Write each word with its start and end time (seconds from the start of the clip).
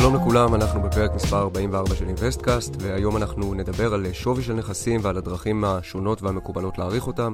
שלום 0.00 0.14
לכולם, 0.14 0.54
אנחנו 0.54 0.82
בפרק 0.82 1.10
מספר 1.14 1.38
44 1.38 1.94
של 1.94 2.06
אינוויסטקאסט, 2.06 2.74
והיום 2.78 3.16
אנחנו 3.16 3.54
נדבר 3.54 3.94
על 3.94 4.12
שווי 4.12 4.42
של 4.42 4.52
נכסים 4.52 5.00
ועל 5.02 5.16
הדרכים 5.16 5.64
השונות 5.64 6.22
והמקובלות 6.22 6.78
להעריך 6.78 7.06
אותם. 7.06 7.32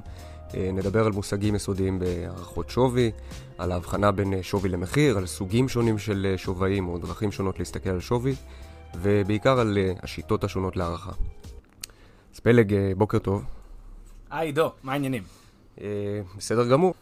אה, 0.55 0.71
נדבר 0.73 1.07
על 1.07 1.13
מושגים 1.13 1.55
יסודיים 1.55 1.99
בהערכות 1.99 2.71
שווי, 2.71 3.11
על 3.59 3.73
ההבחנה 3.73 4.13
בין 4.13 4.35
אה, 4.35 4.43
שווי 4.43 4.69
למחיר, 4.69 5.19
על 5.19 5.27
סוגים 5.27 5.69
שונים 5.69 5.99
של 5.99 6.27
אה, 6.31 6.39
שווים 6.39 6.89
או 6.89 6.99
דרכים 6.99 7.33
שונות 7.33 7.59
להסתכל 7.59 7.91
על 7.91 8.01
שווי, 8.01 8.35
ובעיקר 9.01 9.61
על 9.61 9.79
השיטות 10.03 10.45
השונות 10.45 10.77
להערכה. 10.77 11.13
אז 12.35 12.41
פלג, 12.41 12.75
בוקר 12.97 13.19
טוב. 13.19 13.45
היי 14.31 14.49
עידו, 14.49 14.73
מה 14.83 14.93
העניינים? 14.93 15.23
בסדר 16.37 16.69
גמור. 16.69 16.95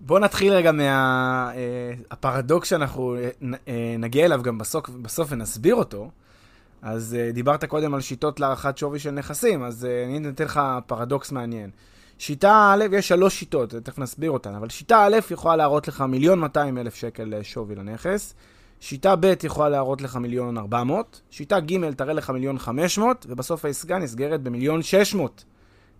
בוא 0.00 0.18
נתחיל 0.18 0.52
רגע 0.52 0.72
מהפרדוקס 2.12 2.68
שאנחנו 2.68 3.16
נגיע 3.98 4.24
אליו 4.24 4.42
גם 4.42 4.58
בסוף, 4.58 4.88
בסוף 4.88 5.28
ונסביר 5.30 5.74
אותו. 5.74 6.10
אז 6.82 7.16
דיברת 7.32 7.64
קודם 7.64 7.94
על 7.94 8.00
שיטות 8.00 8.40
להערכת 8.40 8.78
שווי 8.78 8.98
של 8.98 9.10
נכסים, 9.10 9.62
אז 9.62 9.88
אני 10.06 10.28
אתן 10.28 10.44
לך 10.44 10.60
פרדוקס 10.86 11.32
מעניין. 11.32 11.70
שיטה 12.18 12.74
א', 12.74 12.84
יש 12.92 13.08
שלוש 13.08 13.38
שיטות, 13.38 13.74
תכף 13.74 13.98
נסביר 13.98 14.30
אותן, 14.30 14.54
אבל 14.54 14.68
שיטה 14.68 15.04
א' 15.04 15.16
יכולה 15.30 15.56
להראות 15.56 15.88
לך 15.88 16.00
מיליון 16.00 16.38
200 16.38 16.78
אלף 16.78 16.94
שקל 16.94 17.42
שווי 17.42 17.74
לנכס, 17.74 18.34
שיטה 18.80 19.16
ב' 19.16 19.34
יכולה 19.42 19.68
להראות 19.68 20.02
לך 20.02 20.16
מיליון 20.16 20.58
400, 20.58 21.20
שיטה 21.30 21.60
ג' 21.60 21.90
תראה 21.92 22.12
לך 22.12 22.30
מיליון 22.30 22.58
500, 22.58 23.26
ובסוף 23.28 23.64
העסקה 23.64 23.98
נסגרת 23.98 24.42
במיליון 24.42 24.82
600. 24.82 25.44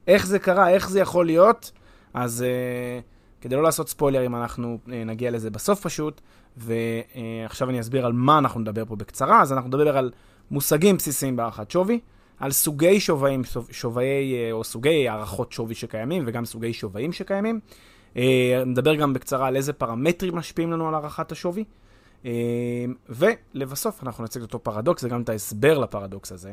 איך 0.07 0.27
זה 0.27 0.39
קרה, 0.39 0.71
איך 0.71 0.91
זה 0.91 1.01
יכול 1.01 1.27
להיות? 1.27 1.73
אז 2.15 2.45
uh, 2.45 3.18
כדי 3.41 3.57
לא 3.57 3.63
לעשות 3.63 3.89
ספוילרים, 3.89 4.35
אנחנו 4.35 4.79
uh, 4.87 4.91
נגיע 4.91 5.31
לזה 5.31 5.51
בסוף 5.51 5.81
פשוט, 5.81 6.21
ועכשיו 6.57 7.69
uh, 7.69 7.71
אני 7.71 7.81
אסביר 7.81 8.07
על 8.07 8.13
מה 8.13 8.39
אנחנו 8.39 8.61
נדבר 8.61 8.85
פה 8.85 8.97
בקצרה. 8.97 9.43
אז 9.43 9.53
אנחנו 9.53 9.69
נדבר 9.69 9.99
על 9.99 10.11
מושגים 10.51 10.97
בסיסיים 10.97 11.37
בהערכת 11.37 11.71
שווי, 11.71 12.01
על 12.39 12.51
סוגי 12.51 13.01
שווים, 13.01 13.43
שוויי, 13.71 14.35
אה, 14.35 14.53
או 14.53 14.65
סוגי 14.65 15.09
הערכות 15.09 15.53
שווי 15.53 15.75
שקיימים, 15.75 16.25
וגם 16.27 16.45
סוגי 16.45 16.73
שווים 16.73 17.13
שקיימים. 17.13 17.61
אה, 18.17 18.63
נדבר 18.67 18.95
גם 18.95 19.13
בקצרה 19.13 19.49
על 19.49 19.57
איזה 19.57 19.73
פרמטרים 19.73 20.37
משפיעים 20.37 20.73
לנו 20.73 20.89
על 20.89 20.95
הערכת 20.95 21.33
השווי. 21.33 21.65
אה, 22.25 22.31
ולבסוף 23.09 24.03
אנחנו 24.03 24.25
נציג 24.25 24.43
את 24.43 24.47
אותו 24.49 24.65
פרדוקס, 24.65 25.05
וגם 25.05 25.23
את 25.23 25.29
ההסבר 25.29 25.79
לפרדוקס 25.79 26.33
הזה. 26.33 26.53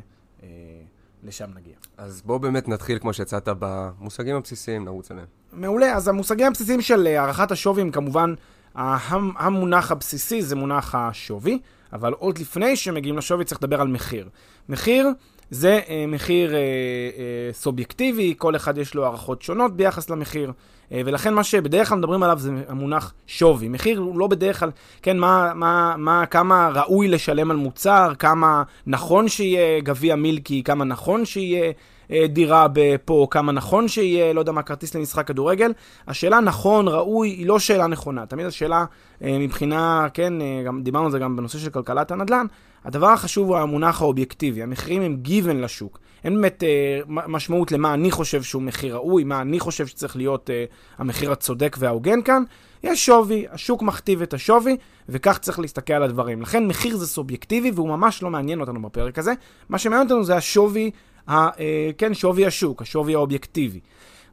לשם 1.26 1.46
נגיע. 1.56 1.74
אז 1.98 2.22
בואו 2.26 2.40
באמת 2.40 2.68
נתחיל 2.68 3.00
כמו 3.00 3.14
שיצאת 3.14 3.50
במושגים 3.60 4.36
הבסיסיים, 4.36 4.86
נרוץ 4.86 5.12
עליהם. 5.12 5.28
מעולה, 5.54 5.96
אז 5.96 6.08
המושגים 6.08 6.48
הבסיסיים 6.48 6.82
של 6.82 7.08
הערכת 7.08 7.52
השווי 7.52 7.82
הם 7.82 7.92
כמובן, 7.92 8.34
המונח 8.76 9.92
הבסיסי 9.92 10.42
זה 10.42 10.56
מונח 10.56 10.96
השווי, 10.96 11.60
אבל 11.94 12.14
עוד 12.14 12.38
לפני 12.38 12.76
שמגיעים 12.76 13.18
לשווי 13.18 13.46
צריך 13.46 13.64
לדבר 13.64 13.82
על 13.82 13.88
מחיר. 13.88 14.30
מחיר 14.70 15.10
זה 15.52 15.80
אה, 15.90 16.06
מחיר 16.08 16.54
אה, 16.54 16.60
אה, 16.60 17.54
סובייקטיבי, 17.54 18.34
כל 18.38 18.56
אחד 18.56 18.78
יש 18.78 18.96
לו 18.96 19.06
הערכות 19.06 19.42
שונות 19.42 19.76
ביחס 19.76 20.10
למחיר, 20.10 20.50
אה, 20.50 20.54
ולכן 20.92 21.34
מה 21.34 21.44
שבדרך 21.44 21.90
כלל 21.90 21.98
מדברים 21.98 22.24
עליו 22.24 22.40
זה 22.40 22.52
המונח 22.68 23.14
שווי. 23.28 23.68
מחיר 23.68 24.00
הוא 24.00 24.20
לא 24.20 24.28
בדרך 24.28 24.60
כלל, 24.60 24.72
כן, 25.02 25.18
מה, 25.18 25.52
מה, 25.56 25.96
מה, 25.98 26.26
כמה 26.26 26.70
ראוי 26.74 27.08
לשלם 27.08 27.52
על 27.52 27.58
מוצר, 27.58 28.14
כמה 28.20 28.64
נכון 28.88 29.28
שיהיה 29.28 29.82
גביע 29.82 30.16
מילקי, 30.16 30.64
כמה 30.64 30.86
נכון 30.86 31.26
שיהיה 31.26 31.72
אה, 32.12 32.28
דירה 32.28 32.68
פה, 33.06 33.28
כמה 33.32 33.52
נכון 33.52 33.88
שיהיה, 33.88 34.34
לא 34.34 34.40
יודע 34.40 34.52
מה, 34.52 34.62
כרטיס 34.62 34.96
למשחק 34.96 35.28
כדורגל. 35.28 35.72
השאלה 36.08 36.40
נכון, 36.40 36.88
ראוי, 36.88 37.30
היא 37.30 37.48
לא 37.48 37.60
שאלה 37.60 37.88
נכונה. 37.88 38.26
תמיד 38.26 38.46
השאלה 38.46 38.86
אה, 39.24 39.38
מבחינה, 39.40 40.08
כן, 40.14 40.42
אה, 40.42 40.64
גם 40.66 40.84
דיברנו 40.84 41.06
על 41.06 41.12
זה 41.12 41.20
גם 41.20 41.36
בנושא 41.36 41.58
של 41.58 41.70
כלכלת 41.70 42.12
הנדל"ן, 42.12 42.46
הדבר 42.86 43.08
החשוב 43.08 43.48
הוא 43.48 43.58
המונח 43.58 44.02
האובייקטיבי. 44.02 44.64
המחירים 44.64 45.02
הם 45.02 45.18
given 45.26 45.54
לשוק. 45.54 46.00
אין 46.24 46.36
באמת 46.36 46.64
אה, 46.64 47.00
משמעות 47.08 47.72
למה 47.72 47.94
אני 47.94 48.12
חושב 48.12 48.44
שהוא 48.44 48.62
מחיר 48.62 48.96
ראוי, 48.96 49.24
מה 49.24 49.42
אני 49.42 49.60
חושב 49.60 49.88
שצריך 49.88 50.16
להיות 50.16 50.50
אה, 50.50 50.66
המחיר 50.98 51.32
הצודק 51.32 51.76
וההוגן 51.80 52.22
כאן. 52.22 52.44
יש 52.84 53.06
שווי, 53.06 53.46
השוק 53.52 53.82
מכתיב 53.82 54.22
את 54.22 54.34
השווי, 54.34 54.78
וכך 55.10 55.38
צריך 55.38 55.60
להסתכל 55.60 55.94
על 55.94 56.04
הדברים. 56.04 56.42
לכן 56.42 56.68
מחיר 56.68 56.98
זה 56.98 57.08
סובייקטיבי, 57.08 57.72
והוא 57.72 57.90
ממש 57.90 58.24
לא 58.24 58.30
מעניין 58.30 58.62
אותנו 58.62 58.82
בפרק 58.82 59.20
הזה. 59.20 59.34
מה 59.70 59.78
שמעניין 59.78 60.08
אותנו 60.08 60.24
זה 60.24 60.36
השווי 60.36 60.92
ה, 61.28 61.60
אה, 61.60 61.90
כן, 61.98 62.14
שווי 62.14 62.46
השוק, 62.46 62.82
השווי 62.82 63.14
האובייקטיבי. 63.14 63.80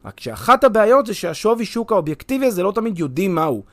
רק 0.05 0.19
שאחת 0.19 0.63
הבעיות 0.63 1.05
זה 1.05 1.13
שהשווי 1.13 1.65
שוק 1.65 1.91
האובייקטיבי 1.91 2.45
הזה 2.45 2.63
לא 2.63 2.71
תמיד 2.71 2.99
יודעים 2.99 3.35
מהו. 3.35 3.63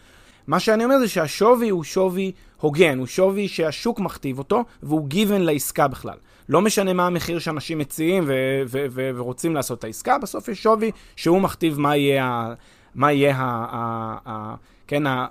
מה 0.47 0.61
שאני 0.61 0.85
אומר 0.85 0.99
זה 0.99 1.09
שהשווי 1.09 1.69
הוא 1.69 1.85
שווי 1.85 2.33
הוגן, 2.61 2.99
הוא 2.99 3.07
שווי 3.07 3.49
שהשוק 3.49 4.01
מכתיב 4.01 4.39
אותו, 4.39 4.65
והוא 4.83 5.09
גיוון 5.09 5.41
לעסקה 5.41 5.89
בכלל. 5.89 6.17
לא 6.49 6.61
משנה 6.61 6.93
מה 6.93 7.07
המחיר 7.07 7.39
שאנשים 7.39 7.79
מציעים 7.79 8.25
ו- 8.27 8.63
ו- 8.67 8.87
ו- 8.91 9.11
ורוצים 9.15 9.55
לעשות 9.55 9.79
את 9.79 9.85
העסקה, 9.85 10.19
בסוף 10.19 10.49
יש 10.49 10.63
שווי 10.63 10.91
שהוא 11.17 11.41
מכתיב 11.41 11.79
מה 11.81 11.97
יהיה, 11.97 12.25
ה- 12.25 12.55
מה 12.95 13.13
יהיה 13.13 13.37
ה- 13.37 13.67
ה- 13.71 14.19
ה- 14.27 14.55
כן, 14.87 15.07
ה- 15.07 15.27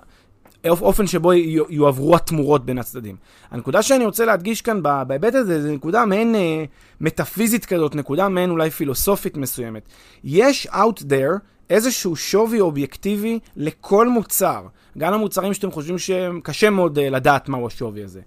אופן 0.68 1.06
שבו 1.06 1.32
יועברו 1.68 2.16
התמורות 2.16 2.66
בין 2.66 2.78
הצדדים. 2.78 3.16
הנקודה 3.50 3.82
שאני 3.82 4.04
רוצה 4.04 4.24
להדגיש 4.24 4.62
כאן 4.62 4.82
בהיבט 5.06 5.34
הזה, 5.34 5.62
זה 5.62 5.72
נקודה 5.72 6.04
מעין 6.04 6.34
אה, 6.34 6.64
מטאפיזית 7.00 7.66
כזאת, 7.66 7.94
נקודה 7.94 8.28
מעין 8.28 8.50
אולי 8.50 8.70
פילוסופית 8.70 9.36
מסוימת. 9.36 9.82
יש 10.24 10.66
out 10.66 11.00
there 11.00 11.38
איזשהו 11.70 12.16
שווי 12.16 12.60
אובייקטיבי 12.60 13.38
לכל 13.56 14.08
מוצר, 14.08 14.62
גם 14.98 15.12
למוצרים 15.12 15.54
שאתם 15.54 15.70
חושבים 15.70 15.98
שקשה 15.98 16.70
מאוד 16.70 16.98
אה, 16.98 17.10
לדעת 17.10 17.48
מהו 17.48 17.66
השווי 17.66 18.04
הזה. 18.04 18.20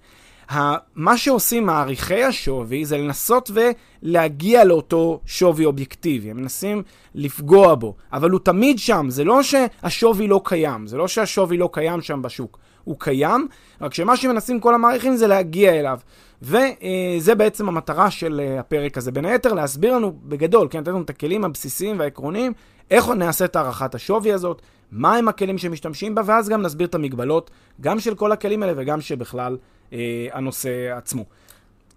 מה 0.95 1.17
שעושים 1.17 1.65
מעריכי 1.65 2.23
השווי 2.23 2.85
זה 2.85 2.97
לנסות 2.97 3.51
ולהגיע 3.53 4.63
לאותו 4.63 5.19
שווי 5.25 5.65
אובייקטיבי. 5.65 6.31
הם 6.31 6.37
מנסים 6.37 6.83
לפגוע 7.15 7.75
בו, 7.75 7.95
אבל 8.13 8.29
הוא 8.29 8.39
תמיד 8.39 8.79
שם. 8.79 9.05
זה 9.09 9.23
לא 9.23 9.43
שהשווי 9.43 10.27
לא 10.27 10.41
קיים, 10.43 10.87
זה 10.87 10.97
לא 10.97 11.07
שהשווי 11.07 11.57
לא 11.57 11.69
קיים 11.71 12.01
שם 12.01 12.21
בשוק. 12.21 12.59
הוא 12.83 12.95
קיים, 12.99 13.47
רק 13.81 13.93
שמה 13.93 14.17
שמנסים 14.17 14.59
כל 14.59 14.75
המעריכים 14.75 15.15
זה 15.15 15.27
להגיע 15.27 15.79
אליו. 15.79 15.99
וזה 16.43 17.35
בעצם 17.35 17.67
המטרה 17.67 18.11
של 18.11 18.41
אה, 18.43 18.59
הפרק 18.59 18.97
הזה. 18.97 19.11
בין 19.11 19.25
היתר, 19.25 19.53
להסביר 19.53 19.95
לנו 19.95 20.13
בגדול, 20.23 20.67
כן, 20.71 20.79
לתת 20.79 20.87
לנו 20.87 21.01
את 21.01 21.09
הכלים 21.09 21.45
הבסיסיים 21.45 21.99
והעקרוניים, 21.99 22.53
איך 22.91 23.09
נעשה 23.09 23.45
את 23.45 23.55
הערכת 23.55 23.95
השווי 23.95 24.33
הזאת, 24.33 24.61
מהם 24.91 25.27
הכלים 25.27 25.57
שמשתמשים 25.57 26.15
בה, 26.15 26.21
ואז 26.25 26.49
גם 26.49 26.61
נסביר 26.61 26.87
את 26.87 26.95
המגבלות, 26.95 27.51
גם 27.81 27.99
של 27.99 28.15
כל 28.15 28.31
הכלים 28.31 28.63
האלה 28.63 28.73
וגם 28.75 29.01
שבכלל 29.01 29.57
אה, 29.93 30.27
הנושא 30.31 30.97
עצמו. 30.97 31.25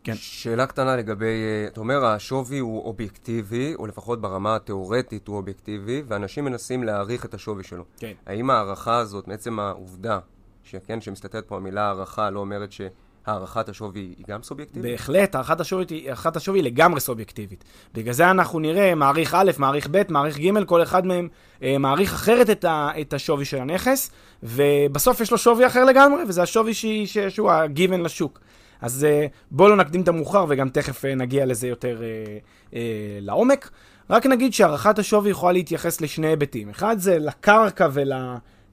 כן. 0.04 0.14
שאלה 0.14 0.66
קטנה 0.66 0.96
לגבי, 0.96 1.24
אה, 1.24 1.66
אתה 1.66 1.80
אומר 1.80 2.04
השווי 2.04 2.58
הוא 2.58 2.84
אובייקטיבי, 2.84 3.74
או 3.74 3.86
לפחות 3.86 4.20
ברמה 4.20 4.56
התיאורטית 4.56 5.28
הוא 5.28 5.36
אובייקטיבי, 5.36 6.02
ואנשים 6.08 6.44
מנסים 6.44 6.84
להעריך 6.84 7.24
את 7.24 7.34
השווי 7.34 7.64
שלו. 7.64 7.84
כן. 7.98 8.12
האם 8.26 8.50
ההערכה 8.50 8.96
הזאת, 8.96 9.28
מעצם 9.28 9.58
העובדה, 9.60 10.18
שכן, 10.62 11.00
שמסתתרת 11.00 11.44
פה 11.48 11.56
המילה 11.56 11.82
הערכה, 11.82 12.30
לא 12.30 12.40
אומרת 12.40 12.72
ש... 12.72 12.80
הערכת 13.26 13.68
השווי 13.68 14.00
היא 14.00 14.24
גם 14.28 14.42
סובייקטיבית? 14.42 14.90
בהחלט, 14.90 15.34
הערכת 15.34 15.60
השווי, 15.60 15.84
הערכת 16.06 16.36
השווי 16.36 16.58
היא 16.58 16.64
לגמרי 16.64 17.00
סובייקטיבית. 17.00 17.64
בגלל 17.94 18.12
זה 18.12 18.30
אנחנו 18.30 18.58
נראה 18.58 18.94
מעריך 18.94 19.34
א', 19.34 19.50
מעריך 19.58 19.88
ב', 19.90 20.02
מעריך 20.08 20.38
ג', 20.38 20.64
כל 20.64 20.82
אחד 20.82 21.06
מהם 21.06 21.28
אה, 21.62 21.78
מעריך 21.78 22.12
אחרת 22.12 22.50
את, 22.50 22.64
ה, 22.64 22.90
את 23.00 23.12
השווי 23.12 23.44
של 23.44 23.58
הנכס, 23.58 24.10
ובסוף 24.42 25.20
יש 25.20 25.30
לו 25.30 25.38
שווי 25.38 25.66
אחר 25.66 25.84
לגמרי, 25.84 26.22
וזה 26.28 26.42
השווי 26.42 26.74
ש, 26.74 26.86
ש, 26.86 27.18
שהוא 27.18 27.50
ה-given 27.50 27.98
לשוק. 27.98 28.40
אז 28.80 29.04
אה, 29.04 29.26
בואו 29.50 29.68
לא 29.68 29.76
נקדים 29.76 30.00
את 30.00 30.08
המאוחר, 30.08 30.44
וגם 30.48 30.68
תכף 30.68 31.04
אה, 31.04 31.14
נגיע 31.14 31.46
לזה 31.46 31.68
יותר 31.68 32.02
אה, 32.02 32.38
אה, 32.74 33.18
לעומק. 33.20 33.70
רק 34.10 34.26
נגיד 34.26 34.52
שהערכת 34.52 34.98
השווי 34.98 35.30
יכולה 35.30 35.52
להתייחס 35.52 36.00
לשני 36.00 36.26
היבטים. 36.26 36.68
אחד 36.68 36.98
זה 36.98 37.18
לקרקע 37.18 37.88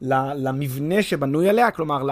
ולמבנה 0.02 1.02
שבנוי 1.02 1.50
עליה, 1.50 1.72
כלומר 1.72 2.04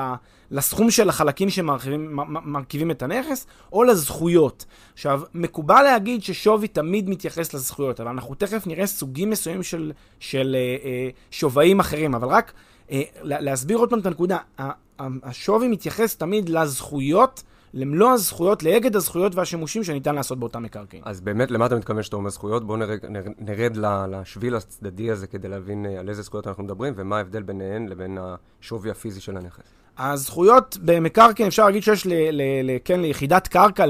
לסכום 0.52 0.92
של 0.92 1.10
החלקים 1.10 1.50
שמרכיבים 1.50 2.92
את 2.92 3.04
הנכס, 3.04 3.48
או 3.74 3.84
לזכויות. 3.84 4.66
עכשיו, 4.94 5.22
מקובל 5.34 5.82
להגיד 5.82 6.24
ששווי 6.24 6.68
תמיד 6.68 7.10
מתייחס 7.10 7.54
לזכויות, 7.54 8.00
אבל 8.00 8.10
אנחנו 8.10 8.36
תכף 8.36 8.68
נראה 8.68 8.86
סוגים 8.86 9.30
מסוימים 9.30 9.64
של, 9.64 9.92
של 10.20 10.56
אה, 10.56 10.90
אה, 10.90 11.10
שווים 11.32 11.80
אחרים, 11.80 12.16
אבל 12.16 12.28
רק 12.28 12.54
אה, 12.92 13.02
להסביר 13.22 13.78
עוד 13.78 13.90
פעם 13.90 14.00
את 14.00 14.06
הנקודה, 14.06 14.38
השווי 15.00 15.68
מתייחס 15.68 16.16
תמיד 16.16 16.50
לזכויות. 16.50 17.44
למלוא 17.74 18.12
הזכויות, 18.12 18.64
לאגד 18.64 18.96
הזכויות 18.96 19.36
והשימושים 19.36 19.84
שניתן 19.84 20.16
לעשות 20.16 20.40
באותם 20.40 20.64
מקרקעין. 20.64 21.04
אז 21.06 21.22
באמת, 21.22 21.52
למה 21.52 21.66
אתה 21.66 21.76
מתכוון 21.76 22.04
שאתה 22.04 22.16
אומר 22.16 22.30
זכויות? 22.30 22.68
בואו 22.68 22.78
נרד, 22.78 23.00
נרד 23.40 23.78
לשביל 24.10 24.56
הצדדי 24.56 25.12
הזה 25.12 25.28
כדי 25.28 25.48
להבין 25.48 25.86
אה, 25.86 26.00
על 26.00 26.10
איזה 26.10 26.22
זכויות 26.22 26.48
אנחנו 26.48 26.64
מדברים 26.64 26.94
ומה 26.98 27.18
ההבדל 27.18 27.42
ביניהן 27.42 27.88
לבין 27.88 28.18
השווי 28.22 28.92
הפיזי 28.92 29.22
של 29.22 29.38
הנכס. 29.38 29.81
הזכויות 30.02 30.78
במקרקעין, 30.82 31.48
אפשר 31.48 31.66
להגיד 31.66 31.84
שיש 31.84 32.06
ל, 32.06 32.14
ל, 32.14 32.42
ל, 32.64 32.78
כן, 32.86 33.00
ליחידת 33.00 33.48
קרקע, 33.48 33.86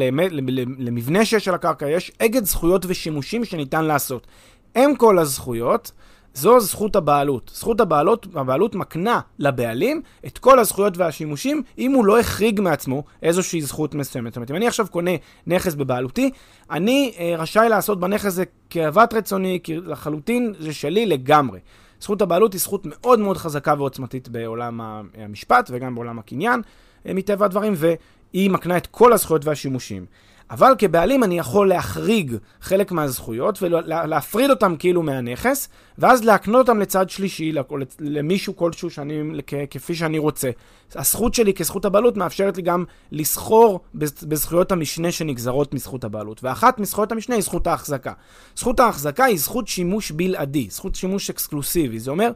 למבנה 0.78 1.26
שיש 1.26 1.48
על 1.48 1.56
הקרקע, 1.56 1.90
יש 1.90 2.12
אגד 2.20 2.46
זכויות 2.46 2.86
ושימושים 2.88 3.46
שניתן 3.46 3.86
לעשות. 3.86 4.28
הם 4.76 4.96
כל 4.96 5.20
הזכויות. 5.20 5.92
זו 6.34 6.60
זכות 6.60 6.96
הבעלות. 6.96 7.52
זכות 7.54 7.82
הבעלות, 7.82 8.28
הבעלות 8.36 8.76
מקנה 8.76 9.20
לבעלים 9.40 10.02
את 10.26 10.38
כל 10.38 10.60
הזכויות 10.60 10.98
והשימושים, 10.98 11.64
אם 11.78 11.92
הוא 11.92 12.06
לא 12.06 12.20
החריג 12.20 12.62
מעצמו 12.62 13.04
איזושהי 13.24 13.62
זכות 13.62 13.96
מסוימת. 13.96 14.32
זאת 14.32 14.38
אומרת, 14.38 14.52
אם 14.52 14.56
אני 14.56 14.68
עכשיו 14.68 14.88
קונה 14.92 15.12
נכס 15.48 15.76
בבעלותי, 15.76 16.32
אני 16.72 17.14
אה, 17.20 17.34
רשאי 17.38 17.70
לעשות 17.70 18.00
בנכס 18.00 18.26
הזה 18.26 18.44
כאוות 18.70 19.14
רצוני, 19.14 19.60
כי 19.64 19.78
לחלוטין 19.78 20.54
זה 20.60 20.74
שלי 20.74 21.06
לגמרי. 21.06 21.60
זכות 22.02 22.22
הבעלות 22.22 22.54
היא 22.54 22.62
זכות 22.62 22.82
מאוד 22.86 23.20
מאוד 23.20 23.38
חזקה 23.38 23.74
ועוצמתית 23.78 24.30
בעולם 24.30 24.82
המשפט 25.18 25.70
וגם 25.74 25.96
בעולם 25.96 26.20
הקניין, 26.20 26.62
אה, 27.06 27.14
מטבע 27.14 27.46
הדברים, 27.46 27.74
והיא 27.76 28.50
מקנה 28.50 28.78
את 28.78 28.88
כל 28.88 29.14
הזכויות 29.14 29.46
והשימושים. 29.46 30.06
אבל 30.52 30.74
כבעלים 30.78 31.24
אני 31.24 31.38
יכול 31.38 31.70
להחריג 31.70 32.36
חלק 32.62 32.92
מהזכויות 32.92 33.62
ולהפריד 33.62 34.50
אותם 34.50 34.76
כאילו 34.80 35.04
מהנכס, 35.04 35.70
ואז 35.98 36.24
להקנות 36.24 36.70
אותם 36.70 36.80
לצד 36.80 37.10
שלישי, 37.10 37.52
למישהו 38.00 38.56
כלשהו 38.56 38.90
שאני, 38.90 39.22
כפי 39.70 39.96
שאני 39.96 40.18
רוצה. 40.18 40.50
הזכות 40.96 41.34
שלי 41.34 41.54
כזכות 41.54 41.86
הבעלות 41.86 42.18
מאפשרת 42.18 42.58
לי 42.58 42.64
גם 42.64 42.86
לסחור 43.12 43.80
בזכויות 44.24 44.72
המשנה 44.72 45.12
שנגזרות 45.12 45.74
מזכות 45.74 46.04
הבעלות. 46.04 46.44
ואחת 46.44 46.80
מזכויות 46.80 47.12
המשנה 47.12 47.36
היא 47.36 47.44
זכות 47.44 47.68
ההחזקה. 47.68 48.14
זכות 48.56 48.80
ההחזקה 48.80 49.24
היא 49.24 49.40
זכות 49.40 49.68
שימוש 49.68 50.12
בלעדי, 50.12 50.68
זכות 50.70 50.96
שימוש 50.96 51.30
אקסקלוסיבי. 51.30 52.00
זה 52.00 52.12
אומר, 52.12 52.32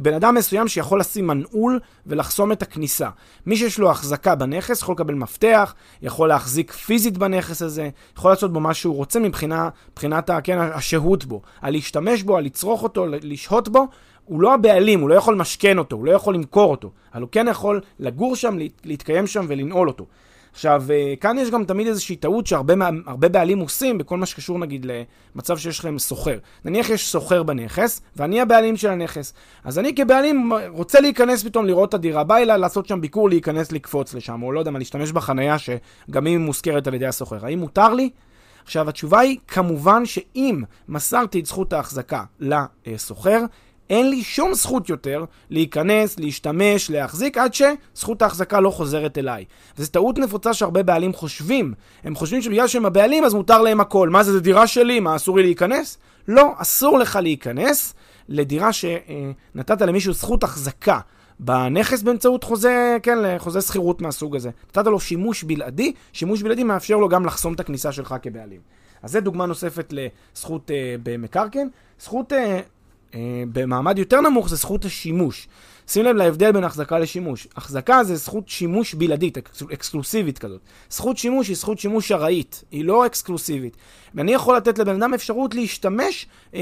בן 0.00 0.14
אדם 0.14 0.34
מסוים 0.34 0.68
שיכול 0.68 1.00
לשים 1.00 1.26
מנעול 1.26 1.80
ולחסום 2.06 2.52
את 2.52 2.62
הכניסה. 2.62 3.08
מי 3.46 3.56
שיש 3.56 3.78
לו 3.78 3.90
החזקה 3.90 4.34
בנכס 4.34 4.82
יכול 4.82 4.94
לקבל 4.94 5.14
מפתח, 5.14 5.74
יכול 6.02 6.28
להחזיק 6.28 6.72
פיזית 6.72 7.18
בנכס 7.18 7.62
הזה, 7.62 7.88
יכול 8.16 8.30
לעשות 8.30 8.52
בו 8.52 8.60
מה 8.60 8.74
שהוא 8.74 8.96
רוצה 8.96 9.20
מבחינה, 9.20 9.68
מבחינת 9.92 10.30
כן, 10.44 10.58
השהות 10.58 11.24
בו, 11.24 11.42
על 11.60 11.72
להשתמש 11.72 12.22
בו, 12.22 12.36
על 12.36 12.44
לצרוך 12.44 12.82
אותו, 12.82 13.06
לשהות 13.06 13.68
בו. 13.68 13.86
הוא 14.24 14.42
לא 14.42 14.54
הבעלים, 14.54 15.00
הוא 15.00 15.08
לא 15.08 15.14
יכול 15.14 15.34
למשכן 15.34 15.78
אותו, 15.78 15.96
הוא 15.96 16.04
לא 16.04 16.12
יכול 16.12 16.34
למכור 16.34 16.70
אותו, 16.70 16.90
אבל 17.14 17.22
הוא 17.22 17.28
כן 17.32 17.46
יכול 17.50 17.80
לגור 17.98 18.36
שם, 18.36 18.58
להתקיים 18.84 19.26
שם 19.26 19.44
ולנעול 19.48 19.88
אותו. 19.88 20.06
עכשיו, 20.52 20.82
אה, 20.90 21.14
כאן 21.20 21.38
יש 21.38 21.50
גם 21.50 21.64
תמיד 21.64 21.86
איזושהי 21.86 22.16
טעות 22.16 22.46
שהרבה 22.46 23.28
בעלים 23.28 23.58
עושים 23.58 23.98
בכל 23.98 24.16
מה 24.16 24.26
שקשור 24.26 24.58
נגיד 24.58 24.86
למצב 25.34 25.58
שיש 25.58 25.78
לכם 25.78 25.98
סוחר. 25.98 26.38
נניח 26.64 26.90
יש 26.90 27.08
סוחר 27.08 27.42
בנכס, 27.42 28.00
ואני 28.16 28.40
הבעלים 28.40 28.76
של 28.76 28.88
הנכס. 28.88 29.34
אז 29.64 29.78
אני 29.78 29.94
כבעלים 29.94 30.52
רוצה 30.68 31.00
להיכנס 31.00 31.44
פתאום 31.44 31.66
לראות 31.66 31.88
את 31.88 31.94
הדירה, 31.94 32.24
בא 32.24 32.36
אליי 32.36 32.58
לעשות 32.58 32.86
שם 32.86 33.00
ביקור, 33.00 33.28
להיכנס 33.28 33.72
לקפוץ 33.72 34.14
לשם, 34.14 34.42
או 34.42 34.52
לא 34.52 34.58
יודע 34.58 34.70
מה, 34.70 34.78
להשתמש 34.78 35.12
בחנייה 35.12 35.56
שגם 35.58 36.26
היא 36.26 36.38
מוזכרת 36.38 36.86
על 36.86 36.94
ידי 36.94 37.06
הסוחר. 37.06 37.46
האם 37.46 37.58
מותר 37.58 37.94
לי? 37.94 38.10
עכשיו, 38.64 38.88
התשובה 38.88 39.20
היא, 39.20 39.38
כמובן 39.48 40.06
שאם 40.06 40.62
מסרתי 40.88 41.40
את 41.40 41.46
זכות 41.46 41.72
ההחזקה 41.72 42.24
לסוחר, 42.40 43.44
אין 43.92 44.10
לי 44.10 44.22
שום 44.22 44.54
זכות 44.54 44.88
יותר 44.88 45.24
להיכנס, 45.50 46.18
להשתמש, 46.18 46.90
להחזיק, 46.90 47.38
עד 47.38 47.54
שזכות 47.54 48.22
ההחזקה 48.22 48.60
לא 48.60 48.70
חוזרת 48.70 49.18
אליי. 49.18 49.44
וזו 49.78 49.90
טעות 49.90 50.18
נפוצה 50.18 50.54
שהרבה 50.54 50.82
בעלים 50.82 51.12
חושבים. 51.12 51.74
הם 52.04 52.14
חושבים 52.14 52.42
שבגלל 52.42 52.68
שהם 52.68 52.86
הבעלים 52.86 53.24
אז 53.24 53.34
מותר 53.34 53.62
להם 53.62 53.80
הכל. 53.80 54.08
מה 54.08 54.22
זה, 54.22 54.32
זה 54.32 54.40
דירה 54.40 54.66
שלי? 54.66 55.00
מה, 55.00 55.16
אסור 55.16 55.36
לי 55.36 55.42
להיכנס? 55.42 55.98
לא, 56.28 56.52
אסור 56.56 56.98
לך 56.98 57.18
להיכנס 57.22 57.94
לדירה 58.28 58.70
שנתת 58.72 59.80
למישהו 59.80 60.12
זכות 60.12 60.44
החזקה. 60.44 61.00
בנכס 61.40 62.02
באמצעות 62.02 62.44
חוזה, 62.44 62.96
כן, 63.02 63.18
חוזה 63.38 63.60
שכירות 63.60 64.02
מהסוג 64.02 64.36
הזה. 64.36 64.50
נתת 64.68 64.86
לו 64.86 65.00
שימוש 65.00 65.42
בלעדי, 65.42 65.92
שימוש 66.12 66.42
בלעדי 66.42 66.64
מאפשר 66.64 66.96
לו 66.96 67.08
גם 67.08 67.26
לחסום 67.26 67.54
את 67.54 67.60
הכניסה 67.60 67.92
שלך 67.92 68.14
כבעלים. 68.22 68.60
אז 69.02 69.12
זו 69.12 69.20
דוגמה 69.20 69.46
נוספת 69.46 69.92
לזכות 69.92 70.70
אה, 70.70 70.94
במקרקעין. 71.02 71.70
זכות 72.00 72.32
אה, 72.32 72.60
במעמד 73.52 73.98
יותר 73.98 74.20
נמוך 74.20 74.48
זה 74.48 74.56
זכות 74.56 74.84
השימוש. 74.84 75.48
שים 75.88 76.04
לב 76.04 76.16
להבדל 76.16 76.52
בין 76.52 76.64
החזקה 76.64 76.98
לשימוש. 76.98 77.48
החזקה 77.56 78.04
זה 78.04 78.16
זכות 78.16 78.48
שימוש 78.48 78.94
בלעדית, 78.94 79.38
אקסקלוסיבית 79.72 80.38
כזאת. 80.38 80.60
זכות 80.90 81.16
שימוש 81.16 81.48
היא 81.48 81.56
זכות 81.56 81.78
שימוש 81.78 82.12
ארעית, 82.12 82.64
היא 82.70 82.84
לא 82.84 83.06
אקסקלוסיבית. 83.06 83.76
ואני 84.14 84.32
יכול 84.32 84.56
לתת 84.56 84.78
לבן 84.78 85.02
אדם 85.02 85.14
אפשרות 85.14 85.54
להשתמש 85.54 86.26
אה, 86.54 86.60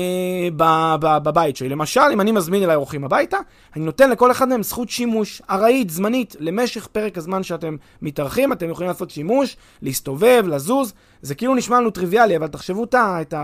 ב- 0.56 0.94
ב- 1.00 1.18
בבית 1.22 1.56
שלי. 1.56 1.68
למשל, 1.68 2.00
אם 2.12 2.20
אני 2.20 2.32
מזמין 2.32 2.62
אליי 2.62 2.76
אורחים 2.76 3.04
הביתה, 3.04 3.38
אני 3.76 3.84
נותן 3.84 4.10
לכל 4.10 4.30
אחד 4.30 4.48
מהם 4.48 4.62
זכות 4.62 4.90
שימוש 4.90 5.42
ארעית, 5.50 5.90
זמנית, 5.90 6.36
למשך 6.40 6.86
פרק 6.86 7.18
הזמן 7.18 7.42
שאתם 7.42 7.76
מתארחים, 8.02 8.52
אתם 8.52 8.70
יכולים 8.70 8.88
לעשות 8.88 9.10
שימוש, 9.10 9.56
להסתובב, 9.82 10.44
לזוז. 10.48 10.92
זה 11.22 11.34
כאילו 11.34 11.54
נשמע 11.54 11.80
לנו 11.80 11.90
טריוויאלי, 11.90 12.36
אבל 12.36 12.46
תחשבו 12.46 12.84
את, 12.84 12.94
את, 12.94 13.34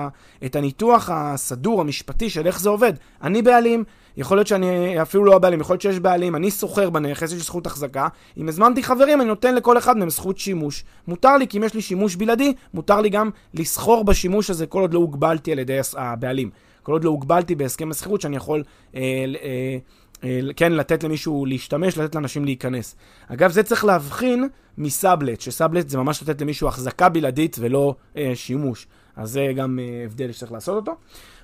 את 0.45 0.57
הניתוח 0.57 1.11
הסדור, 1.13 1.81
המשפטי 1.81 2.31
של 2.31 2.47
איך 2.47 2.61
זה 2.61 2.69
עובד. 2.69 2.93
אני 3.23 3.43
בעלים, 3.43 3.85
יכול 4.17 4.37
להיות 4.37 4.47
שאני 4.47 5.03
אפילו 5.03 5.25
לא 5.25 5.37
הבעלים, 5.37 5.61
יכול 5.61 5.75
להיות 5.75 5.83
שיש 5.83 5.99
בעלים, 5.99 6.37
אני 6.37 6.51
סוחר 6.51 6.91
בנכס, 6.91 7.23
יש 7.23 7.33
לי 7.33 7.39
זכות 7.39 7.67
החזקה. 7.67 8.09
אם 8.37 8.49
הזמנתי 8.49 8.83
חברים, 8.83 9.21
אני 9.21 9.29
נותן 9.29 9.55
לכל 9.55 9.79
אחד 9.79 9.97
מהם 9.97 10.11
זכות 10.11 10.39
שימוש. 10.39 10.85
מותר 11.09 11.37
לי, 11.37 11.47
כי 11.47 11.59
אם 11.59 11.65
יש 11.65 11.75
לי 11.75 11.83
שימוש 11.83 12.17
בלעדי, 12.17 12.55
מותר 12.75 13.01
לי 13.01 13.09
גם 13.09 13.31
לסחור 13.55 14.05
בשימוש 14.05 14.51
הזה 14.51 14.67
כל 14.67 14.81
עוד 14.81 14.95
לא 14.95 14.99
הוגבלתי 14.99 15.53
על 15.53 15.59
ידי 15.59 15.79
הבעלים. 15.97 16.51
כל 16.83 16.93
עוד 16.93 17.05
לא 17.05 17.11
הוגבלתי 17.11 17.55
בהסכם 17.55 17.91
השכירות 17.91 18.21
שאני 18.21 18.37
יכול... 18.37 18.63
אה, 18.95 19.01
אה, 19.43 19.79
אה, 20.25 20.41
כן, 20.57 20.73
לתת 20.73 21.05
למישהו 21.05 21.47
להשתמש, 21.47 21.99
לתת 21.99 22.15
לאנשים 22.15 22.45
להיכנס. 22.45 22.97
אגב, 23.29 23.51
זה 23.51 23.63
צריך 23.63 23.85
להבחין 23.85 24.49
מסאבלט, 24.79 25.41
שסאבלט 25.41 25.89
זה 25.89 25.99
ממש 25.99 26.23
לתת 26.23 26.41
למישהו 26.41 26.69
החזקה 26.69 27.09
בלעדית 27.09 27.57
ולא 27.61 27.95
אה, 28.17 28.33
שימוש. 28.35 28.87
אז 29.17 29.31
זה 29.31 29.53
גם 29.57 29.79
אה, 29.79 30.05
הבדל 30.05 30.33
שצריך 30.33 30.53
לעשות 30.53 30.77
אותו. 30.77 30.97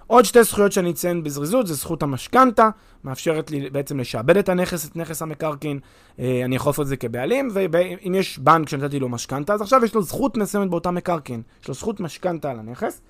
עוד 0.07 0.25
שתי 0.25 0.45
זכויות 0.45 0.73
שאני 0.73 0.91
אציין 0.91 1.23
בזריזות, 1.23 1.67
זה 1.67 1.75
זכות 1.75 2.03
המשכנתה, 2.03 2.69
מאפשרת 3.05 3.51
לי 3.51 3.71
בעצם 3.71 4.01
לשעבד 4.01 4.37
את 4.37 4.49
הנכס, 4.49 4.87
את 4.87 4.97
נכס 4.97 5.23
המקרקעין, 5.23 5.79
אה, 6.19 6.43
אני 6.45 6.57
לעשות 6.57 6.81
את 6.81 6.87
זה 6.87 6.97
כבעלים, 6.97 7.49
ואם 7.53 8.15
יש 8.15 8.39
בנק 8.39 8.69
שנתתי 8.69 8.99
לו 8.99 9.09
משכנתה, 9.09 9.55
אז 9.55 9.61
עכשיו 9.61 9.85
יש 9.85 9.95
לו 9.95 10.03
זכות 10.03 10.37
מסוימת 10.37 10.71
באותה 10.71 10.91
מקרקעין, 10.91 11.43
יש 11.63 11.69
לו 11.69 11.75
זכות 11.75 12.01
משכנתה 12.01 12.51
על 12.51 12.59
הנכס. 12.59 13.01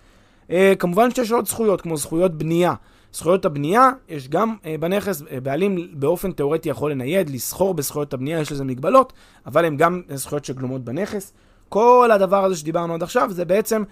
אה, 0.51 0.73
כמובן 0.79 1.11
שיש 1.11 1.33
עוד 1.33 1.47
זכויות, 1.47 1.81
כמו 1.81 1.97
זכויות 1.97 2.35
בנייה. 2.35 2.75
זכויות 3.13 3.45
הבנייה, 3.45 3.91
יש 4.09 4.29
גם 4.29 4.57
uh, 4.63 4.67
בנכס, 4.81 5.23
בעלים 5.43 5.89
באופן 5.93 6.33
תיאורטי 6.33 6.69
יכול 6.69 6.91
לנייד, 6.91 7.31
לסחור 7.31 7.75
בזכויות 7.75 8.15
הבנייה, 8.15 8.41
יש 8.41 8.53
לזה 8.53 8.65
מגבלות, 8.65 9.13
אבל 9.47 9.65
הן 9.65 9.77
גם 9.77 10.03
זכויות 10.15 10.45
שגלומות 10.45 10.85
בנכס. 10.85 11.33
כל 11.69 12.11
הדבר 12.13 12.45
הזה 12.45 12.57
שדיברנו 12.57 12.95
עד 12.95 13.03
עכשיו 13.03 13.31
זה 13.33 13.45
בעצם 13.45 13.83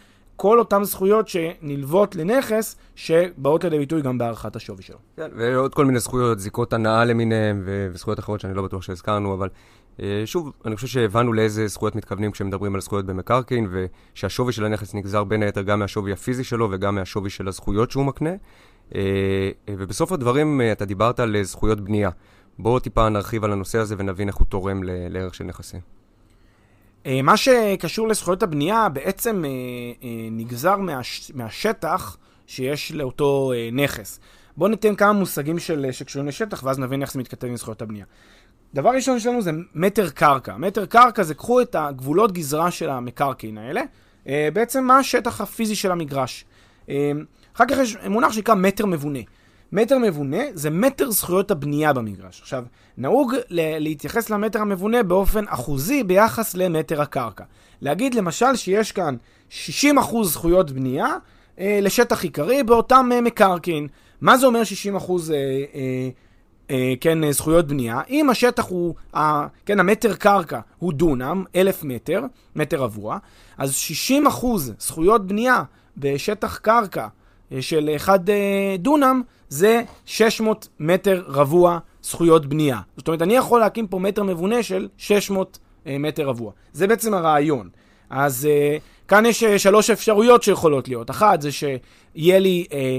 כל 0.43 0.59
אותן 0.59 0.85
זכויות 0.85 1.29
שנלוות 1.29 2.17
לנכס, 2.17 2.77
שבאות 2.95 3.65
לידי 3.65 3.79
ביטוי 3.79 4.03
גם 4.03 4.19
בהערכת 4.19 4.57
השווי 4.57 4.83
שלו. 4.83 4.97
כן, 5.17 5.31
ועוד 5.37 5.75
כל 5.75 5.85
מיני 5.85 6.01
זכויות, 6.01 6.39
זיקות 6.39 6.73
הנאה 6.73 7.05
למיניהם, 7.05 7.63
וזכויות 7.65 8.19
אחרות 8.19 8.41
שאני 8.41 8.55
לא 8.55 8.63
בטוח 8.63 8.83
שהזכרנו, 8.83 9.35
אבל 9.35 9.49
אה, 10.03 10.23
שוב, 10.25 10.53
אני 10.65 10.77
חושב 10.77 10.87
שהבנו 10.87 11.33
לאיזה 11.33 11.67
זכויות 11.67 11.97
מתכוונים 11.97 12.31
כשמדברים 12.31 12.75
על 12.75 12.81
זכויות 12.81 13.07
במקרקעין, 13.07 13.69
ושהשווי 13.71 14.53
של 14.53 14.65
הנכס 14.65 14.95
נגזר 14.95 15.25
בין 15.25 15.43
היתר 15.43 15.63
גם 15.63 15.79
מהשווי 15.79 16.13
הפיזי 16.13 16.45
שלו 16.45 16.69
וגם 16.71 16.95
מהשווי 16.95 17.31
של 17.31 17.49
הזכויות 17.49 17.91
שהוא 17.91 18.05
מקנה. 18.05 18.31
אה, 18.31 19.01
אה, 19.69 19.75
ובסוף 19.79 20.13
הדברים 20.13 20.61
אתה 20.73 20.85
דיברת 20.85 21.21
על 21.21 21.37
זכויות 21.43 21.81
בנייה. 21.81 22.11
בואו 22.59 22.79
טיפה 22.79 23.09
נרחיב 23.09 23.45
על 23.45 23.53
הנושא 23.53 23.79
הזה 23.79 23.95
ונבין 23.99 24.29
איך 24.29 24.37
הוא 24.37 24.47
תורם 24.47 24.81
לערך 24.85 25.35
של 25.35 25.45
נכסים. 25.45 26.00
אה, 27.07 27.23
מה 27.23 27.37
שקשור 27.37 28.09
לזכויות 28.09 28.43
הבנייה 28.43 28.89
בעצם 28.89 29.45
אה, 29.45 29.51
אה, 30.03 30.29
נגזר 30.31 30.77
מהש, 30.77 31.33
מהשטח 31.35 32.17
שיש 32.47 32.93
לאותו 32.93 33.53
נכס. 33.73 34.21
בואו 34.57 34.71
ניתן 34.71 34.95
כמה 34.95 35.13
מושגים 35.13 35.59
של, 35.59 35.87
שקשורים 35.93 36.29
לשטח 36.29 36.65
ואז 36.65 36.79
נבין 36.79 37.03
איך 37.03 37.13
זה 37.13 37.19
מתכתב 37.19 37.47
עם 37.47 37.57
זכויות 37.57 37.83
הבנייה. 37.83 38.05
דבר 38.75 38.91
ראשון 38.91 39.21
שלנו 39.21 39.43
זה 39.43 39.51
מטר 39.75 40.11
קרקע. 40.11 40.57
מטר 40.57 40.87
קרקע 40.87 41.23
זה 41.23 41.35
קחו 41.35 41.61
את 41.61 41.77
הגבולות 41.79 42.33
גזרה 42.33 42.71
של 42.71 42.91
המקרקעין 42.91 43.59
האלה, 43.59 43.83
בעצם 44.53 44.85
מה 44.85 44.99
השטח 44.99 45.41
הפיזי 45.41 45.75
של 45.75 45.93
המגרש. 45.93 46.45
אחר 47.57 47.65
כך 47.69 47.79
יש 47.79 47.97
מונח 48.09 48.33
שנקרא 48.33 48.55
מטר 48.55 48.87
מבונה. 48.87 49.19
מטר 49.73 49.99
מבונה 49.99 50.43
זה 50.55 50.71
מטר 50.71 51.11
זכויות 51.11 51.51
הבנייה 51.51 51.93
במגרש. 51.93 52.41
עכשיו, 52.41 52.65
נהוג 52.99 53.35
להתייחס 53.51 54.31
למטר 54.31 54.61
המבונה 54.61 55.03
באופן 55.03 55.45
אחוזי 55.49 56.03
ביחס 56.03 56.55
למטר 56.55 57.03
הקרקע. 57.03 57.45
להגיד 57.81 58.15
למשל 58.15 58.57
שיש 58.57 58.93
כאן 58.93 59.17
60% 59.51 59.55
זכויות 60.23 60.71
בנייה 60.71 61.17
אה, 61.59 61.79
לשטח 61.83 62.23
עיקרי 62.23 62.63
באותם 62.63 63.11
אה, 63.13 63.21
מקרקעין. 63.21 63.89
מה 64.21 64.39
זה 64.39 64.47
אומר 64.47 64.63
60% 64.63 65.11
אה, 65.33 65.37
אה, 65.75 66.09
אה, 66.71 66.95
כן, 67.01 67.25
אה, 67.25 67.33
זכויות 67.33 67.67
בנייה? 67.67 68.01
אם 68.11 68.31
השטח 68.31 68.69
הוא, 68.69 68.95
אה, 69.15 69.47
כן, 69.67 69.81
המטר 69.81 70.15
קרקע 70.15 70.61
הוא 70.79 70.93
דונם, 70.93 71.45
1,000 71.57 71.85
מטר, 71.85 72.23
מטר 72.57 72.77
רבוע, 72.77 73.19
אז 73.59 73.75
60% 74.11 74.47
זכויות 74.79 75.27
בנייה 75.27 75.63
בשטח 75.97 76.59
קרקע 76.59 77.07
של 77.61 77.91
1 77.97 78.29
אה, 78.29 78.77
דונם, 78.79 79.23
זה 79.49 79.83
600 80.07 80.69
מטר 80.81 81.25
רבוע 81.27 81.79
זכויות 82.03 82.47
בנייה. 82.47 82.81
זאת 82.97 83.09
אומרת, 83.09 83.23
אני 83.23 83.35
יכול 83.35 83.61
להקים 83.61 83.87
פה 83.87 83.99
מטר 83.99 84.23
מבונה 84.23 84.63
של 84.63 84.89
600 84.97 85.59
אה, 85.87 85.99
מטר 85.99 86.29
רבוע. 86.29 86.53
זה 86.73 86.87
בעצם 86.87 87.15
הרעיון. 87.15 87.69
אז 88.11 88.49
אה, 88.51 88.77
כאן 89.09 89.27
יש 89.27 89.43
אה, 89.43 89.59
שלוש 89.59 89.91
אפשרויות 89.91 90.43
שיכולות 90.43 90.89
להיות. 90.89 91.11
אחת 91.11 91.43
זה 91.43 91.53
שיהיה 91.53 92.39
לי 92.39 92.67
אה, 92.73 92.99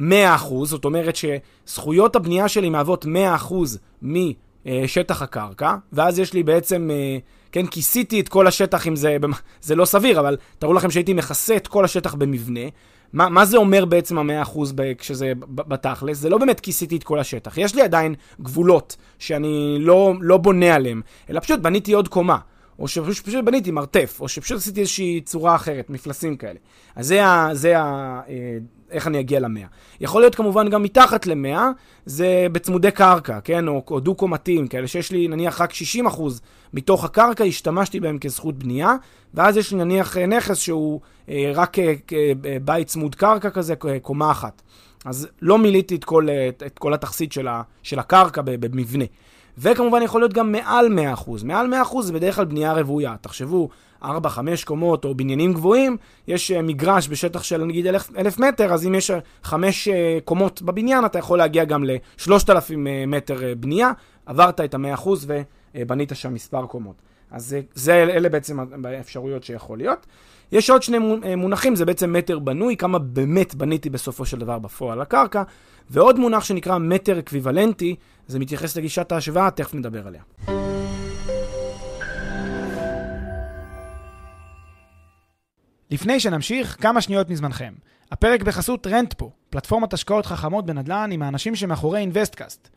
100%, 0.00 0.64
זאת 0.64 0.84
אומרת 0.84 1.14
שזכויות 1.16 2.16
הבנייה 2.16 2.48
שלי 2.48 2.70
מהוות 2.70 3.04
100% 3.04 3.54
משטח 4.02 5.22
הקרקע, 5.22 5.74
ואז 5.92 6.18
יש 6.18 6.32
לי 6.32 6.42
בעצם, 6.42 6.90
אה, 6.92 7.18
כן, 7.52 7.66
כיסיתי 7.66 8.20
את 8.20 8.28
כל 8.28 8.46
השטח 8.46 8.88
אם 8.88 8.96
זה, 8.96 9.16
זה 9.60 9.74
לא 9.74 9.84
סביר, 9.84 10.20
אבל 10.20 10.36
תראו 10.58 10.72
לכם 10.72 10.90
שהייתי 10.90 11.14
מכסה 11.14 11.56
את 11.56 11.68
כל 11.68 11.84
השטח 11.84 12.14
במבנה. 12.14 12.68
מה, 13.12 13.28
מה 13.28 13.44
זה 13.44 13.56
אומר 13.56 13.84
בעצם 13.84 14.18
המאה 14.18 14.42
אחוז 14.42 14.74
כשזה 14.98 15.32
בתכלס? 15.48 16.18
זה 16.18 16.28
לא 16.28 16.38
באמת 16.38 16.60
כיסיתי 16.60 16.96
את 16.96 17.04
כל 17.04 17.18
השטח. 17.18 17.58
יש 17.58 17.74
לי 17.74 17.82
עדיין 17.82 18.14
גבולות 18.40 18.96
שאני 19.18 19.76
לא, 19.80 20.14
לא 20.20 20.36
בונה 20.36 20.74
עליהם, 20.74 21.02
אלא 21.30 21.40
פשוט 21.40 21.60
בניתי 21.60 21.92
עוד 21.92 22.08
קומה. 22.08 22.38
או 22.78 22.88
שפשוט 22.88 23.44
בניתי 23.44 23.70
מרתף, 23.70 24.18
או 24.20 24.28
שפשוט 24.28 24.56
עשיתי 24.56 24.80
איזושהי 24.80 25.20
צורה 25.20 25.54
אחרת, 25.54 25.90
מפלסים 25.90 26.36
כאלה. 26.36 26.58
אז 26.96 27.06
זה 27.06 27.26
ה... 27.26 27.48
זה 27.52 27.78
ה 27.78 28.20
אה, 28.28 28.58
איך 28.92 29.06
אני 29.06 29.20
אגיע 29.20 29.40
למאה. 29.40 29.66
יכול 30.00 30.22
להיות 30.22 30.34
כמובן 30.34 30.68
גם 30.68 30.82
מתחת 30.82 31.26
למאה, 31.26 31.68
זה 32.06 32.46
בצמודי 32.52 32.90
קרקע, 32.90 33.40
כן? 33.40 33.68
או, 33.68 33.84
או 33.90 34.00
דו-קומתיים, 34.00 34.66
כאלה 34.66 34.86
שיש 34.86 35.12
לי 35.12 35.28
נניח 35.28 35.60
רק 35.60 35.72
60% 35.72 35.74
מתוך 36.72 37.04
הקרקע, 37.04 37.44
השתמשתי 37.44 38.00
בהם 38.00 38.18
כזכות 38.18 38.58
בנייה, 38.58 38.96
ואז 39.34 39.56
יש 39.56 39.72
לי 39.72 39.78
נניח 39.78 40.16
אה, 40.16 40.26
נכס 40.26 40.58
שהוא 40.58 41.00
אה, 41.28 41.52
רק 41.54 41.78
אה, 41.78 41.94
אה, 42.12 42.56
בית 42.64 42.86
צמוד 42.86 43.14
קרקע 43.14 43.50
כזה, 43.50 43.74
אה, 43.88 44.00
קומה 44.00 44.30
אחת. 44.30 44.62
אז 45.04 45.28
לא 45.42 45.58
מילאתי 45.58 45.94
את 45.94 46.04
את, 46.48 46.62
את 46.66 46.78
כל 46.78 46.94
התכסית 46.94 47.32
של, 47.32 47.48
ה, 47.48 47.62
של 47.82 47.98
הקרקע 47.98 48.42
במבנה. 48.44 49.04
וכמובן 49.58 50.02
יכול 50.02 50.20
להיות 50.20 50.32
גם 50.32 50.52
מעל 50.52 50.98
100%. 51.16 51.30
מעל 51.44 51.74
100% 51.92 52.02
זה 52.02 52.12
בדרך 52.12 52.36
כלל 52.36 52.44
בנייה 52.44 52.72
רוויה. 52.72 53.14
תחשבו, 53.20 53.68
4-5 54.02 54.06
קומות 54.64 55.04
או 55.04 55.14
בניינים 55.14 55.52
גבוהים, 55.52 55.96
יש 56.28 56.50
uh, 56.50 56.62
מגרש 56.62 57.08
בשטח 57.08 57.42
של 57.42 57.64
נגיד 57.64 57.86
1,000 57.86 58.38
מטר, 58.38 58.74
אז 58.74 58.86
אם 58.86 58.94
יש 58.94 59.10
5 59.42 59.88
uh, 59.88 59.90
אה, 59.90 60.18
קומות 60.24 60.62
בבניין, 60.62 61.04
אתה 61.04 61.18
יכול 61.18 61.38
להגיע 61.38 61.64
גם 61.64 61.84
ל-3,000 61.84 62.50
uh, 62.50 62.74
מטר 63.06 63.54
בנייה, 63.60 63.92
עברת 64.26 64.60
את 64.60 64.74
ה-100% 64.74 65.08
ובנית 65.74 66.12
שם 66.14 66.34
מספר 66.34 66.66
קומות. 66.66 67.02
אז 67.30 67.56
זה, 67.74 67.94
אלה 67.94 68.28
בעצם 68.28 68.58
האפשרויות 68.84 69.44
שיכול 69.44 69.78
להיות. 69.78 70.06
יש 70.52 70.70
עוד 70.70 70.82
שני 70.82 70.98
מונחים, 71.36 71.76
זה 71.76 71.84
בעצם 71.84 72.12
מטר 72.12 72.38
בנוי, 72.38 72.76
כמה 72.76 72.98
באמת 72.98 73.54
בניתי 73.54 73.90
בסופו 73.90 74.26
של 74.26 74.38
דבר 74.38 74.58
בפועל 74.58 75.00
לקרקע, 75.00 75.42
ועוד 75.90 76.18
מונח 76.18 76.44
שנקרא 76.44 76.78
מטר 76.78 77.18
אקוויוולנטי, 77.18 77.96
זה 78.26 78.38
מתייחס 78.38 78.76
לגישת 78.76 79.12
ההשוואה, 79.12 79.50
תכף 79.50 79.74
נדבר 79.74 80.06
עליה. 80.06 80.22
לפני 85.90 86.20
שנמשיך, 86.20 86.76
כמה 86.80 87.00
שניות 87.00 87.30
מזמנכם. 87.30 87.72
הפרק 88.10 88.42
בחסות 88.42 88.86
רנטפו, 88.86 89.30
פלטפורמת 89.50 89.92
השקעות 89.92 90.26
חכמות 90.26 90.66
בנדל"ן 90.66 91.10
עם 91.12 91.22
האנשים 91.22 91.56
שמאחורי 91.56 92.00
אינוויסטקאסט. 92.00 92.68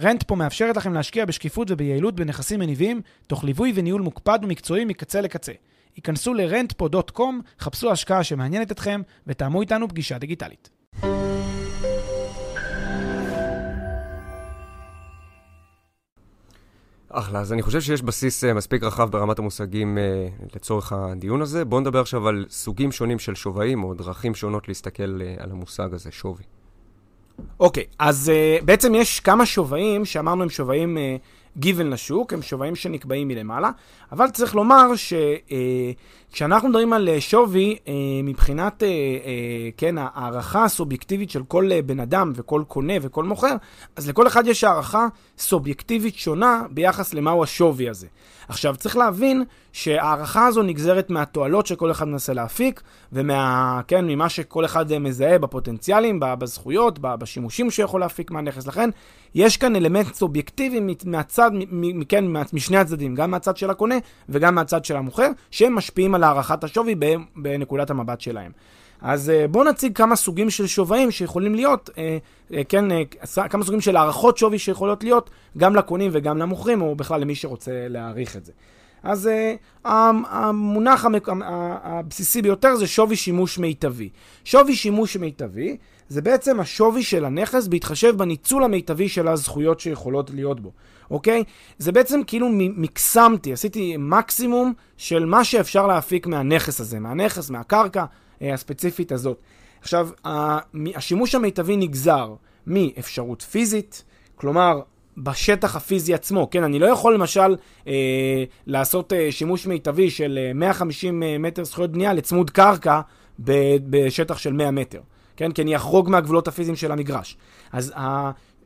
רנטפו 0.00 0.36
מאפשרת 0.36 0.76
לכם 0.76 0.92
להשקיע 0.92 1.24
בשקיפות 1.24 1.70
וביעילות 1.70 2.14
בנכסים 2.14 2.60
מניבים, 2.60 3.00
תוך 3.26 3.44
ליווי 3.44 3.72
וניהול 3.74 4.02
מוקפד 4.02 4.38
ומקצועי 4.42 4.84
מקצה 4.84 5.20
לקצה. 5.20 5.52
היכנסו 5.96 6.34
ל-rentpo.com, 6.34 7.22
חפשו 7.60 7.90
השקעה 7.90 8.24
שמעניינת 8.24 8.72
אתכם 8.72 9.02
ותאמו 9.26 9.60
איתנו 9.60 9.88
פגישה 9.88 10.18
דיגיטלית. 10.18 10.70
אחלה, 17.16 17.40
אז 17.40 17.52
אני 17.52 17.62
חושב 17.62 17.80
שיש 17.80 18.02
בסיס 18.02 18.44
אה, 18.44 18.54
מספיק 18.54 18.82
רחב 18.82 19.10
ברמת 19.10 19.38
המושגים 19.38 19.98
אה, 19.98 20.56
לצורך 20.56 20.92
הדיון 20.92 21.42
הזה. 21.42 21.64
בואו 21.64 21.80
נדבר 21.80 22.00
עכשיו 22.00 22.28
על 22.28 22.46
סוגים 22.50 22.92
שונים 22.92 23.18
של 23.18 23.34
שווים, 23.34 23.84
או 23.84 23.94
דרכים 23.94 24.34
שונות 24.34 24.68
להסתכל 24.68 25.20
אה, 25.20 25.42
על 25.42 25.50
המושג 25.50 25.94
הזה, 25.94 26.10
שווי. 26.12 26.44
אוקיי, 27.60 27.82
okay, 27.82 27.94
אז 27.98 28.32
uh, 28.34 28.64
בעצם 28.64 28.94
יש 28.94 29.20
כמה 29.20 29.46
שווים 29.46 30.04
שאמרנו 30.04 30.42
הם 30.42 30.50
שווים 30.50 30.96
uh, 30.96 31.00
גיוון 31.56 31.90
לשוק, 31.90 32.32
הם 32.32 32.42
שווים 32.42 32.76
שנקבעים 32.76 33.28
מלמעלה, 33.28 33.70
אבל 34.12 34.30
צריך 34.30 34.54
לומר 34.54 34.90
שכשאנחנו 34.96 36.66
אה, 36.66 36.70
מדברים 36.70 36.92
על 36.92 37.08
אה, 37.08 37.20
שווי, 37.20 37.76
אה, 37.88 37.92
מבחינת, 38.24 38.82
כן, 39.76 39.94
הערכה 39.98 40.64
הסובייקטיבית 40.64 41.30
של 41.30 41.42
כל 41.48 41.70
בן 41.86 42.00
אדם 42.00 42.32
וכל 42.34 42.62
קונה 42.68 42.94
וכל 43.02 43.24
מוכר, 43.24 43.56
אז 43.96 44.08
לכל 44.08 44.26
אחד 44.26 44.46
יש 44.46 44.64
הערכה 44.64 45.06
סובייקטיבית 45.38 46.14
שונה 46.14 46.62
ביחס 46.70 47.14
למהו 47.14 47.42
השווי 47.42 47.88
הזה. 47.88 48.06
עכשיו, 48.48 48.76
צריך 48.76 48.96
להבין 48.96 49.44
שההערכה 49.72 50.46
הזו 50.46 50.62
נגזרת 50.62 51.10
מהתועלות 51.10 51.66
שכל 51.66 51.90
אחד 51.90 52.08
מנסה 52.08 52.32
להפיק, 52.32 52.82
ומה, 53.12 53.80
כן, 53.88 54.06
ממה 54.06 54.28
שכל 54.28 54.64
אחד 54.64 54.98
מזהה 54.98 55.38
בפוטנציאלים, 55.38 56.20
בזכויות, 56.20 56.98
בשימושים 56.98 57.70
שיכול 57.70 58.00
להפיק 58.00 58.30
מהנכס. 58.30 58.66
לכן, 58.66 58.90
יש 59.34 59.56
כאן 59.56 59.76
אלמנט 59.76 60.14
סובייקטיבי 60.14 60.80
מהצד, 61.04 61.50
כן, 62.08 62.24
משני 62.52 62.76
הצדדים, 62.76 63.14
גם 63.14 63.30
מהצד 63.30 63.56
של 63.56 63.70
הקונה 63.70 63.94
וגם 64.28 64.54
מהצד 64.54 64.84
של 64.84 64.96
המוכר, 64.96 65.28
שהם 65.50 65.74
משפיעים 65.74 66.14
על 66.14 66.24
הערכת 66.24 66.64
השווי 66.64 66.94
בנקודת 67.36 67.90
המבט 67.90 68.20
שלהם. 68.20 68.52
אז 69.00 69.30
אה, 69.30 69.48
בואו 69.48 69.64
נציג 69.64 69.96
כמה 69.96 70.16
סוגים 70.16 70.50
של 70.50 70.66
שווים 70.66 71.10
שיכולים 71.10 71.54
להיות, 71.54 71.90
אה, 71.98 72.18
אה, 72.54 72.64
כן, 72.64 72.84
כמה 73.50 73.64
סוגים 73.64 73.80
של 73.80 73.96
הערכות 73.96 74.38
שווי 74.38 74.58
שיכולות 74.58 75.04
להיות 75.04 75.30
גם 75.58 75.76
לקונים 75.76 76.10
וגם 76.14 76.38
למוכרים, 76.38 76.82
או 76.82 76.94
בכלל 76.94 77.20
למי 77.20 77.34
שרוצה 77.34 77.70
להעריך 77.88 78.36
את 78.36 78.44
זה. 78.44 78.52
אז 79.02 79.30
המונח. 79.84 81.06
הבסיסי 81.82 82.42
ביותר 82.42 82.76
זה 82.76 82.86
שווי 82.86 83.16
שימוש 83.16 83.58
מיטבי. 83.58 84.08
שווי 84.44 84.74
שימוש 84.76 85.16
מיטבי 85.16 85.76
זה 86.08 86.22
בעצם 86.22 86.60
השווי 86.60 87.02
של 87.02 87.24
הנכס 87.24 87.66
בהתחשב 87.66 88.16
בניצול 88.16 88.64
המיטבי 88.64 89.08
של 89.08 89.28
הזכויות 89.28 89.80
שיכולות 89.80 90.30
להיות 90.30 90.60
בו, 90.60 90.72
אוקיי? 91.10 91.44
זה 91.78 91.92
בעצם 91.92 92.20
כאילו 92.26 92.48
מקסמתי, 92.52 93.52
עשיתי 93.52 93.96
מקסימום 93.98 94.72
של 94.96 95.24
מה 95.24 95.44
שאפשר 95.44 95.86
להפיק 95.86 96.26
מהנכס 96.26 96.80
הזה, 96.80 97.00
מהנכס, 97.00 97.50
מהקרקע 97.50 98.04
אה, 98.42 98.54
הספציפית 98.54 99.12
הזאת. 99.12 99.38
עכשיו, 99.80 100.08
השימוש 100.94 101.34
המיטבי 101.34 101.76
נגזר 101.76 102.34
מאפשרות 102.66 103.42
פיזית, 103.42 104.04
כלומר, 104.36 104.80
בשטח 105.16 105.76
הפיזי 105.76 106.14
עצמו, 106.14 106.50
כן? 106.50 106.62
אני 106.62 106.78
לא 106.78 106.86
יכול 106.86 107.14
למשל 107.14 107.56
אה, 107.86 108.44
לעשות 108.66 109.12
אה, 109.12 109.32
שימוש 109.32 109.66
מיטבי 109.66 110.10
של 110.10 110.38
אה, 110.42 110.52
150 110.52 111.22
אה, 111.22 111.38
מטר 111.38 111.64
זכויות 111.64 111.92
בנייה 111.92 112.12
לצמוד 112.12 112.50
קרקע 112.50 113.00
בשטח 113.38 114.38
של 114.38 114.52
100 114.52 114.70
מטר, 114.70 115.00
כן? 115.36 115.52
כי 115.52 115.62
אני 115.62 115.76
אחרוג 115.76 116.10
מהגבולות 116.10 116.48
הפיזיים 116.48 116.76
של 116.76 116.92
המגרש. 116.92 117.36
אז 117.72 117.92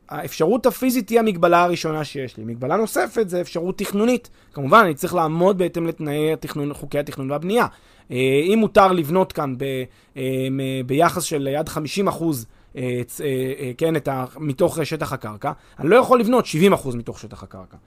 האפשרות 0.09 0.65
הפיזית 0.65 1.09
היא 1.09 1.19
המגבלה 1.19 1.63
הראשונה 1.63 2.03
שיש 2.03 2.37
לי. 2.37 2.43
מגבלה 2.43 2.77
נוספת 2.77 3.29
זה 3.29 3.41
אפשרות 3.41 3.77
תכנונית. 3.77 4.29
כמובן, 4.53 4.81
אני 4.85 4.93
צריך 4.93 5.13
לעמוד 5.13 5.57
בהתאם 5.57 5.87
לתנאי 5.87 6.33
התכנון, 6.33 6.73
חוקי 6.73 6.99
התכנון 6.99 7.31
והבנייה. 7.31 7.65
אה, 8.11 8.41
אם 8.53 8.59
מותר 8.59 8.91
לבנות 8.91 9.31
כאן 9.31 9.57
ב, 9.57 9.63
אה, 10.17 10.23
ביחס 10.85 11.23
של 11.23 11.47
עד 11.59 11.69
50 11.69 12.07
אחוז 12.07 12.45
אה, 12.77 13.01
כן, 13.77 13.95
את 13.95 14.07
ה, 14.07 14.25
מתוך 14.37 14.79
שטח 14.83 15.13
הקרקע, 15.13 15.51
אני 15.79 15.89
לא 15.89 15.95
יכול 15.95 16.19
לבנות 16.19 16.45
70% 16.73 16.95
מתוך 16.95 17.19
שטח 17.19 17.43
הקרקע. 17.43 17.77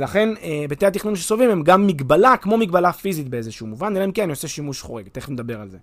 לכן, 0.00 0.28
בתי 0.68 0.86
התכנון 0.86 1.16
שסובבים 1.16 1.50
הם 1.50 1.62
גם 1.62 1.86
מגבלה, 1.86 2.36
כמו 2.36 2.56
מגבלה 2.56 2.92
פיזית 2.92 3.28
באיזשהו 3.28 3.66
מובן, 3.66 3.96
אלא 3.96 4.04
אם 4.04 4.12
כן 4.12 4.22
אני 4.22 4.30
עושה 4.30 4.48
שימוש 4.48 4.82
חורג, 4.82 5.08
תכף 5.12 5.28
נדבר 5.28 5.60
על 5.60 5.68
זה. 5.68 5.78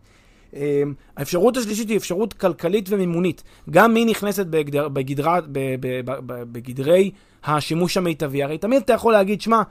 האפשרות 1.17 1.57
השלישית 1.57 1.89
היא 1.89 1.97
אפשרות 1.97 2.33
כלכלית 2.33 2.89
ומימונית. 2.89 3.43
גם 3.69 3.95
היא 3.95 4.05
נכנסת 4.05 4.45
בגדר, 4.45 4.89
בגדרה, 4.89 5.39
בגדרי 6.51 7.11
השימוש 7.43 7.97
המיטבי. 7.97 8.43
הרי 8.43 8.57
תמיד 8.57 8.81
אתה 8.81 8.93
יכול 8.93 9.13
להגיד, 9.13 9.41
שמע, 9.41 9.61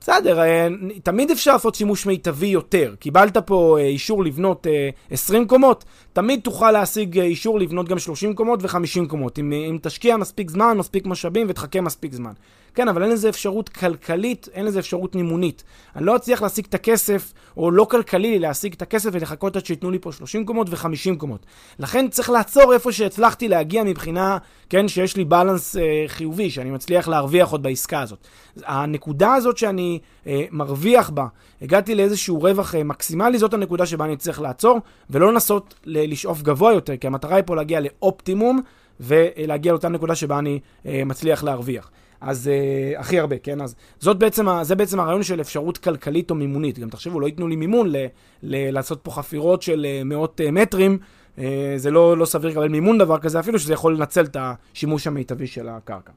בסדר, 0.00 0.40
אה, 0.40 0.68
תמיד 1.02 1.30
אפשר 1.30 1.52
לעשות 1.52 1.74
שימוש 1.74 2.06
מיטבי 2.06 2.46
יותר. 2.46 2.94
קיבלת 2.98 3.36
פה 3.36 3.76
אה, 3.80 3.86
אישור 3.86 4.24
לבנות 4.24 4.66
20 5.10 5.46
קומות, 5.46 5.84
תמיד 6.12 6.40
תוכל 6.40 6.70
להשיג 6.70 7.20
אישור 7.20 7.58
לבנות 7.58 7.88
גם 7.88 7.98
30 7.98 8.34
קומות 8.34 8.62
ו-50 8.62 9.08
קומות. 9.08 9.38
אם, 9.38 9.52
אם 9.52 9.78
תשקיע 9.82 10.16
מספיק 10.16 10.50
זמן, 10.50 10.76
מספיק 10.78 11.06
משאבים 11.06 11.46
ותחכה 11.50 11.80
מספיק 11.80 12.12
זמן. 12.12 12.32
כן, 12.74 12.88
אבל 12.88 13.02
אין 13.02 13.10
לזה 13.10 13.28
אפשרות 13.28 13.68
כלכלית, 13.68 14.48
אין 14.52 14.64
לזה 14.64 14.78
אפשרות 14.78 15.14
מימונית. 15.14 15.64
אני 15.96 16.06
לא 16.06 16.16
אצליח 16.16 16.42
להשיג 16.42 16.66
את 16.68 16.74
הכסף, 16.74 17.32
או 17.56 17.70
לא 17.70 17.84
כלכלי 17.84 18.30
לי 18.30 18.38
להשיג 18.38 18.72
את 18.72 18.82
הכסף 18.82 19.10
ולחכות 19.12 19.56
עד 19.56 19.66
שייתנו 19.66 19.90
לי 19.90 19.98
פה 19.98 20.12
30 20.12 20.44
קומות 20.44 20.66
ו-50 20.70 21.16
קומות. 21.18 21.46
לכן 21.78 22.08
צריך 22.08 22.30
לעצור 22.30 22.74
איפה 22.74 22.92
שהצלחתי 22.92 23.48
להגיע 23.48 23.84
מבחינה, 23.84 24.38
כן, 24.70 24.88
שיש 24.88 25.16
לי 25.16 25.24
בלנס 25.24 25.76
אה, 25.76 26.04
חיובי, 26.06 26.50
שאני 26.50 26.70
מצליח 26.70 27.08
להרוויח 27.08 27.50
עוד 27.50 27.62
בעסקה 27.62 28.00
הזאת. 28.00 28.18
הנקודה 28.64 29.34
הזאת 29.34 29.58
שאני 29.58 29.98
אה, 30.26 30.44
מרוויח 30.50 31.10
בה, 31.10 31.26
הגעתי 31.62 31.94
לאיזשהו 31.94 32.40
רווח 32.40 32.74
אה, 32.74 32.84
מקסימלי, 32.84 33.38
זאת 33.38 33.54
הנקודה 33.54 33.86
שבה 33.86 34.04
אני 34.04 34.16
צריך 34.16 34.40
לעצור, 34.40 34.78
ולא 35.10 35.32
לנסות 35.32 35.74
לשאוף 35.84 36.42
גבוה 36.42 36.72
יותר, 36.72 36.96
כי 36.96 37.06
המטרה 37.06 37.36
היא 37.36 37.44
פה 37.46 37.56
להגיע 37.56 37.80
לאופטימום, 37.80 38.60
ולהגיע 39.00 39.72
לאותה 39.72 39.88
נקודה 39.88 40.14
שבה 40.14 40.38
אני 40.38 40.60
אה, 40.86 41.02
מצליח 41.06 41.44
להרוויח. 41.44 41.90
אז 42.20 42.50
uh, 42.50 43.00
הכי 43.00 43.18
הרבה, 43.18 43.38
כן? 43.38 43.60
אז 43.60 43.74
זאת 43.98 44.18
בעצם, 44.18 44.46
זה 44.62 44.74
בעצם 44.74 45.00
הרעיון 45.00 45.22
של 45.22 45.40
אפשרות 45.40 45.78
כלכלית 45.78 46.30
או 46.30 46.34
מימונית. 46.34 46.78
גם 46.78 46.88
תחשבו, 46.88 47.20
לא 47.20 47.26
ייתנו 47.26 47.48
לי 47.48 47.56
מימון 47.56 47.88
ל, 47.88 47.96
ל, 48.42 48.70
לעשות 48.70 49.00
פה 49.02 49.10
חפירות 49.10 49.62
של 49.62 49.86
uh, 49.86 50.04
מאות 50.04 50.40
uh, 50.40 50.50
מטרים, 50.50 50.98
uh, 51.36 51.40
זה 51.76 51.90
לא, 51.90 52.16
לא 52.16 52.24
סביר 52.24 52.50
לקבל 52.50 52.68
מימון 52.68 52.98
דבר 52.98 53.18
כזה, 53.18 53.40
אפילו 53.40 53.58
שזה 53.58 53.72
יכול 53.72 53.96
לנצל 53.96 54.24
את 54.24 54.36
השימוש 54.40 55.06
המיטבי 55.06 55.46
של 55.46 55.68
הקרקע. 55.68 56.12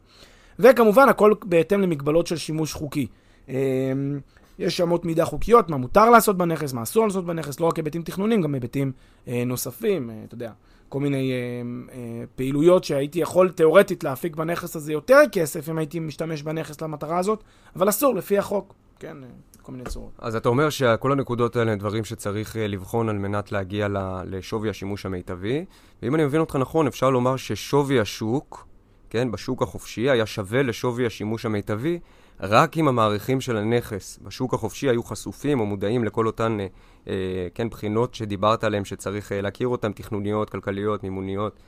וכמובן, 0.60 1.10
הכל 1.10 1.34
בהתאם 1.46 1.82
למגבלות 1.82 2.28
של 2.28 2.38
שימוש 2.38 2.74
חוקי. 2.74 3.08
Uh, 3.48 3.52
יש 4.60 4.82
אמות 4.82 5.06
מידה 5.06 5.26
חוקיות, 5.26 5.70
מה 5.70 5.78
מותר 5.78 6.10
לעשות 6.10 6.38
בנכס, 6.38 6.74
מה 6.74 6.84
אסור 6.84 7.06
לעשות 7.06 7.26
בנכס, 7.26 7.60
לא 7.60 7.66
רק 7.66 7.78
היבטים 7.78 8.02
תכנוניים, 8.02 8.42
גם 8.42 8.54
היבטים 8.54 8.92
uh, 9.26 9.30
נוספים, 9.46 10.10
uh, 10.10 10.28
אתה 10.28 10.36
יודע. 10.36 10.52
כל 10.94 11.00
מיני 11.00 11.32
אה, 11.32 11.38
אה, 11.94 12.24
פעילויות 12.36 12.84
שהייתי 12.84 13.20
יכול 13.20 13.50
תאורטית 13.50 14.04
להפיק 14.04 14.36
בנכס 14.36 14.76
הזה 14.76 14.94
יותר 14.94 15.20
כסף 15.32 15.70
אם 15.70 15.78
הייתי 15.78 16.00
משתמש 16.00 16.44
בנכס 16.44 16.82
למטרה 16.82 17.18
הזאת, 17.20 17.44
אבל 17.76 17.90
אסור 17.90 18.16
לפי 18.16 18.38
החוק, 18.38 18.74
כן, 19.00 19.18
אה, 19.24 19.28
כל 19.62 19.72
מיני 19.72 19.84
צורות. 19.84 20.12
אז 20.18 20.36
אתה 20.36 20.50
אומר 20.50 20.70
שכל 20.70 21.12
הנקודות 21.12 21.56
האלה 21.56 21.72
הם 21.72 21.80
דברים 21.80 22.06
שצריך 22.06 22.58
אה, 22.58 22.68
לבחון 22.68 23.10
על 23.10 23.18
מנת 23.18 23.52
להגיע 23.52 23.88
לשווי 24.26 24.70
השימוש 24.70 25.06
המיטבי, 25.06 25.66
ואם 26.04 26.16
אני 26.16 26.26
מבין 26.26 26.42
אותך 26.42 26.56
נכון, 26.56 26.88
אפשר 26.88 27.10
לומר 27.10 27.36
ששווי 27.36 28.00
השוק, 28.00 28.68
כן, 29.10 29.32
בשוק 29.32 29.62
החופשי, 29.62 30.10
היה 30.10 30.26
שווה 30.26 30.64
לשווי 30.64 31.06
השימוש 31.06 31.46
המיטבי, 31.46 32.00
רק 32.40 32.78
אם 32.78 32.88
המעריכים 32.88 33.42
של 33.42 33.58
הנכס 33.58 34.20
בשוק 34.22 34.54
החופשי 34.54 34.90
היו 34.90 35.04
חשופים 35.04 35.60
או 35.60 35.66
מודעים 35.66 36.04
לכל 36.04 36.28
אותן 36.28 36.58
אה, 36.60 36.68
אה, 37.08 37.48
כן, 37.54 37.70
בחינות 37.70 38.16
שדיברת 38.16 38.64
עליהן 38.64 38.86
שצריך 38.86 39.32
אה, 39.32 39.42
להכיר 39.42 39.68
אותן, 39.68 39.92
תכנוניות, 39.92 40.50
כלכליות, 40.50 41.04
מימוניות, 41.04 41.60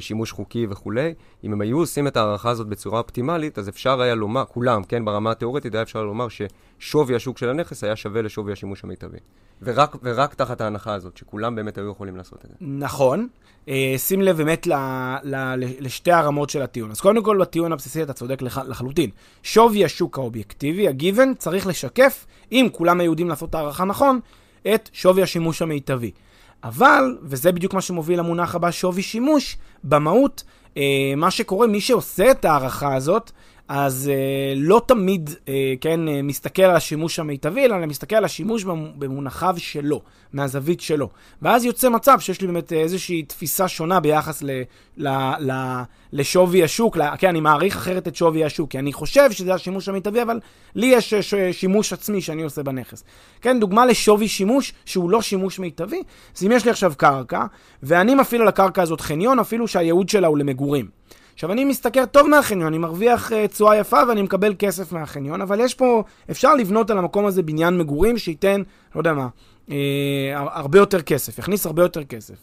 שימוש 0.00 0.32
חוקי 0.32 0.66
וכולי. 0.70 1.14
אם 1.44 1.52
הם 1.52 1.60
היו 1.60 1.78
עושים 1.78 2.06
את 2.06 2.16
ההערכה 2.16 2.50
הזאת 2.50 2.66
בצורה 2.66 3.00
אופטימלית, 3.00 3.58
אז 3.58 3.68
אפשר 3.68 4.00
היה 4.00 4.14
לומר, 4.14 4.44
כולם, 4.44 4.84
כן, 4.84 5.04
ברמה 5.04 5.30
התיאורטית, 5.30 5.74
היה 5.74 5.82
אפשר 5.82 6.04
לומר 6.04 6.26
ששווי 6.28 7.14
השוק 7.14 7.38
של 7.38 7.48
הנכס 7.48 7.84
היה 7.84 7.96
שווה 7.96 8.22
לשווי 8.22 8.52
השימוש 8.52 8.84
המיטבי. 8.84 9.18
ורק, 9.62 9.96
ורק 10.02 10.34
תחת 10.34 10.60
ההנחה 10.60 10.94
הזאת, 10.94 11.16
שכולם 11.16 11.54
באמת 11.54 11.78
היו 11.78 11.90
יכולים 11.90 12.16
לעשות 12.16 12.44
את 12.44 12.50
זה. 12.50 12.56
נכון. 12.60 13.28
אה, 13.68 13.94
שים 13.96 14.22
לב 14.22 14.36
באמת 14.36 14.66
ל, 14.66 14.72
ל, 15.22 15.54
לשתי 15.80 16.12
הרמות 16.12 16.50
של 16.50 16.62
הטיעון. 16.62 16.90
אז 16.90 17.00
קודם 17.00 17.22
כל, 17.22 17.38
בטיעון 17.40 17.72
הבסיסי 17.72 18.02
אתה 18.02 18.12
צודק 18.12 18.42
לח, 18.42 18.58
לחלוטין. 18.58 19.10
שווי 19.42 19.84
השוק 19.84 20.18
האובייקטיבי, 20.18 20.88
הגיוון, 20.88 21.34
צריך 21.38 21.66
לשקף, 21.66 22.26
אם 22.52 22.68
כולם 22.72 23.00
היו 23.00 23.12
יודעים 23.12 23.28
לעשות 23.28 23.50
את 23.50 23.54
ההערכה 23.54 23.84
נכון, 23.84 24.20
את 24.74 24.90
שווי 24.92 25.22
השימוש 25.22 25.62
המיטבי. 25.62 26.10
אבל, 26.64 27.16
וזה 27.22 27.52
בדיוק 27.52 27.74
מה 27.74 27.80
שמוביל 27.80 28.18
למונח 28.18 28.54
הבא, 28.54 28.70
שווי 28.70 29.02
שימוש, 29.02 29.56
במהות, 29.84 30.42
אה, 30.76 30.82
מה 31.16 31.30
שקורה, 31.30 31.66
מי 31.66 31.80
שעושה 31.80 32.30
את 32.30 32.44
ההערכה 32.44 32.94
הזאת, 32.94 33.30
אז 33.68 34.10
אה, 34.12 34.54
לא 34.56 34.82
תמיד, 34.86 35.30
אה, 35.48 35.74
כן, 35.80 36.08
אה, 36.08 36.22
מסתכל 36.22 36.62
על 36.62 36.76
השימוש 36.76 37.18
המיטבי, 37.18 37.64
אלא 37.64 37.86
מסתכל 37.86 38.16
על 38.16 38.24
השימוש 38.24 38.64
במונחיו 38.98 39.54
שלו, 39.58 40.00
מהזווית 40.32 40.80
שלו. 40.80 41.08
ואז 41.42 41.64
יוצא 41.64 41.88
מצב 41.88 42.20
שיש 42.20 42.40
לי 42.40 42.46
באמת 42.46 42.72
איזושהי 42.72 43.22
תפיסה 43.22 43.68
שונה 43.68 44.00
ביחס 44.00 44.42
ל, 44.42 44.50
ל, 44.96 45.08
ל, 45.38 45.82
לשווי 46.12 46.64
השוק, 46.64 46.96
ל, 46.96 47.16
כן, 47.18 47.28
אני 47.28 47.40
מעריך 47.40 47.76
אחרת 47.76 48.08
את 48.08 48.16
שווי 48.16 48.44
השוק, 48.44 48.70
כי 48.70 48.78
אני 48.78 48.92
חושב 48.92 49.32
שזה 49.32 49.54
השימוש 49.54 49.88
המיטבי, 49.88 50.22
אבל 50.22 50.40
לי 50.74 50.86
יש 50.86 51.14
ש, 51.14 51.34
שימוש 51.52 51.92
עצמי 51.92 52.20
שאני 52.20 52.42
עושה 52.42 52.62
בנכס. 52.62 53.04
כן, 53.40 53.60
דוגמה 53.60 53.86
לשווי 53.86 54.28
שימוש 54.28 54.72
שהוא 54.84 55.10
לא 55.10 55.22
שימוש 55.22 55.58
מיטבי, 55.58 56.02
אז 56.36 56.44
אם 56.44 56.52
יש 56.52 56.64
לי 56.64 56.70
עכשיו 56.70 56.92
קרקע, 56.96 57.44
ואני 57.82 58.14
מפעיל 58.14 58.40
על 58.40 58.48
הקרקע 58.48 58.82
הזאת 58.82 59.00
חניון, 59.00 59.38
אפילו 59.38 59.68
שהייעוד 59.68 60.08
שלה 60.08 60.26
הוא 60.26 60.38
למגורים. 60.38 60.88
עכשיו, 61.34 61.52
אני 61.52 61.64
משתכר 61.64 62.04
טוב 62.06 62.28
מהחניון, 62.28 62.66
אני 62.66 62.78
מרוויח 62.78 63.32
uh, 63.32 63.34
תשואה 63.48 63.76
יפה 63.76 63.98
ואני 64.08 64.22
מקבל 64.22 64.54
כסף 64.58 64.92
מהחניון, 64.92 65.40
אבל 65.40 65.60
יש 65.60 65.74
פה, 65.74 66.02
אפשר 66.30 66.54
לבנות 66.54 66.90
על 66.90 66.98
המקום 66.98 67.26
הזה 67.26 67.42
בניין 67.42 67.78
מגורים 67.78 68.18
שייתן, 68.18 68.62
לא 68.94 69.00
יודע 69.00 69.12
מה, 69.12 69.28
uh, 69.68 69.72
הרבה 70.34 70.78
יותר 70.78 71.02
כסף, 71.02 71.38
יכניס 71.38 71.66
הרבה 71.66 71.82
יותר 71.82 72.04
כסף. 72.04 72.34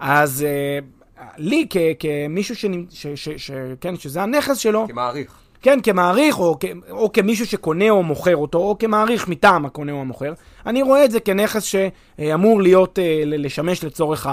אז 0.00 0.44
uh, 0.44 1.20
לי, 1.38 1.66
כ, 1.70 1.76
כמישהו 1.98 2.56
ש, 2.56 2.66
ש, 2.90 3.06
ש, 3.14 3.28
ש, 3.36 3.50
כן, 3.80 3.96
שזה 3.96 4.22
הנכס 4.22 4.58
שלו... 4.58 4.86
כמעריך. 4.88 5.32
כן, 5.62 5.78
כמעריך, 5.82 6.38
או, 6.38 6.58
או 6.90 7.12
כמישהו 7.12 7.46
שקונה 7.46 7.90
או 7.90 8.02
מוכר 8.02 8.36
אותו, 8.36 8.58
או 8.58 8.78
כמעריך 8.78 9.28
מטעם 9.28 9.66
הקונה 9.66 9.92
או 9.92 10.00
המוכר, 10.00 10.32
אני 10.66 10.82
רואה 10.82 11.04
את 11.04 11.10
זה 11.10 11.20
כנכס 11.20 11.62
שאמור 11.62 12.62
להיות, 12.62 12.98
לשמש 13.26 13.84
לצורך 13.84 14.26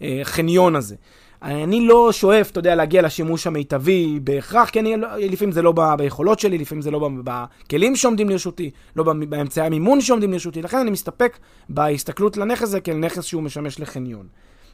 החניון 0.00 0.76
הזה. 0.76 0.96
אני 1.42 1.86
לא 1.86 2.12
שואף, 2.12 2.50
אתה 2.50 2.58
יודע, 2.58 2.74
להגיע 2.74 3.02
לשימוש 3.02 3.46
המיטבי 3.46 4.20
בהכרח, 4.24 4.68
כי 4.68 4.80
אני, 4.80 4.96
לא, 4.96 5.08
לפעמים 5.16 5.52
זה 5.52 5.62
לא 5.62 5.72
ביכולות 5.98 6.38
שלי, 6.38 6.58
לפעמים 6.58 6.82
זה 6.82 6.90
לא 6.90 7.10
בכלים 7.24 7.96
שעומדים 7.96 8.28
לרשותי, 8.28 8.70
לא 8.96 9.04
באמצעי 9.28 9.66
המימון 9.66 10.00
שעומדים 10.00 10.32
לרשותי, 10.32 10.62
לכן 10.62 10.78
אני 10.78 10.90
מסתפק 10.90 11.38
בהסתכלות 11.68 12.36
לנכס 12.36 12.62
הזה 12.62 12.80
כאל 12.80 12.96
נכס 12.96 13.24
שהוא 13.24 13.42
משמש 13.42 13.80
לחניון. 13.80 14.26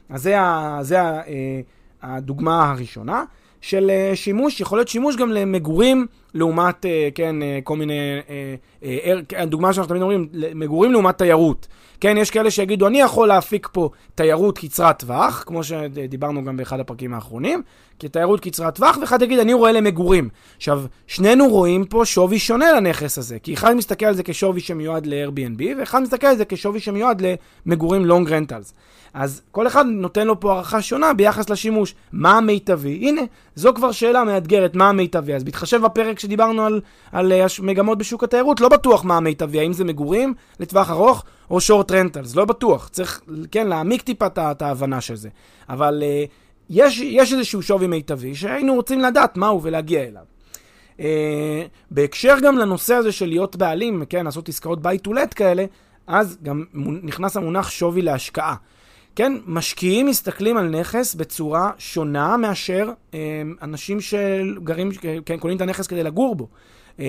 אז 0.09 0.23
זה, 0.23 0.41
ה, 0.41 0.77
זה 0.81 1.01
ה, 1.01 1.21
אה, 1.27 1.61
הדוגמה 2.01 2.71
הראשונה. 2.71 3.23
של 3.61 3.89
אה, 3.89 4.11
שימוש, 4.15 4.61
יכול 4.61 4.77
להיות 4.77 4.87
שימוש 4.87 5.15
גם 5.15 5.31
למגורים 5.31 6.07
לעומת, 6.33 6.85
אה, 6.85 7.09
כן, 7.15 7.35
כל 7.63 7.75
מיני, 7.75 7.99
הדוגמה 9.37 9.73
שאנחנו 9.73 9.89
תמיד 9.89 10.01
אומרים, 10.01 10.27
מגורים 10.55 10.91
לעומת 10.91 11.17
תיירות. 11.17 11.67
כן, 12.01 12.17
יש 12.17 12.31
כאלה 12.31 12.51
שיגידו, 12.51 12.87
אני 12.87 13.01
יכול 13.01 13.27
להפיק 13.27 13.69
פה 13.71 13.89
תיירות 14.15 14.57
קצרת 14.57 14.99
טווח, 14.99 15.43
כמו 15.47 15.63
שדיברנו 15.63 16.45
גם 16.45 16.57
באחד 16.57 16.79
הפרקים 16.79 17.13
האחרונים, 17.13 17.61
כתיירות 17.99 18.39
קצרת 18.39 18.75
טווח, 18.75 18.97
ואחד 19.01 19.21
יגיד, 19.21 19.39
אני 19.39 19.53
רואה 19.53 19.71
למגורים. 19.71 20.29
עכשיו, 20.57 20.83
שנינו 21.07 21.49
רואים 21.49 21.85
פה 21.85 22.05
שווי 22.05 22.39
שונה 22.39 22.71
לנכס 22.71 23.17
הזה, 23.17 23.39
כי 23.39 23.53
אחד 23.53 23.73
מסתכל 23.73 24.05
על 24.05 24.15
זה 24.15 24.23
כשווי 24.23 24.61
שמיועד 24.61 25.05
ל-Airbnb, 25.05 25.63
ואחד 25.79 26.01
מסתכל 26.01 26.27
על 26.27 26.37
זה 26.37 26.45
כשווי 26.45 26.79
שמיועד 26.79 27.23
למגורים 27.65 28.11
long 28.11 28.29
rentals. 28.29 28.73
אז 29.13 29.41
כל 29.51 29.67
אחד 29.67 29.85
נותן 29.85 30.27
לו 30.27 30.39
פה 30.39 30.53
הערכה 30.53 30.81
שונה 30.81 31.13
ביחס 31.13 31.49
לשימוש. 31.49 31.95
מה 32.11 32.37
המיטבי? 32.37 32.93
הנה, 32.93 33.21
זו 33.55 33.73
כבר 33.73 33.91
שאלה 33.91 34.23
מאתגרת, 34.23 34.75
מה 34.75 34.89
המיטבי? 34.89 35.33
אז 35.33 35.43
בהתחשב 35.43 35.81
בפרק 35.81 36.18
שדיברנו 36.19 36.65
על, 36.65 36.81
על 37.11 37.31
אה, 37.31 37.45
מגמות 37.61 37.97
בשוק 37.97 38.23
התיירות, 38.23 38.61
לא 38.61 38.69
בטוח 38.69 39.05
מה 39.05 39.17
המיטבי, 39.17 39.59
האם 39.59 39.73
זה 39.73 39.83
מגורים 39.83 40.33
לטווח 40.59 40.89
ארוך 40.89 41.23
או 41.49 41.61
שורט 41.61 41.91
רנטלס, 41.91 42.35
לא 42.35 42.45
בטוח. 42.45 42.87
צריך, 42.87 43.21
כן, 43.51 43.67
להעמיק 43.67 44.01
טיפה 44.01 44.27
את 44.37 44.61
ההבנה 44.61 45.01
של 45.01 45.15
זה. 45.15 45.29
אבל 45.69 46.03
uh, 46.03 46.29
יש, 46.69 46.99
יש 46.99 47.33
איזשהו 47.33 47.61
שווי 47.61 47.87
מיטבי 47.87 48.35
שהיינו 48.35 48.75
רוצים 48.75 48.99
לדעת 48.99 49.37
מהו 49.37 49.63
ולהגיע 49.63 50.03
אליו. 50.03 50.23
Uh, 50.97 51.01
בהקשר 51.91 52.35
גם 52.43 52.57
לנושא 52.57 52.93
הזה 52.93 53.11
של 53.11 53.25
להיות 53.25 53.55
בעלים, 53.55 54.03
כן, 54.09 54.25
לעשות 54.25 54.49
עסקאות 54.49 54.81
ביי 54.81 54.97
טו 54.97 55.13
לט 55.13 55.33
כאלה, 55.35 55.65
אז 56.07 56.37
גם 56.43 56.63
נכנס 57.03 57.37
המונח 57.37 57.69
שווי 57.69 58.01
להשקעה. 58.01 58.55
כן, 59.19 59.33
משקיעים 59.45 60.05
מסתכלים 60.07 60.57
על 60.57 60.69
נכס 60.69 61.15
בצורה 61.15 61.71
שונה 61.77 62.37
מאשר 62.37 62.89
אה, 63.13 63.19
אנשים 63.61 64.01
שגרים, 64.01 64.91
כן, 65.25 65.37
קונים 65.37 65.57
את 65.57 65.61
הנכס 65.61 65.87
כדי 65.87 66.03
לגור 66.03 66.35
בו. 66.35 66.47
אה, 66.99 67.05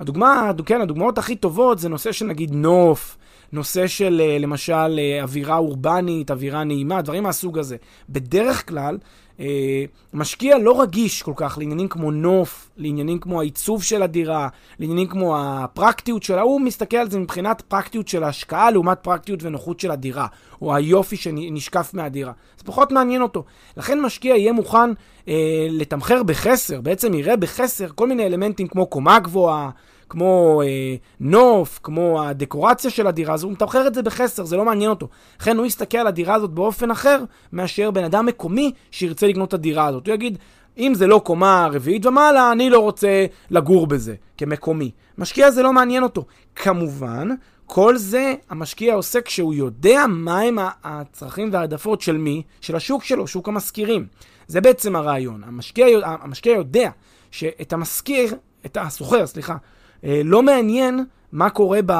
הדוגמה, 0.00 0.50
כן, 0.66 0.80
הדוגמאות 0.80 1.18
הכי 1.18 1.36
טובות 1.36 1.78
זה 1.78 1.88
נושא 1.88 2.12
של 2.12 2.26
נגיד 2.26 2.54
נוף, 2.54 3.16
נושא 3.52 3.86
של 3.86 4.22
אה, 4.24 4.38
למשל 4.38 5.00
אווירה 5.22 5.56
אורבנית, 5.56 6.30
אווירה 6.30 6.64
נעימה, 6.64 7.02
דברים 7.02 7.22
מהסוג 7.22 7.58
הזה. 7.58 7.76
בדרך 8.08 8.68
כלל, 8.68 8.98
אה, 9.40 9.84
משקיע 10.14 10.58
לא 10.58 10.82
רגיש 10.82 11.22
כל 11.22 11.32
כך 11.36 11.58
לעניינים 11.58 11.88
כמו 11.88 12.10
נוף, 12.10 12.70
לעניינים 12.76 13.18
כמו 13.18 13.40
העיצוב 13.40 13.82
של 13.82 14.02
הדירה, 14.02 14.48
לעניינים 14.78 15.08
כמו 15.08 15.38
הפרקטיות 15.38 16.22
שלה, 16.22 16.40
הוא 16.40 16.60
מסתכל 16.60 16.96
על 16.96 17.10
זה 17.10 17.18
מבחינת 17.18 17.60
פרקטיות 17.60 18.08
של 18.08 18.24
ההשקעה 18.24 18.70
לעומת 18.70 18.98
פרקטיות 19.02 19.42
ונוחות 19.42 19.80
של 19.80 19.90
הדירה, 19.90 20.26
או 20.62 20.74
היופי 20.74 21.16
שנשקף 21.16 21.90
מהדירה. 21.94 22.32
זה 22.58 22.64
פחות 22.64 22.92
מעניין 22.92 23.22
אותו. 23.22 23.44
לכן 23.76 24.00
משקיע 24.00 24.36
יהיה 24.36 24.52
מוכן 24.52 24.90
אה, 25.28 25.66
לתמחר 25.70 26.22
בחסר, 26.22 26.80
בעצם 26.80 27.14
יראה 27.14 27.36
בחסר 27.36 27.86
כל 27.94 28.08
מיני 28.08 28.26
אלמנטים 28.26 28.68
כמו 28.68 28.86
קומה 28.86 29.18
גבוהה, 29.18 29.70
כמו 30.12 30.62
אה, 30.64 30.94
נוף, 31.20 31.80
כמו 31.82 32.22
הדקורציה 32.22 32.90
של 32.90 33.06
הדירה 33.06 33.34
הזו, 33.34 33.46
הוא 33.46 33.52
מתמחר 33.52 33.86
את 33.86 33.94
זה 33.94 34.02
בחסר, 34.02 34.44
זה 34.44 34.56
לא 34.56 34.64
מעניין 34.64 34.90
אותו. 34.90 35.08
לכן 35.40 35.56
הוא 35.56 35.66
יסתכל 35.66 35.98
על 35.98 36.06
הדירה 36.06 36.34
הזאת 36.34 36.50
באופן 36.50 36.90
אחר 36.90 37.24
מאשר 37.52 37.90
בן 37.90 38.04
אדם 38.04 38.26
מקומי 38.26 38.72
שירצה 38.90 39.26
לקנות 39.26 39.48
את 39.48 39.54
הדירה 39.54 39.86
הזאת. 39.86 40.06
הוא 40.06 40.14
יגיד, 40.14 40.38
אם 40.78 40.92
זה 40.94 41.06
לא 41.06 41.20
קומה 41.24 41.68
רביעית 41.72 42.06
ומעלה, 42.06 42.52
אני 42.52 42.70
לא 42.70 42.78
רוצה 42.78 43.26
לגור 43.50 43.86
בזה 43.86 44.14
כמקומי. 44.38 44.90
משקיע 45.18 45.50
זה 45.50 45.62
לא 45.62 45.72
מעניין 45.72 46.02
אותו. 46.02 46.24
כמובן, 46.56 47.28
כל 47.66 47.96
זה 47.96 48.34
המשקיע 48.50 48.94
עושה 48.94 49.20
כשהוא 49.20 49.54
יודע 49.54 50.04
מהם 50.08 50.58
הצרכים 50.84 51.48
והעדפות 51.52 52.00
של 52.00 52.16
מי? 52.16 52.42
של 52.60 52.76
השוק 52.76 53.04
שלו, 53.04 53.26
שוק 53.26 53.48
המשכירים. 53.48 54.06
זה 54.46 54.60
בעצם 54.60 54.96
הרעיון. 54.96 55.44
המשקיע, 55.44 55.86
המשקיע 56.04 56.52
יודע 56.52 56.90
שאת 57.30 57.72
המשכיר, 57.72 58.34
את 58.66 58.76
הסוחר, 58.80 59.26
סליחה, 59.26 59.56
לא 60.04 60.42
מעניין 60.42 61.04
מה 61.32 61.50
קורה 61.50 61.80
ב, 61.86 61.92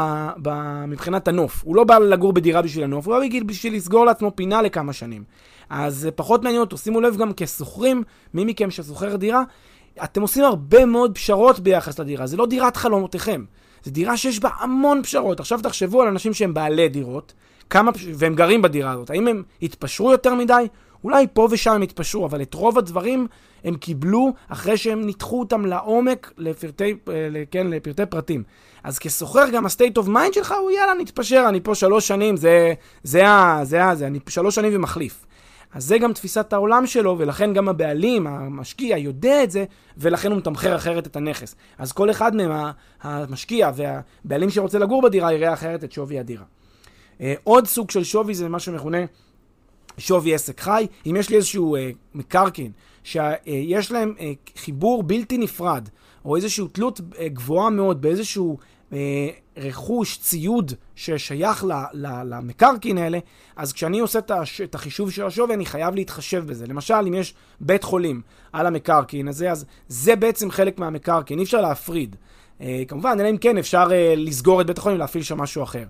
ב, 0.43 0.51
מבחינת 0.89 1.29
הנוף. 1.29 1.63
הוא 1.65 1.77
לא 1.77 1.85
בא 1.85 1.99
לגור 1.99 2.33
בדירה 2.33 2.63
בשביל 2.63 2.85
הנוף, 2.85 3.09
הוא 3.09 3.19
בא 3.19 3.27
בשביל 3.47 3.75
לסגור 3.75 4.07
לעצמו 4.07 4.33
פינה 4.35 4.63
לכמה 4.63 4.93
שנים. 4.93 5.25
אז 5.71 5.97
זה 5.97 6.11
פחות 6.11 6.43
מעניין 6.43 6.61
אותו. 6.61 6.79
שימו 6.79 7.01
לב 7.01 7.17
גם 7.17 7.33
כשוכרים, 7.37 8.03
מי 8.35 8.45
מכם 8.45 8.71
ששוכר 8.71 9.17
דירה, 9.17 9.43
אתם 10.05 10.23
עושים 10.23 10.45
הרבה 10.45 10.87
מאוד 10.87 11.15
פשרות 11.15 11.61
ביחס 11.61 11.99
לדירה. 11.99 12.27
זה 12.27 12.37
לא 12.37 12.47
דירת 12.47 12.77
חלומותיכם. 12.77 13.45
זו 13.85 13.91
דירה 13.91 14.17
שיש 14.17 14.41
בה 14.41 14.49
המון 14.59 15.03
פשרות. 15.03 15.41
עכשיו 15.41 15.61
תחשבו 15.63 16.03
על 16.03 16.09
אנשים 16.09 16.35
שהם 16.35 16.55
בעלי 16.55 16.89
דירות, 16.89 17.33
כמה, 17.71 17.91
והם 18.15 18.35
גרים 18.35 18.63
בדירה 18.63 18.93
הזאת. 18.93 19.11
האם 19.11 19.29
הם 19.29 19.43
התפשרו 19.63 20.13
יותר 20.13 20.35
מדי? 20.35 20.67
אולי 21.05 21.27
פה 21.33 21.49
ושם 21.51 21.73
הם 21.73 21.83
התפשרו, 21.83 22.27
אבל 22.27 22.43
את 22.43 22.55
רוב 22.55 22.79
הדברים 22.79 23.27
הם 23.65 23.77
קיבלו 23.77 24.33
אחרי 24.49 24.77
שהם 24.77 25.07
ניתחו 25.07 25.41
אותם 25.41 25.67
לעומק 25.67 26.33
לפרטי, 26.39 26.95
אה, 27.09 27.43
כן, 27.51 27.67
לפרטי 27.67 28.07
פרטים. 28.07 28.43
אז 28.85 28.99
כסוחר 28.99 29.49
גם 29.49 29.67
ה-state 29.67 30.03
of 30.03 30.07
mind 30.07 30.33
שלך 30.33 30.55
הוא 30.61 30.71
יאללה 30.71 30.95
נתפשר, 30.95 31.45
אני 31.49 31.61
פה 31.61 31.75
שלוש 31.75 32.09
שנים, 32.09 32.37
זה, 32.37 32.73
זה, 33.03 33.23
זה, 33.63 33.65
זה, 33.65 33.95
זה, 33.95 34.07
אני 34.07 34.19
שלוש 34.29 34.55
שנים 34.55 34.73
ומחליף. 34.75 35.27
אז 35.75 35.85
זה 35.85 35.99
גם 35.99 36.13
תפיסת 36.13 36.53
העולם 36.53 36.87
שלו, 36.87 37.17
ולכן 37.19 37.53
גם 37.53 37.69
הבעלים, 37.69 38.27
המשקיע, 38.27 38.99
יודע 38.99 39.45
את 39.45 39.51
זה, 39.51 39.65
ולכן 39.97 40.31
הוא 40.31 40.39
מתמחר 40.39 40.77
אחרת 40.77 41.07
את 41.07 41.17
הנכס. 41.17 41.55
אז 41.79 41.93
כל 41.93 42.11
אחד 42.11 42.37
מהם, 42.37 42.51
המשקיע 43.03 43.71
והבעלים 43.75 44.51
שרוצה 44.51 44.79
לגור 44.79 45.03
בדירה, 45.03 45.33
יראה 45.33 45.53
אחרת 45.53 45.85
את 45.85 45.93
שווי 45.93 46.19
הדירה. 46.19 46.45
אה, 47.21 47.35
עוד 47.45 47.67
סוג 47.67 47.91
של 47.91 48.05
שווי 48.05 48.35
זה 48.35 48.49
מה 48.49 48.59
שמכונה 48.59 48.99
שווי 49.99 50.35
עסק 50.35 50.61
חי. 50.61 50.87
אם 51.07 51.17
יש 51.17 51.31
לי 51.31 51.37
איזשהו 51.37 51.77
אה, 51.77 51.91
מקרקעין, 52.15 52.73
שיש 53.05 53.93
להם 53.93 54.15
אה, 54.21 54.33
חיבור 54.57 55.03
בלתי 55.03 55.39
נפרד, 55.39 55.89
או 56.25 56.37
איזושהי 56.37 56.65
תלות 56.73 57.01
אה, 57.19 57.29
גבוהה 57.29 57.71
מאוד 57.71 58.03
באיזשהו 58.03 58.59
אה, 58.93 59.29
רכוש, 59.57 60.19
ציוד 60.19 60.73
ששייך 60.95 61.65
למקרקעין 62.25 62.99
האלה, 62.99 63.19
אז 63.57 63.73
כשאני 63.73 64.01
עושה 64.01 64.19
את 64.65 64.75
החישוב 64.75 65.11
של 65.11 65.27
השווי, 65.27 65.55
אני 65.55 65.67
חייב 65.67 65.95
להתחשב 65.95 66.47
בזה. 66.47 66.67
למשל, 66.67 66.95
אם 66.95 67.15
יש 67.15 67.35
בית 67.61 67.85
חולים 67.85 68.23
על 68.53 68.67
המקרקעין 68.67 69.29
הזה, 69.29 69.51
אז 69.51 69.65
זה 69.89 70.17
בעצם 70.17 70.51
חלק 70.51 70.79
מהמקרקעין, 70.79 71.39
אי 71.39 71.45
אפשר 71.45 71.61
להפריד. 71.61 72.17
אה, 72.61 72.83
כמובן, 72.89 73.17
אלא 73.21 73.31
אם 73.31 73.37
כן 73.37 73.59
אפשר 73.59 73.89
אה, 73.93 74.15
לסגור 74.17 74.61
את 74.61 74.67
בית 74.67 74.79
החולים 74.79 74.97
ולהפעיל 74.99 75.25
שם 75.25 75.39
משהו 75.39 75.63
אחר. 75.63 75.85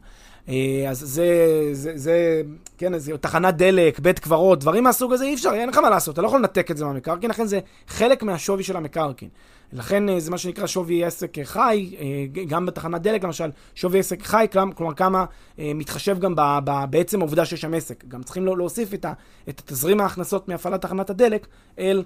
אז 0.49 0.99
זה, 0.99 1.69
זה, 1.73 1.93
זה, 1.95 2.43
כן, 2.79 2.99
זה 2.99 3.19
תחנת 3.19 3.57
דלק, 3.57 3.99
בית 3.99 4.19
קברות, 4.19 4.61
דברים 4.61 4.85
מהסוג 4.85 5.13
הזה 5.13 5.25
אי 5.25 5.35
אפשר, 5.35 5.51
אין 5.55 5.69
לך 5.69 5.79
מה 5.79 5.91
לעשות, 5.91 6.13
אתה 6.13 6.23
לא 6.23 6.27
יכול 6.27 6.39
לנתק 6.39 6.71
את 6.71 6.77
זה 6.77 6.85
מהמקרקעין, 6.85 7.31
לכן 7.31 7.47
זה 7.47 7.61
חלק 7.89 8.23
מהשווי 8.23 8.63
של 8.63 8.77
המקרקעין. 8.77 9.31
לכן 9.73 10.09
אה, 10.09 10.21
זה 10.21 10.31
מה 10.31 10.39
שנקרא 10.39 10.67
שווי 10.67 11.05
עסק 11.05 11.39
חי, 11.45 11.95
אה, 12.01 12.45
גם 12.47 12.67
בתחנת 12.67 13.03
דלק 13.03 13.25
למשל, 13.25 13.51
שווי 13.75 13.99
עסק 13.99 14.23
חי, 14.23 14.47
כלומר 14.77 14.95
כמה 14.95 15.25
אה, 15.59 15.73
מתחשב 15.75 16.19
גם 16.19 16.35
ב, 16.37 16.41
ב, 16.65 16.71
בעצם 16.91 17.21
העובדה 17.21 17.45
שיש 17.45 17.61
שם 17.61 17.75
עסק. 17.75 18.05
גם 18.09 18.23
צריכים 18.23 18.47
להוסיף 18.47 18.95
את, 18.95 19.05
ה, 19.05 19.13
את 19.49 19.63
תזרים 19.67 20.01
ההכנסות 20.01 20.49
מהפעלת 20.49 20.83
תחנת 20.83 21.11
הדלק 21.11 21.47
אל 21.79 22.05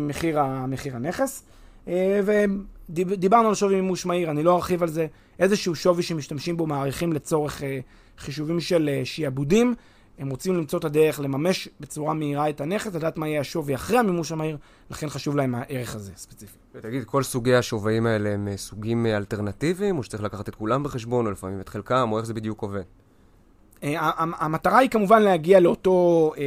מחיר, 0.00 0.38
מחיר 0.68 0.96
הנכס. 0.96 1.44
ודיברנו 2.90 3.48
על 3.48 3.54
שווי 3.54 3.74
מימוש 3.74 4.06
מהיר, 4.06 4.30
אני 4.30 4.42
לא 4.42 4.56
ארחיב 4.56 4.82
על 4.82 4.88
זה. 4.88 5.06
איזשהו 5.38 5.74
שווי 5.74 6.02
שמשתמשים 6.02 6.56
בו 6.56 6.66
מעריכים 6.66 7.12
לצורך 7.12 7.62
חישובים 8.18 8.60
של 8.60 9.00
שיעבודים. 9.04 9.74
הם 10.18 10.30
רוצים 10.30 10.56
למצוא 10.56 10.78
את 10.78 10.84
הדרך 10.84 11.20
לממש 11.20 11.68
בצורה 11.80 12.14
מהירה 12.14 12.48
את 12.48 12.60
הנכס, 12.60 12.94
לדעת 12.94 13.18
מה 13.18 13.28
יהיה 13.28 13.40
השווי 13.40 13.74
אחרי 13.74 13.98
המימוש 13.98 14.32
המהיר, 14.32 14.56
לכן 14.90 15.08
חשוב 15.08 15.36
להם 15.36 15.54
הערך 15.54 15.94
הזה 15.94 16.12
ספציפי. 16.16 16.58
ותגיד, 16.74 17.04
כל 17.04 17.22
סוגי 17.22 17.54
השווים 17.54 18.06
האלה 18.06 18.30
הם 18.30 18.48
אה, 18.48 18.56
סוגים 18.56 19.06
אה, 19.06 19.16
אלטרנטיביים, 19.16 19.98
או 19.98 20.02
שצריך 20.02 20.22
לקחת 20.22 20.48
את 20.48 20.54
כולם 20.54 20.82
בחשבון, 20.82 21.26
או 21.26 21.30
לפעמים 21.30 21.60
את 21.60 21.68
חלקם, 21.68 22.08
או 22.12 22.18
איך 22.18 22.26
זה 22.26 22.34
בדיוק 22.34 22.62
עובד? 22.62 22.82
Uh, 23.80 23.84
המטרה 24.38 24.78
היא 24.78 24.90
כמובן 24.90 25.22
להגיע 25.22 25.60
לאותו, 25.60 26.32
uh, 26.34 26.38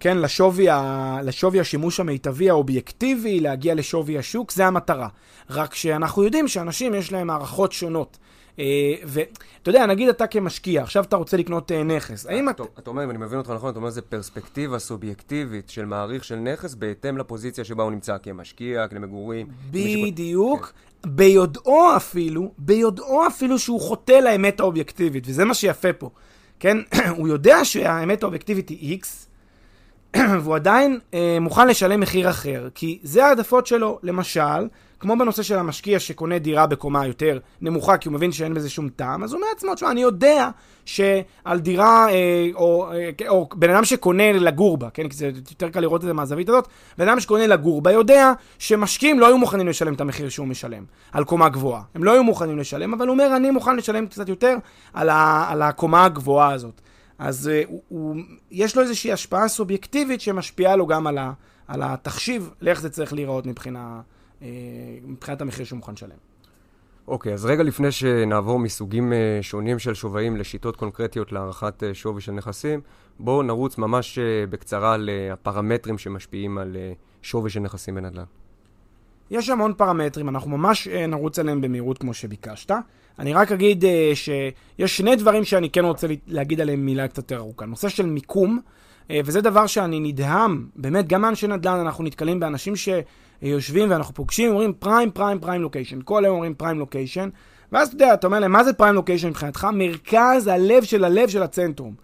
כן, 0.00 0.18
לשווי, 0.18 0.68
ה, 0.68 1.18
לשווי 1.22 1.60
השימוש 1.60 2.00
המיטבי 2.00 2.50
האובייקטיבי, 2.50 3.40
להגיע 3.40 3.74
לשווי 3.74 4.18
השוק, 4.18 4.52
זה 4.52 4.66
המטרה. 4.66 5.08
רק 5.50 5.74
שאנחנו 5.74 6.24
יודעים 6.24 6.48
שאנשים 6.48 6.94
יש 6.94 7.12
להם 7.12 7.30
הערכות 7.30 7.72
שונות. 7.72 8.18
אה, 8.58 8.94
ואתה 9.04 9.68
יודע, 9.68 9.86
נגיד 9.86 10.08
אתה 10.08 10.26
כמשקיע, 10.26 10.82
עכשיו 10.82 11.04
אתה 11.04 11.16
רוצה 11.16 11.36
לקנות 11.36 11.72
אה, 11.72 11.82
נכס. 11.82 12.26
האם 12.26 12.48
אתה... 12.48 12.62
אתה 12.78 12.90
אומר, 12.90 13.04
אם 13.04 13.10
אני 13.10 13.18
מבין 13.18 13.38
אותך 13.38 13.50
נכון, 13.50 13.70
אתה 13.70 13.78
אומר, 13.78 13.90
זה 13.90 14.02
פרספקטיבה 14.02 14.78
סובייקטיבית 14.78 15.70
של 15.70 15.84
מעריך 15.84 16.24
של 16.24 16.36
נכס 16.36 16.74
בהתאם 16.74 17.18
לפוזיציה 17.18 17.64
שבה 17.64 17.82
הוא 17.82 17.90
נמצא 17.92 18.16
כמשקיע, 18.22 18.88
כמגורים. 18.88 19.46
בדיוק. 19.70 20.66
כן. 20.66 21.10
ביודעו 21.10 21.96
אפילו, 21.96 22.52
ביודעו 22.58 23.26
אפילו 23.26 23.58
שהוא 23.58 23.80
חוטא 23.80 24.12
לאמת 24.12 24.60
האובייקטיבית, 24.60 25.24
וזה 25.26 25.44
מה 25.44 25.54
שיפה 25.54 25.92
פה. 25.92 26.10
כן, 26.60 26.76
הוא 27.16 27.28
יודע 27.28 27.64
שהאמת 27.64 28.22
האובייקטיבית 28.22 28.68
היא 28.68 28.98
X, 29.02 29.06
והוא 30.42 30.54
עדיין 30.54 30.98
אה, 31.14 31.38
מוכן 31.40 31.68
לשלם 31.68 32.00
מחיר 32.00 32.30
אחר, 32.30 32.68
כי 32.74 32.98
זה 33.02 33.26
העדפות 33.26 33.66
שלו. 33.66 33.98
למשל, 34.02 34.68
כמו 35.00 35.18
בנושא 35.18 35.42
של 35.42 35.58
המשקיע 35.58 35.98
שקונה 35.98 36.38
דירה 36.38 36.66
בקומה 36.66 37.06
יותר 37.06 37.38
נמוכה, 37.60 37.96
כי 37.96 38.08
הוא 38.08 38.14
מבין 38.14 38.32
שאין 38.32 38.54
בזה 38.54 38.70
שום 38.70 38.88
טעם, 38.88 39.24
אז 39.24 39.32
הוא 39.32 39.38
אומר 39.38 39.48
לעצמו, 39.54 39.74
תשמע, 39.74 39.90
אני 39.90 40.02
יודע 40.02 40.50
שעל 40.84 41.58
דירה, 41.60 42.08
אה, 42.10 42.48
או, 42.54 42.92
אה, 42.92 43.28
או 43.28 43.48
בן 43.54 43.70
אדם 43.70 43.84
שקונה 43.84 44.32
לגור 44.32 44.76
בה, 44.76 44.90
כן, 44.90 45.08
כי 45.08 45.16
זה 45.16 45.30
יותר 45.50 45.68
קל 45.68 45.80
לראות 45.80 46.00
את 46.00 46.06
זה 46.06 46.12
מהזווית 46.12 46.48
הזאת, 46.48 46.68
בן 46.98 47.08
אדם 47.08 47.20
שקונה 47.20 47.46
לגור 47.46 47.82
בה 47.82 47.92
יודע 47.92 48.32
שמשקיעים 48.58 49.20
לא 49.20 49.26
היו 49.26 49.38
מוכנים 49.38 49.68
לשלם 49.68 49.94
את 49.94 50.00
המחיר 50.00 50.28
שהוא 50.28 50.46
משלם 50.46 50.84
על 51.12 51.24
קומה 51.24 51.48
גבוהה. 51.48 51.82
הם 51.94 52.04
לא 52.04 52.12
היו 52.12 52.24
מוכנים 52.24 52.58
לשלם, 52.58 52.94
אבל 52.94 53.06
הוא 53.06 53.12
אומר, 53.12 53.36
אני 53.36 53.50
מוכן 53.50 53.76
לשלם 53.76 54.06
קצת 54.06 54.28
יותר 54.28 54.56
על, 54.94 55.08
ה, 55.08 55.46
על 55.48 55.62
הקומה 55.62 56.04
הגבוהה 56.04 56.52
הזאת. 56.52 56.80
אז 57.18 57.50
uh, 57.52 57.68
הוא, 57.68 57.82
הוא, 57.88 58.16
יש 58.50 58.76
לו 58.76 58.82
איזושהי 58.82 59.12
השפעה 59.12 59.48
סובייקטיבית 59.48 60.20
שמשפיעה 60.20 60.76
לו 60.76 60.86
גם 60.86 61.06
על, 61.06 61.18
ה, 61.18 61.32
על 61.68 61.82
התחשיב 61.82 62.50
לאיך 62.60 62.80
זה 62.80 62.90
צריך 62.90 63.12
להיראות 63.12 63.46
מבחינה, 63.46 64.00
uh, 64.40 64.44
מבחינת 65.06 65.40
המחיר 65.40 65.64
שהוא 65.64 65.76
מוכן 65.76 65.92
לשלם. 65.92 66.16
אוקיי, 67.08 67.32
okay, 67.32 67.34
אז 67.34 67.44
רגע 67.44 67.62
לפני 67.62 67.92
שנעבור 67.92 68.58
מסוגים 68.58 69.12
uh, 69.12 69.42
שונים 69.42 69.78
של 69.78 69.94
שווים 69.94 70.36
לשיטות 70.36 70.76
קונקרטיות 70.76 71.32
להערכת 71.32 71.82
שווי 71.92 72.20
של 72.20 72.32
נכסים, 72.32 72.80
בואו 73.18 73.42
נרוץ 73.42 73.78
ממש 73.78 74.18
בקצרה 74.50 74.94
על 74.94 75.10
הפרמטרים 75.32 75.98
שמשפיעים 75.98 76.58
על 76.58 76.76
שווי 77.22 77.50
של 77.50 77.60
נכסים 77.60 77.94
בנדל"ן. 77.94 78.24
יש 79.30 79.48
המון 79.48 79.74
פרמטרים, 79.74 80.28
אנחנו 80.28 80.50
ממש 80.58 80.88
נרוץ 80.88 81.38
עליהם 81.38 81.60
במהירות 81.60 81.98
כמו 81.98 82.14
שביקשת. 82.14 82.70
אני 83.18 83.34
רק 83.34 83.52
אגיד 83.52 83.84
uh, 83.84 83.86
שיש 84.14 84.96
שני 84.96 85.16
דברים 85.16 85.44
שאני 85.44 85.70
כן 85.70 85.84
רוצה 85.84 86.06
להגיד 86.26 86.60
עליהם 86.60 86.86
מילה 86.86 87.08
קצת 87.08 87.18
יותר 87.18 87.36
ארוכה. 87.36 87.66
נושא 87.66 87.88
של 87.88 88.06
מיקום, 88.06 88.58
uh, 89.08 89.10
וזה 89.24 89.40
דבר 89.40 89.66
שאני 89.66 90.00
נדהם, 90.00 90.66
באמת, 90.76 91.08
גם 91.08 91.22
מאנשי 91.22 91.46
נדל"ן 91.46 91.78
אנחנו 91.80 92.04
נתקלים 92.04 92.40
באנשים 92.40 92.74
שיושבים 92.76 93.90
ואנחנו 93.90 94.14
פוגשים, 94.14 94.50
אומרים 94.50 94.72
פריים, 94.72 95.10
פריים, 95.10 95.40
פריים 95.40 95.62
לוקיישן. 95.62 95.98
כל 96.04 96.24
היום 96.24 96.34
אומרים 96.34 96.54
פריים 96.54 96.78
לוקיישן, 96.78 97.28
ואז 97.72 97.88
אתה 97.88 97.94
יודע, 97.94 98.14
אתה 98.14 98.26
אומר 98.26 98.38
להם, 98.38 98.52
מה 98.52 98.64
זה 98.64 98.72
פריים 98.72 98.94
לוקיישן 98.94 99.28
מבחינתך? 99.28 99.66
מרכז 99.72 100.46
הלב 100.46 100.82
של 100.84 101.04
הלב 101.04 101.28
של 101.28 101.42
הצנטרום. 101.42 101.94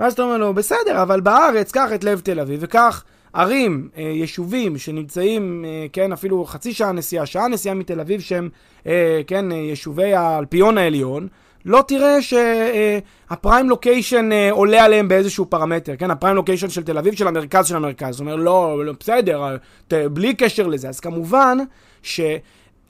ואז 0.00 0.12
אתה 0.12 0.22
אומר 0.22 0.36
לו, 0.36 0.54
בסדר, 0.54 1.02
אבל 1.02 1.20
בארץ, 1.20 1.72
קח 1.72 1.88
את 1.94 2.04
לב 2.04 2.20
תל 2.20 2.40
אביב 2.40 2.60
וקח 2.62 3.04
ערים, 3.32 3.88
אה, 3.96 4.02
יישובים 4.02 4.78
שנמצאים, 4.78 5.64
אה, 5.68 5.86
כן, 5.92 6.12
אפילו 6.12 6.44
חצי 6.44 6.72
שעה 6.72 6.92
נסיעה, 6.92 7.26
שעה 7.26 7.48
נסיעה 7.48 7.74
מתל 7.74 8.00
אביב, 8.00 8.20
שהם, 8.20 8.48
אה, 8.86 9.20
כן, 9.26 9.52
יישובי 9.52 10.14
האלפיון 10.14 10.78
העליון, 10.78 11.28
לא 11.64 11.84
תראה 11.88 12.18
שהפריים 12.22 13.68
לוקיישן 13.68 14.30
עולה 14.50 14.84
עליהם 14.84 15.08
באיזשהו 15.08 15.46
פרמטר, 15.46 15.96
כן? 15.96 16.10
הפריים 16.10 16.36
לוקיישן 16.36 16.68
של 16.68 16.82
תל 16.82 16.98
אביב 16.98 17.14
של 17.14 17.28
המרכז 17.28 17.66
של 17.66 17.76
המרכז. 17.76 18.14
זאת 18.14 18.20
אומרת, 18.20 18.38
לא, 18.38 18.86
לא 18.86 18.92
בסדר, 19.00 19.56
בלי 19.90 20.34
קשר 20.34 20.66
לזה. 20.66 20.88
אז 20.88 21.00
כמובן 21.00 21.58
ש... 22.02 22.20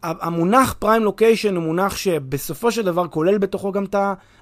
המונח 0.02 0.74
פריים 0.78 1.02
לוקיישן 1.02 1.56
הוא 1.56 1.64
מונח 1.64 1.96
שבסופו 1.96 2.72
של 2.72 2.82
דבר 2.82 3.08
כולל 3.08 3.38
בתוכו 3.38 3.72
גם 3.72 3.84
את 3.84 3.96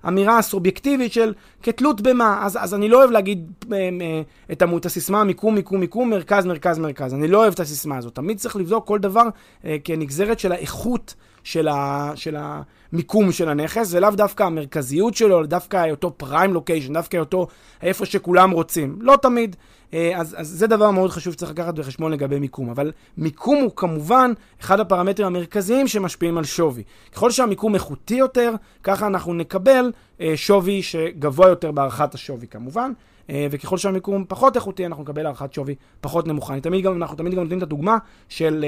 האמירה 0.05 0.38
הסובייקטיבית 0.38 1.12
של 1.12 1.35
כתלות 1.62 2.01
במה. 2.01 2.40
אז, 2.42 2.59
אז 2.61 2.75
אני 2.75 2.88
לא 2.88 2.99
אוהב 2.99 3.11
להגיד 3.11 3.53
אה, 3.73 3.77
אה, 3.77 4.23
את, 4.53 4.62
את 4.77 4.87
הסיסמה 4.87 5.25
מיקום, 5.25 5.55
מיקום, 5.55 5.81
מיקום, 5.81 6.11
מרכז, 6.11 6.46
מרכז, 6.46 6.79
מרכז. 6.79 7.14
אני 7.14 7.29
לא 7.29 7.38
אוהב 7.38 7.53
את 7.53 7.61
הסיסמה 7.61 7.96
הזאת. 7.96 8.14
תמיד 8.14 8.38
צריך 8.38 8.57
לבדוק 8.57 8.87
כל 8.87 8.99
דבר 8.99 9.25
אה, 9.64 9.77
כנגזרת 9.85 10.38
של 10.38 10.53
האיכות 10.53 11.14
של, 11.44 11.68
ה, 11.68 12.12
של 12.14 12.37
המיקום 12.38 13.33
של 13.33 13.49
הנכס, 13.49 13.94
ולאו 13.94 14.11
דווקא 14.11 14.42
המרכזיות 14.42 15.14
שלו, 15.14 15.46
דווקא 15.46 15.90
אותו 15.90 16.12
פריים 16.16 16.55
לוקיישן, 16.55 16.92
דווקא 16.92 17.16
אותו 17.16 17.46
איפה 17.83 18.07
שכולם 18.07 18.51
רוצים. 18.51 18.99
לא 19.01 19.16
תמיד. 19.23 19.57
אה, 19.94 20.12
אז, 20.16 20.37
אז 20.38 20.48
זה 20.48 20.66
דבר 20.66 20.90
מאוד 20.90 21.11
חשוב 21.11 21.33
שצריך 21.33 21.50
לקחת 21.50 21.74
בחשבון 21.74 22.12
לגבי 22.12 22.38
מיקום. 22.38 22.70
אבל 22.70 22.92
מיקום 23.16 23.62
הוא 23.62 23.70
כמובן 23.76 24.33
אחד 24.61 24.81
הפרמטרים 24.81 25.26
המרכזיים 25.26 25.88
שמשפיעים 25.88 26.38
על 26.38 26.44
שווי. 26.44 26.83
ככל 27.12 27.31
שהמיקום 27.31 27.74
איכותי 27.74 28.14
יותר, 28.14 28.55
ככה 28.83 29.07
אנחנו 29.07 29.35
נקבל 29.35 29.92
אה, 30.20 30.33
שווי 30.37 30.83
שגבוה 30.83 31.48
יותר 31.48 31.72
בהערכת 31.72 32.14
השווי 32.14 32.46
כמובן. 32.46 32.92
אה, 33.31 33.46
וככל 33.50 33.79
שהמיקום 33.79 34.24
פחות 34.29 34.57
איכותי, 34.57 34.87
אנחנו 34.87 35.03
נקבל 35.03 35.26
הערכת 35.26 35.55
שווי 35.55 35.74
פחות 36.00 36.26
נמוכה. 36.26 36.53
אני 36.53 36.61
תמיד 36.61 36.85
גם, 36.85 36.96
אנחנו 36.96 37.16
תמיד 37.16 37.35
גם 37.35 37.40
נותנים 37.40 37.59
את 37.59 37.62
הדוגמה 37.62 37.98
של 38.29 38.64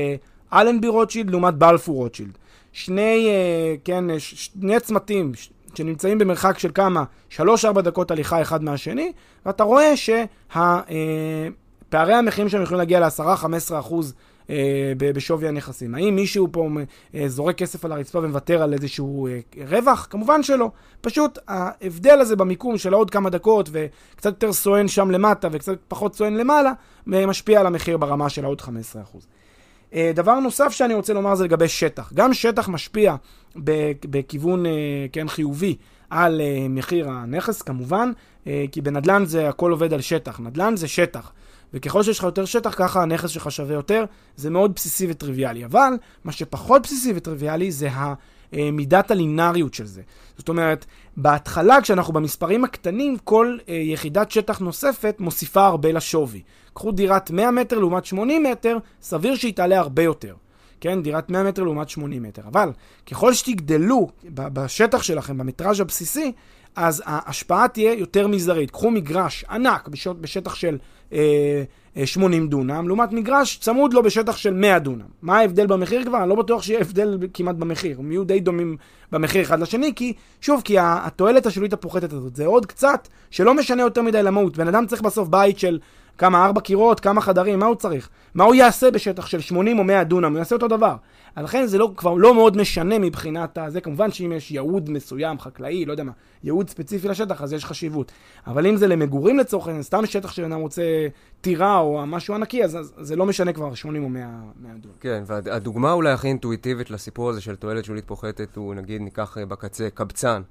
אלנבי 0.52 0.88
רוטשילד 0.88 1.30
לעומת 1.30 1.54
בלפור 1.54 1.96
רוטשילד. 1.96 2.38
שני, 2.72 3.28
כן, 3.85 4.04
שני 4.18 4.80
צמתים 4.80 5.32
שנמצאים 5.76 6.18
במרחק 6.18 6.58
של 6.58 6.70
כמה? 6.74 7.04
3-4 7.37 7.40
דקות 7.82 8.11
הליכה 8.11 8.42
אחד 8.42 8.64
מהשני, 8.64 9.12
ואתה 9.46 9.64
רואה 9.64 9.92
שפערי 9.96 10.24
המחירים 12.14 12.48
שהם 12.48 12.62
יכולים 12.62 12.78
להגיע 12.78 13.00
ל-10-15 13.00 13.78
אחוז 13.78 14.14
אה, 14.50 14.92
בשווי 14.98 15.48
הנכסים. 15.48 15.94
האם 15.94 16.16
מישהו 16.16 16.48
פה 16.52 16.68
אה, 17.14 17.28
זורק 17.28 17.56
כסף 17.56 17.85
על 17.85 17.92
הרצפה 17.92 18.18
ומוותר 18.18 18.62
על 18.62 18.72
איזשהו 18.72 19.26
אה, 19.26 19.40
רווח? 19.68 20.06
כמובן 20.11 20.42
שלא. 20.42 20.70
פשוט 21.00 21.38
ההבדל 21.48 22.20
הזה 22.20 22.37
במיקום 22.37 22.78
של 22.78 22.94
עוד 22.94 23.11
כמה 23.11 23.30
דקות 23.30 23.68
וקצת 23.72 24.30
יותר 24.30 24.52
סואן 24.52 24.88
שם 24.88 25.11
למטה 25.11 25.48
וקצת 25.52 25.78
פחות 25.88 26.16
סואן 26.16 26.35
למעלה, 26.35 26.72
משפיע 27.06 27.61
על 27.61 27.66
המחיר 27.66 27.96
ברמה 27.96 28.28
של 28.28 28.44
העוד 28.44 28.61
15%. 28.61 28.64
דבר 30.14 30.40
נוסף 30.40 30.68
שאני 30.70 30.94
רוצה 30.94 31.12
לומר 31.12 31.35
זה 31.35 31.44
לגבי 31.44 31.68
שטח. 31.68 32.12
גם 32.12 32.35
שטח 32.35 32.68
משפיע 32.68 33.16
בכיוון 34.05 34.64
כן, 35.12 35.28
חיובי 35.28 35.76
על 36.11 36.40
מחיר 36.70 37.09
הנכס 37.11 37.62
כמובן, 37.62 38.12
כי 38.44 38.81
בנדל"ן 38.83 39.24
זה 39.24 39.48
הכל 39.48 39.70
עובד 39.70 39.92
על 39.92 40.00
שטח. 40.00 40.40
נדל"ן 40.40 40.76
זה 40.76 40.88
שטח. 40.88 41.33
וככל 41.74 42.02
שיש 42.02 42.18
לך 42.18 42.24
יותר 42.24 42.44
שטח, 42.44 42.74
ככה 42.76 43.02
הנכס 43.02 43.31
שלך 43.31 43.50
שווה 43.50 43.74
יותר. 43.74 44.05
זה 44.37 44.50
מאוד 44.50 44.74
בסיסי 44.74 45.07
וטריוויאלי. 45.11 45.64
אבל 45.64 45.92
מה 46.24 46.33
שפחות 46.33 46.83
בסיסי 46.83 47.12
וטריוויאלי 47.16 47.72
זה 47.72 47.88
מידת 48.72 49.10
הלינאריות 49.10 49.74
של 49.74 49.86
זה. 49.86 50.02
זאת 50.38 50.48
אומרת, 50.48 50.86
בהתחלה, 51.16 51.80
כשאנחנו 51.82 52.12
במספרים 52.12 52.64
הקטנים, 52.64 53.16
כל 53.24 53.58
אה, 53.68 53.74
יחידת 53.74 54.30
שטח 54.30 54.58
נוספת 54.58 55.16
מוסיפה 55.18 55.66
הרבה 55.66 55.92
לשווי. 55.92 56.42
קחו 56.74 56.92
דירת 56.92 57.30
100 57.30 57.50
מטר 57.50 57.78
לעומת 57.78 58.04
80 58.04 58.42
מטר, 58.42 58.78
סביר 59.02 59.34
שהיא 59.34 59.54
תעלה 59.54 59.78
הרבה 59.78 60.02
יותר. 60.02 60.34
כן, 60.80 61.02
דירת 61.02 61.30
100 61.30 61.42
מטר 61.42 61.62
לעומת 61.62 61.88
80 61.88 62.22
מטר. 62.22 62.42
אבל 62.46 62.70
ככל 63.10 63.34
שתגדלו 63.34 64.08
בשטח 64.24 65.02
שלכם, 65.02 65.38
במטראז' 65.38 65.80
הבסיסי, 65.80 66.32
אז 66.76 67.02
ההשפעה 67.06 67.68
תהיה 67.68 67.92
יותר 67.92 68.26
מזערית. 68.26 68.70
קחו 68.70 68.90
מגרש 68.90 69.44
ענק 69.50 69.88
בשטח 70.20 70.54
של 70.54 70.78
אה, 71.12 71.62
80 72.04 72.42
אה, 72.42 72.48
דונם, 72.48 72.88
לעומת 72.88 73.12
מגרש 73.12 73.58
צמוד 73.58 73.94
לו 73.94 74.02
בשטח 74.02 74.37
של 74.37 74.54
100 74.54 74.78
דונם. 74.78 75.06
מה 75.22 75.38
ההבדל 75.38 75.66
במחיר 75.66 76.04
כבר? 76.04 76.18
אני 76.22 76.28
לא 76.28 76.35
בטוח 76.35 76.62
שיהיה 76.62 76.80
הבדל 76.80 77.18
כמעט 77.35 77.56
במחיר. 77.56 77.98
הם 77.98 78.12
יהיו 78.12 78.24
די 78.24 78.40
דומים 78.40 78.76
במחיר 79.12 79.42
אחד 79.42 79.61
לשני, 79.61 79.92
כי, 79.96 80.12
שוב, 80.40 80.62
כי 80.64 80.76
התועלת 80.78 81.46
השולית 81.46 81.72
הפוחתת 81.72 82.12
הזאת 82.12 82.37
זה 82.37 82.46
עוד 82.46 82.66
קצת 82.66 83.08
שלא 83.30 83.54
משנה 83.54 83.82
יותר 83.82 84.02
מדי 84.02 84.22
למהות. 84.22 84.56
בן 84.56 84.68
אדם 84.68 84.87
צריך 84.87 85.02
בסוף 85.02 85.28
בית 85.28 85.58
של 85.58 85.78
כמה, 86.18 86.46
ארבע 86.46 86.61
קירות, 86.61 87.01
כמה 87.01 87.20
חדרים, 87.20 87.59
מה 87.59 87.66
הוא 87.66 87.77
צריך? 87.77 88.09
מה 88.35 88.44
הוא 88.44 88.55
יעשה 88.55 88.90
בשטח 88.90 89.27
של 89.27 89.40
80 89.40 89.79
או 89.79 89.85
100 89.85 90.05
דונם? 90.05 90.33
הוא 90.33 90.38
יעשה 90.38 90.55
אותו 90.55 90.68
דבר. 90.68 90.96
לכן 91.37 91.66
זה 91.66 91.79
לא, 91.79 91.92
כבר 91.96 92.14
לא 92.14 92.35
מאוד 92.35 92.57
משנה 92.57 92.98
מבחינת 92.98 93.59
הזה. 93.59 93.81
כמובן 93.81 94.11
שאם 94.11 94.33
יש 94.33 94.51
ייעוד 94.51 94.90
מסוים, 94.90 95.38
חקלאי, 95.38 95.85
לא 95.85 95.92
יודע 95.92 96.05
מה, 96.05 96.12
ייעוד 96.44 96.70
ספציפי 96.70 97.09
לשטח, 97.09 97.42
אז 97.42 97.53
יש 97.53 97.64
חשיבות. 97.64 98.12
אבל 98.46 98.66
אם 98.66 98.77
זה 98.77 98.87
למגורים 98.87 99.38
לצורך 99.38 99.66
העניין, 99.66 99.83
סתם 99.83 100.07
שטח 100.07 100.33
שבן 100.33 100.53
אדם 100.53 100.61
רוצה 100.61 100.83
טירה 101.40 101.79
או 101.79 102.07
משהו 102.07 102.35
ענקי, 102.35 102.64
אז, 102.64 102.77
אז 102.77 102.92
זה 102.96 103.16
לא 103.16 103.27
משנה 103.27 103.53
כבר 103.53 103.75
80 103.75 104.05
או 104.05 104.09
100, 104.09 104.27
100 104.61 104.72
דונם. 104.81 104.94
כן, 105.01 105.22
והדוגמה 105.27 105.92
אולי 105.92 106.11
הכי 106.11 106.29
אינטואיטיבית 106.29 106.90
לסיפור 106.90 107.31
הזה 107.31 107.40
של 107.40 107.57
תועלת 107.57 107.85
שולית 107.85 108.05
פוחתת, 108.07 108.57
הוא 108.57 108.75
נגיד 108.75 109.01
ניקח 109.01 109.38
אה, 109.38 109.46
בקצה 109.46 109.90
קבצן, 109.90 110.42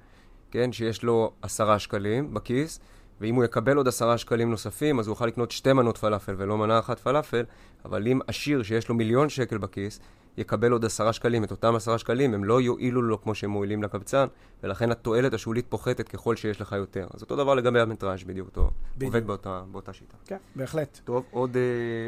כן, 0.52 0.72
שיש 0.72 1.04
לו 1.04 1.32
עשרה 1.42 1.80
שקלים 1.80 2.34
בכיס. 2.34 2.80
ואם 3.22 3.36
הוא 3.36 3.44
יקבל 3.44 3.78
עוד 3.78 3.88
עשרה 3.88 4.18
שקלים 4.18 4.52
נוספים, 4.52 5.00
אז 5.00 5.08
הוא 5.08 5.12
יוכל 5.12 5.26
לקנות 5.26 5.52
שתי 5.52 5.74
מנות 5.74 5.98
פלאפל 5.98 6.36
ולא 6.38 6.58
מנה 6.58 6.80
אחת 6.80 7.00
פלאפל, 7.00 7.44
אבל 7.86 8.08
אם 8.08 8.20
עשיר 8.28 8.64
שיש 8.64 8.90
לו 8.90 8.96
מיליון 8.96 9.30
שקל 9.30 9.58
בכיס, 9.58 10.00
יקבל 10.38 10.72
עוד 10.72 10.86
עשרה 10.86 11.14
שקלים, 11.14 11.44
את 11.44 11.52
אותם 11.52 11.76
עשרה 11.76 11.98
שקלים, 11.98 12.34
הם 12.34 12.44
לא 12.44 12.62
יועילו 12.62 13.02
לו 13.02 13.22
כמו 13.22 13.36
שהם 13.36 13.50
מועילים 13.50 13.84
לקבצן, 13.84 14.26
ולכן 14.64 14.92
התועלת 14.92 15.34
השולית 15.34 15.66
פוחתת 15.70 16.08
ככל 16.08 16.36
שיש 16.36 16.62
לך 16.62 16.72
יותר. 16.72 17.08
אז 17.14 17.22
אותו 17.22 17.36
דבר 17.36 17.56
לגבי 17.56 17.80
המטראז' 17.80 18.24
בדיוק, 18.24 18.48
אותו 18.48 18.72
בדיוק. 18.96 19.14
עובד 19.14 19.28
באותה, 19.28 19.62
באותה 19.72 19.94
שיטה. 19.94 20.18
כן, 20.26 20.38
בהחלט. 20.56 21.00
טוב, 21.04 21.24
עוד... 21.32 21.58
אה, 21.58 21.62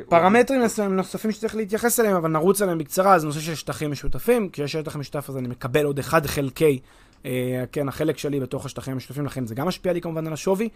פרמטרים 0.10 0.62
עוד... 0.62 0.92
נוספים 0.92 1.32
שצריך 1.32 1.56
להתייחס 1.56 2.00
אליהם, 2.00 2.16
אבל 2.16 2.30
נרוץ 2.30 2.62
עליהם 2.62 2.78
בקצרה, 2.78 3.16
אז 3.16 3.26
נושא 3.26 3.40
של 3.40 3.56
שטחים 3.56 3.92
משותפים, 3.92 4.50
כשיש 4.54 4.72
שטח 4.72 4.96
משותף 4.96 5.30
אז 5.30 5.38
אני 5.38 5.48
מקבל 5.48 5.86
עוד 5.86 6.00
אחד 6.00 6.26
חלקי, 6.26 6.80
אה, 7.26 7.64
כן, 7.72 7.88
החלק 7.88 8.18
שלי 8.18 8.40
בתוך 8.40 8.66
השטחים 8.66 8.94
המשותפים, 8.94 9.26
לכן 9.26 9.46
זה 9.46 9.56
גם 9.56 9.68
משפיע 9.68 9.94
לי 9.94 10.02
כמובן 10.02 10.28
על 10.28 10.34
השווי. 10.34 10.70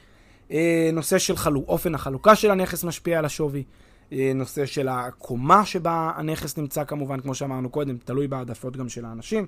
אה, 0.52 0.90
נושא 0.94 1.18
של 1.18 1.36
חלו, 1.36 1.64
אופן 1.68 1.96
החלוקה 1.96 2.36
של 2.36 2.52
הנכס 2.52 2.84
משפיע 2.84 3.20
על 3.20 3.26
השווי. 3.26 3.64
אה, 4.12 4.32
נושא 4.36 4.66
של 4.66 4.88
הקומה 4.88 5.66
שבה 5.66 6.12
הנכס 6.16 6.58
נמצא 6.58 6.84
כמובן, 6.84 7.20
כמו 7.20 7.36
שאמרנו 7.36 7.70
קודם, 7.70 7.98
תלוי 7.98 8.28
בהעדפות 8.28 8.78
גם 8.78 8.90
של 8.90 9.06
האנשים. 9.06 9.46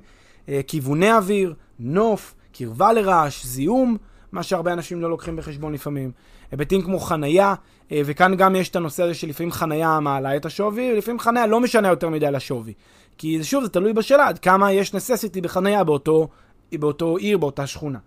אה, 0.50 0.62
כיווני 0.68 1.12
אוויר, 1.12 1.54
נוף, 1.80 2.36
קרבה 2.52 2.94
לרעש, 2.94 3.46
זיהום, 3.46 3.98
מה 4.32 4.44
שהרבה 4.44 4.74
אנשים 4.74 5.02
לא 5.02 5.10
לוקחים 5.10 5.36
בחשבון 5.36 5.74
לפעמים. 5.74 6.12
היבטים 6.52 6.82
כמו 6.82 7.00
חנייה, 7.00 7.54
וכאן 7.92 8.36
גם 8.36 8.56
יש 8.56 8.70
את 8.70 8.76
הנושא 8.76 9.04
הזה 9.04 9.14
שלפעמים 9.14 9.52
חנייה 9.52 10.00
מעלה 10.00 10.36
את 10.36 10.46
השווי, 10.46 10.94
ולפעמים 10.94 11.20
חנייה 11.20 11.48
לא 11.48 11.60
משנה 11.60 11.88
יותר 11.88 12.10
מדי 12.10 12.32
לשווי. 12.32 12.74
כי 13.18 13.44
שוב, 13.44 13.64
זה 13.64 13.70
תלוי 13.70 13.94
בשאלה 13.94 14.28
עד 14.28 14.40
כמה 14.40 14.72
יש 14.72 14.94
נססיטי 14.94 15.42
בחנייה 15.42 15.84
באותו, 15.84 16.28
באותו 16.72 17.18
עיר, 17.18 17.38
באותה 17.38 17.68
שכונה. 17.68 18.00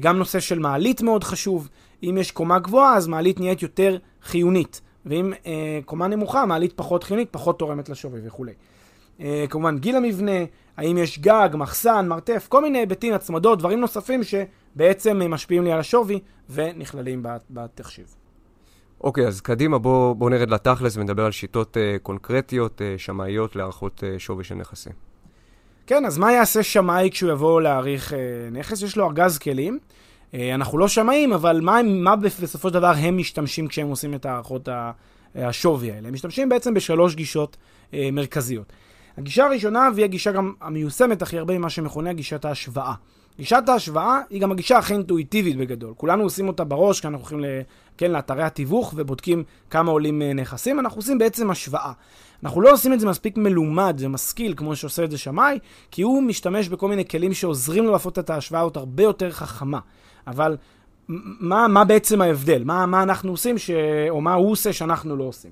גם 0.00 0.18
נושא 0.18 0.40
של 0.40 0.58
מעלית 0.58 1.02
מאוד 1.02 1.24
חשוב. 1.24 1.68
אם 2.10 2.16
יש 2.18 2.30
קומה 2.30 2.58
גבוהה, 2.58 2.96
אז 2.96 3.06
מעלית 3.06 3.40
נהיית 3.40 3.62
יותר 3.62 3.98
חיונית. 4.22 4.80
ואם 5.06 5.32
אה, 5.46 5.80
קומה 5.84 6.06
נמוכה, 6.08 6.46
מעלית 6.46 6.72
פחות 6.76 7.04
חיונית, 7.04 7.28
פחות 7.30 7.58
תורמת 7.58 7.88
לשווי 7.88 8.20
וכולי. 8.24 8.52
אה, 9.20 9.44
כמובן, 9.50 9.78
גיל 9.78 9.96
המבנה, 9.96 10.44
האם 10.76 10.98
יש 10.98 11.18
גג, 11.18 11.48
מחסן, 11.54 12.08
מרתף, 12.08 12.46
כל 12.48 12.62
מיני 12.62 12.78
היבטים, 12.78 13.14
הצמדות, 13.14 13.58
דברים 13.58 13.80
נוספים 13.80 14.20
שבעצם 14.22 15.22
אה, 15.22 15.28
משפיעים 15.28 15.64
לי 15.64 15.72
על 15.72 15.80
השווי 15.80 16.20
ונכללים 16.50 17.22
בתחשיב. 17.50 18.14
אוקיי, 19.00 19.26
אז 19.26 19.40
קדימה, 19.40 19.78
בואו 19.78 20.14
בוא 20.14 20.30
נרד 20.30 20.50
לתכלס 20.50 20.96
ונדבר 20.96 21.24
על 21.24 21.32
שיטות 21.32 21.76
uh, 21.76 21.98
קונקרטיות, 21.98 22.80
uh, 22.80 22.98
שמאיות 22.98 23.56
להערכות 23.56 24.00
uh, 24.00 24.18
שווי 24.18 24.44
של 24.44 24.54
נכסים. 24.54 24.92
כן, 25.86 26.04
אז 26.04 26.18
מה 26.18 26.32
יעשה 26.32 26.62
שמאי 26.62 27.10
כשהוא 27.12 27.30
יבוא 27.30 27.60
להעריך 27.60 28.12
uh, 28.12 28.16
נכס? 28.52 28.82
יש 28.82 28.96
לו 28.96 29.06
ארגז 29.06 29.38
כלים. 29.38 29.78
אה, 30.34 30.54
אנחנו 30.54 30.78
לא 30.78 30.88
שמאים, 30.88 31.32
אבל 31.32 31.60
מה, 31.60 31.82
מה 31.82 32.16
בסופו 32.16 32.68
של 32.68 32.74
דבר 32.74 32.92
הם 32.96 33.18
משתמשים 33.18 33.68
כשהם 33.68 33.88
עושים 33.88 34.14
את 34.14 34.26
הערכות 34.26 34.68
השווי 35.34 35.92
האלה? 35.92 36.08
הם 36.08 36.14
משתמשים 36.14 36.48
בעצם 36.48 36.74
בשלוש 36.74 37.14
גישות 37.14 37.56
אה, 37.94 38.08
מרכזיות. 38.12 38.72
הגישה 39.18 39.44
הראשונה, 39.44 39.88
והיא 39.94 40.04
הגישה 40.04 40.32
גם 40.32 40.52
המיושמת 40.60 41.22
הכי 41.22 41.38
הרבה 41.38 41.58
ממה 41.58 41.70
שמכונה 41.70 42.12
גישת 42.12 42.44
ההשוואה. 42.44 42.94
גישת 43.36 43.62
ההשוואה 43.68 44.20
היא 44.30 44.40
גם 44.40 44.52
הגישה 44.52 44.78
הכי 44.78 44.92
אינטואיטיבית 44.92 45.56
בגדול. 45.56 45.94
כולנו 45.96 46.22
עושים 46.22 46.48
אותה 46.48 46.64
בראש, 46.64 47.00
כי 47.00 47.06
אנחנו 47.06 47.20
הולכים 47.20 47.40
ל, 47.40 47.46
כן, 47.98 48.10
לאתרי 48.10 48.42
התיווך 48.42 48.92
ובודקים 48.96 49.44
כמה 49.70 49.90
עולים 49.90 50.22
אה, 50.22 50.32
נכסים, 50.32 50.80
אנחנו 50.80 50.98
עושים 50.98 51.18
בעצם 51.18 51.50
השוואה. 51.50 51.92
אנחנו 52.42 52.60
לא 52.60 52.72
עושים 52.72 52.92
את 52.92 53.00
זה 53.00 53.06
מספיק 53.06 53.36
מלומד 53.36 53.96
ומשכיל 53.98 54.54
כמו 54.56 54.76
שעושה 54.76 55.04
את 55.04 55.10
זה 55.10 55.18
שמאי, 55.18 55.58
כי 55.90 56.02
הוא 56.02 56.22
משתמש 56.22 56.68
בכל 56.68 56.88
מיני 56.88 57.08
כלים 57.08 57.34
שעוזרים 57.34 57.84
לו 57.84 57.92
לעשות 57.92 58.18
את 58.18 58.30
ההשוואה 58.30 58.60
הזאת 58.60 58.76
הרבה 58.76 59.02
יותר 59.02 59.30
חכמה. 59.30 59.78
אבל 60.26 60.56
מה, 61.08 61.68
מה 61.68 61.84
בעצם 61.84 62.20
ההבדל? 62.20 62.64
מה, 62.64 62.86
מה 62.86 63.02
אנחנו 63.02 63.30
עושים, 63.30 63.58
ש... 63.58 63.70
או 64.10 64.20
מה 64.20 64.34
הוא 64.34 64.50
עושה 64.50 64.72
שאנחנו 64.72 65.16
לא 65.16 65.24
עושים? 65.24 65.50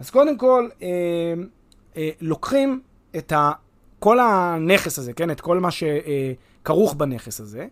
אז 0.00 0.10
קודם 0.10 0.38
כל, 0.38 0.68
אה, 0.82 0.88
אה, 1.96 2.10
לוקחים 2.20 2.80
את 3.16 3.32
ה, 3.32 3.52
כל 3.98 4.18
הנכס 4.20 4.98
הזה, 4.98 5.12
כן? 5.12 5.30
את 5.30 5.40
כל 5.40 5.60
מה 5.60 5.68
שכרוך 5.70 6.94
בנכס 6.94 7.40
הזה, 7.40 7.66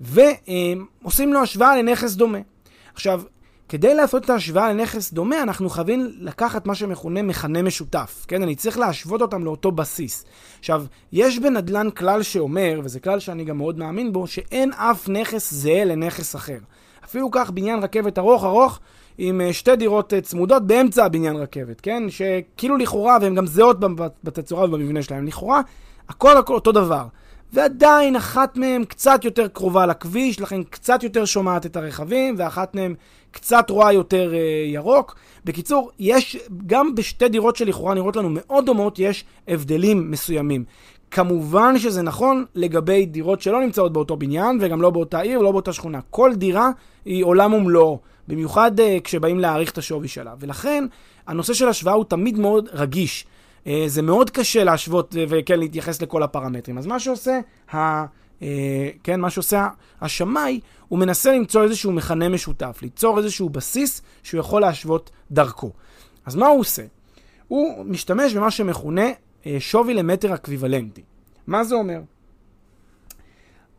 ועושים 0.00 1.32
לו 1.32 1.42
השוואה 1.42 1.76
לנכס 1.76 2.14
דומה. 2.14 2.38
עכשיו, 2.94 3.22
כדי 3.68 3.94
לעשות 3.94 4.24
את 4.24 4.30
ההשוואה 4.30 4.72
לנכס 4.72 5.12
דומה, 5.12 5.42
אנחנו 5.42 5.70
חייבים 5.70 6.10
לקחת 6.18 6.66
מה 6.66 6.74
שמכונה 6.74 7.22
מכנה 7.22 7.62
משותף, 7.62 8.24
כן? 8.28 8.42
אני 8.42 8.54
צריך 8.54 8.78
להשוות 8.78 9.22
אותם 9.22 9.44
לאותו 9.44 9.72
בסיס. 9.72 10.24
עכשיו, 10.58 10.84
יש 11.12 11.38
בנדל"ן 11.38 11.90
כלל 11.90 12.22
שאומר, 12.22 12.80
וזה 12.84 13.00
כלל 13.00 13.18
שאני 13.20 13.44
גם 13.44 13.56
מאוד 13.58 13.78
מאמין 13.78 14.12
בו, 14.12 14.26
שאין 14.26 14.72
אף 14.72 15.08
נכס 15.08 15.54
זהה 15.54 15.84
לנכס 15.84 16.36
אחר. 16.36 16.58
אפילו 17.04 17.30
כך 17.30 17.50
בניין 17.50 17.82
רכבת 17.82 18.18
ארוך 18.18 18.44
ארוך, 18.44 18.80
עם 19.18 19.40
אה, 19.40 19.52
שתי 19.52 19.76
דירות 19.76 20.12
אה, 20.14 20.20
צמודות 20.20 20.66
באמצע 20.66 21.04
הבניין 21.04 21.36
רכבת, 21.36 21.80
כן? 21.80 22.02
שכאילו 22.08 22.76
לכאורה, 22.76 23.18
והן 23.20 23.34
גם 23.34 23.46
זהות 23.46 23.76
בתצורה 24.24 24.64
ובמבנה 24.64 25.02
שלהן, 25.02 25.26
לכאורה 25.26 25.60
הכל 26.08 26.36
הכל 26.36 26.54
אותו 26.54 26.72
דבר. 26.72 27.04
ועדיין 27.54 28.16
אחת 28.16 28.56
מהן 28.56 28.84
קצת 28.84 29.24
יותר 29.24 29.48
קרובה 29.48 29.86
לכביש, 29.86 30.40
לכן 30.40 30.62
קצת 30.62 31.02
יותר 31.02 31.24
שומעת 31.24 31.66
את 31.66 31.76
הרכבים, 31.76 32.34
ואחת 32.38 32.74
מהן 32.74 32.94
קצת 33.30 33.70
רואה 33.70 33.92
יותר 33.92 34.34
אה, 34.34 34.38
ירוק. 34.66 35.14
בקיצור, 35.44 35.90
יש, 35.98 36.36
גם 36.66 36.94
בשתי 36.94 37.28
דירות 37.28 37.56
שלכאורה 37.56 37.94
נראות 37.94 38.16
לנו 38.16 38.28
מאוד 38.32 38.66
דומות, 38.66 38.98
יש 38.98 39.24
הבדלים 39.48 40.10
מסוימים. 40.10 40.64
כמובן 41.10 41.78
שזה 41.78 42.02
נכון 42.02 42.44
לגבי 42.54 43.06
דירות 43.06 43.40
שלא 43.40 43.60
נמצאות 43.60 43.92
באותו 43.92 44.16
בניין, 44.16 44.58
וגם 44.60 44.82
לא 44.82 44.90
באותה 44.90 45.20
עיר 45.20 45.40
ולא 45.40 45.52
באותה 45.52 45.72
שכונה. 45.72 46.00
כל 46.10 46.34
דירה 46.34 46.70
היא 47.04 47.24
עולם 47.24 47.52
ומלואו, 47.52 47.98
במיוחד 48.28 48.80
uh, 48.80 48.82
כשבאים 49.04 49.40
להעריך 49.40 49.70
את 49.70 49.78
השווי 49.78 50.08
שלה. 50.08 50.34
ולכן, 50.40 50.84
הנושא 51.26 51.54
של 51.54 51.68
השוואה 51.68 51.94
הוא 51.94 52.04
תמיד 52.04 52.38
מאוד 52.38 52.68
רגיש. 52.72 53.26
Uh, 53.64 53.68
זה 53.86 54.02
מאוד 54.02 54.30
קשה 54.30 54.64
להשוות 54.64 55.14
uh, 55.14 55.16
וכן 55.28 55.58
להתייחס 55.58 56.02
לכל 56.02 56.22
הפרמטרים. 56.22 56.78
אז 56.78 56.86
מה 56.86 57.00
שעושה, 57.00 57.40
ה, 57.72 58.04
uh, 58.04 58.42
כן, 59.02 59.20
מה 59.20 59.30
שעושה 59.30 59.68
השמאי, 60.00 60.60
הוא 60.88 60.98
מנסה 60.98 61.32
למצוא 61.32 61.62
איזשהו 61.62 61.92
מכנה 61.92 62.28
משותף, 62.28 62.78
ליצור 62.82 63.18
איזשהו 63.18 63.48
בסיס 63.48 64.02
שהוא 64.22 64.40
יכול 64.40 64.60
להשוות 64.60 65.10
דרכו. 65.30 65.70
אז 66.26 66.36
מה 66.36 66.46
הוא 66.46 66.60
עושה? 66.60 66.82
הוא 67.48 67.84
משתמש 67.84 68.34
במה 68.34 68.50
שמכונה 68.50 69.06
אה, 69.46 69.56
שווי 69.58 69.94
למטר 69.94 70.34
אקוויוולנטי. 70.34 71.02
מה 71.46 71.64
זה 71.64 71.74
אומר? 71.74 72.00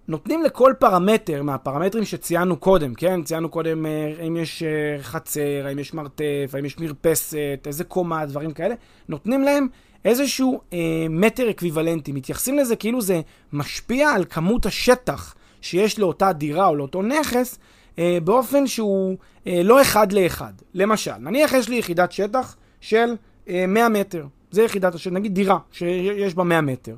נותנים 0.07 0.43
לכל 0.43 0.73
פרמטר 0.79 1.43
מהפרמטרים 1.43 2.05
שציינו 2.05 2.57
קודם, 2.57 2.93
כן? 2.93 3.23
ציינו 3.23 3.49
קודם 3.49 3.85
אה, 3.85 4.13
האם 4.19 4.37
יש 4.37 4.63
אה, 4.63 5.03
חצר, 5.03 5.63
האם 5.65 5.79
יש 5.79 5.93
מרתף, 5.93 6.51
האם 6.53 6.65
יש 6.65 6.79
מרפסת, 6.79 7.59
איזה 7.65 7.83
קומה, 7.83 8.25
דברים 8.25 8.51
כאלה. 8.51 8.75
נותנים 9.09 9.41
להם 9.41 9.67
איזשהו 10.05 10.61
אה, 10.73 10.77
מטר 11.09 11.49
אקוויוולנטי. 11.49 12.11
מתייחסים 12.11 12.57
לזה 12.57 12.75
כאילו 12.75 13.01
זה 13.01 13.21
משפיע 13.53 14.09
על 14.09 14.25
כמות 14.29 14.65
השטח 14.65 15.35
שיש 15.61 15.99
לאותה 15.99 16.33
דירה 16.33 16.67
או 16.67 16.75
לאותו 16.75 17.01
נכס 17.01 17.59
אה, 17.99 18.17
באופן 18.23 18.67
שהוא 18.67 19.17
אה, 19.47 19.61
לא 19.63 19.81
אחד 19.81 20.11
לאחד. 20.11 20.53
למשל, 20.73 21.17
נניח 21.19 21.53
יש 21.53 21.69
לי 21.69 21.75
יחידת 21.75 22.11
שטח 22.11 22.55
של 22.81 23.15
אה, 23.49 23.65
100 23.67 23.89
מטר. 23.89 24.25
זה 24.51 24.63
יחידת 24.63 24.95
השטח, 24.95 25.11
נגיד 25.11 25.35
דירה 25.35 25.57
שיש 25.71 26.33
בה 26.33 26.43
100 26.43 26.61
מטר. 26.61 26.95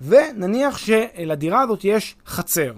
ונניח 0.00 0.78
שלדירה 0.78 1.60
הזאת 1.60 1.84
יש 1.84 2.16
חצר. 2.26 2.72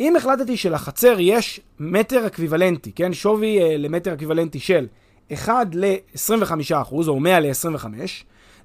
אם 0.00 0.16
החלטתי 0.16 0.56
שלחצר 0.56 1.16
יש 1.20 1.60
מטר 1.80 2.26
אקוויוולנטי, 2.26 2.92
כן? 2.92 3.12
שווי 3.12 3.58
אה, 3.58 3.78
למטר 3.78 4.12
אקוויוולנטי 4.14 4.60
של 4.60 4.86
1 5.32 5.66
ל-25% 5.74 6.74
או 6.92 7.20
100 7.20 7.40
ל-25, 7.40 7.86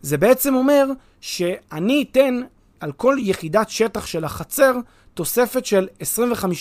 זה 0.02 0.18
בעצם 0.18 0.56
אומר 0.56 0.86
שאני 1.22 2.06
אתן 2.12 2.42
על 2.80 2.92
כל 2.92 3.18
יחידת 3.20 3.70
שטח 3.70 4.06
של 4.06 4.24
החצר 4.24 4.74
תוספת 5.14 5.66
של 5.66 5.88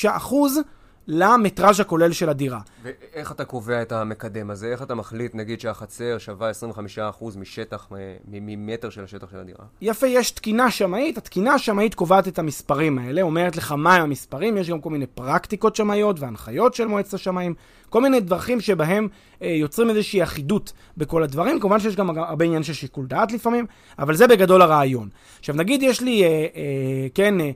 25% 0.04 0.08
למטראז' 1.08 1.80
הכולל 1.80 2.12
של 2.12 2.28
הדירה. 2.28 2.60
ואיך 2.82 3.32
אתה 3.32 3.44
קובע 3.44 3.82
את 3.82 3.92
המקדם 3.92 4.50
הזה? 4.50 4.66
איך 4.66 4.82
אתה 4.82 4.94
מחליט, 4.94 5.34
נגיד, 5.34 5.60
שהחצר 5.60 6.18
שווה 6.18 6.50
25% 7.20 7.38
משטח, 7.38 7.88
ממטר 8.28 8.90
של 8.90 9.04
השטח 9.04 9.30
של 9.30 9.38
הדירה? 9.38 9.64
יפה, 9.80 10.06
יש 10.06 10.30
תקינה 10.30 10.70
שמאית, 10.70 11.18
התקינה 11.18 11.54
השמאית 11.54 11.94
קובעת 11.94 12.28
את 12.28 12.38
המספרים 12.38 12.98
האלה, 12.98 13.22
אומרת 13.22 13.56
לך 13.56 13.72
מהם 13.72 14.02
המספרים, 14.02 14.56
יש 14.56 14.70
גם 14.70 14.80
כל 14.80 14.90
מיני 14.90 15.06
פרקטיקות 15.06 15.76
שמאיות 15.76 16.20
והנחיות 16.20 16.74
של 16.74 16.86
מועצת 16.86 17.14
השמאים, 17.14 17.54
כל 17.90 18.00
מיני 18.00 18.20
דרכים 18.20 18.60
שבהם 18.60 19.08
אה, 19.42 19.48
יוצרים 19.48 19.90
איזושהי 19.90 20.22
אחידות 20.22 20.72
בכל 20.96 21.22
הדברים. 21.22 21.60
כמובן 21.60 21.80
שיש 21.80 21.96
גם 21.96 22.18
הרבה 22.18 22.44
עניין 22.44 22.62
של 22.62 22.72
שיקול 22.72 23.06
דעת 23.06 23.32
לפעמים, 23.32 23.66
אבל 23.98 24.14
זה 24.14 24.26
בגדול 24.26 24.62
הרעיון. 24.62 25.08
עכשיו 25.38 25.54
נגיד 25.54 25.82
יש 25.82 26.00
לי, 26.00 26.24
אה, 26.24 26.28
אה, 26.28 26.46
כן, 27.14 27.40
אה, 27.40 27.50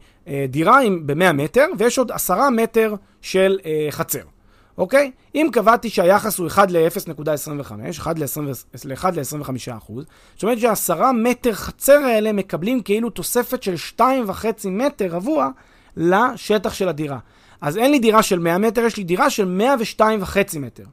דירה 0.48 0.80
ב-100 1.06 1.32
מטר, 1.32 1.66
ויש 1.78 1.98
עוד 1.98 2.12
10 2.12 2.50
מטר 2.50 2.94
של 3.22 3.58
אה, 3.66 3.86
חצר. 3.90 4.22
אוקיי? 4.78 5.10
אם 5.34 5.48
קבעתי 5.52 5.90
שהיחס 5.90 6.38
הוא 6.38 6.46
1 6.46 6.70
ל-0.25, 6.70 7.72
1 7.96 8.18
ל-25 8.18 9.50
אחוז, 9.76 10.04
זאת 10.34 10.42
אומרת 10.42 10.58
שעשרה 10.58 11.12
מטר 11.12 11.52
חצר 11.52 11.98
האלה 11.98 12.32
מקבלים 12.32 12.82
כאילו 12.82 13.10
תוספת 13.10 13.62
של 13.62 13.74
2.5 13.98 14.04
מטר 14.68 15.06
רבוע 15.10 15.48
לשטח 15.96 16.74
של 16.74 16.88
הדירה. 16.88 17.18
אז 17.60 17.76
אין 17.76 17.90
לי 17.90 17.98
דירה 17.98 18.22
של 18.22 18.38
100 18.38 18.58
מטר, 18.58 18.80
יש 18.80 18.96
לי 18.96 19.04
דירה 19.04 19.30
של 19.30 19.60
102.5 19.98 20.58
מטר. 20.58 20.84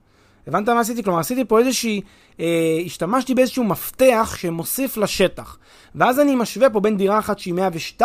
הבנת 0.48 0.70
מה 0.70 0.80
עשיתי? 0.80 1.04
כלומר, 1.04 1.20
עשיתי 1.20 1.46
פה 1.46 1.60
איזושהי, 1.60 2.02
אה, 2.40 2.46
השתמשתי 2.86 3.36
באיזשהו 3.36 3.64
מפתח 3.64 4.36
שמוסיף 4.38 4.98
לשטח. 4.98 5.58
ואז 5.96 6.20
אני 6.20 6.36
משווה 6.36 6.70
פה 6.70 6.80
בין 6.80 6.98
דירה 6.98 7.20
אחת 7.20 7.40
שהיא 7.40 7.54
102.5 8.00 8.04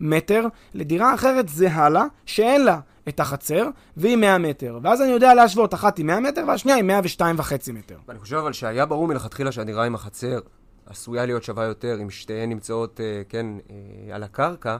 מטר, 0.00 0.46
לדירה 0.74 1.14
אחרת 1.14 1.48
זהה 1.48 1.88
לה, 1.88 2.04
שאין 2.26 2.64
לה 2.64 2.80
את 3.08 3.20
החצר, 3.20 3.68
והיא 3.96 4.16
100 4.16 4.38
מטר. 4.38 4.78
ואז 4.82 5.02
אני 5.02 5.10
יודע 5.10 5.34
להשוות, 5.34 5.74
אחת 5.74 5.98
היא 5.98 6.06
100 6.06 6.20
מטר 6.20 6.44
והשנייה 6.48 6.76
היא 6.76 6.84
102.5 7.20 7.72
מטר. 7.72 7.96
ואני 8.08 8.18
חושב 8.18 8.36
אבל 8.36 8.52
שהיה 8.52 8.86
ברור 8.86 9.08
מלכתחילה 9.08 9.52
שהדירה 9.52 9.84
עם 9.84 9.94
החצר 9.94 10.38
עשויה 10.86 11.26
להיות 11.26 11.42
שווה 11.42 11.64
יותר 11.64 11.98
אם 12.02 12.10
שתיהן 12.10 12.48
נמצאות, 12.48 13.00
אה, 13.00 13.22
כן, 13.28 13.46
אה, 13.70 14.14
על 14.14 14.22
הקרקע, 14.22 14.76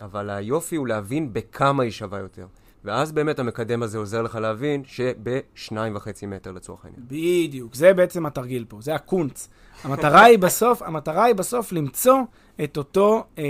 אבל 0.00 0.30
היופי 0.30 0.76
הוא 0.76 0.86
להבין 0.86 1.32
בכמה 1.32 1.82
היא 1.82 1.92
שווה 1.92 2.18
יותר. 2.18 2.46
ואז 2.86 3.12
באמת 3.12 3.38
המקדם 3.38 3.82
הזה 3.82 3.98
עוזר 3.98 4.22
לך 4.22 4.34
להבין 4.34 4.82
שבשניים 4.84 5.96
וחצי 5.96 6.26
מטר 6.26 6.52
לצורך 6.52 6.84
העניין. 6.84 7.02
בדיוק, 7.08 7.74
זה 7.74 7.94
בעצם 7.94 8.26
התרגיל 8.26 8.64
פה, 8.68 8.78
זה 8.80 8.94
הקונץ. 8.94 9.48
המטרה 9.84 10.24
היא 10.24 10.38
בסוף, 10.38 10.82
המטרה 10.82 11.24
היא 11.24 11.34
בסוף 11.34 11.72
למצוא 11.72 12.18
את 12.64 12.76
אותו 12.76 13.24
אה, 13.38 13.44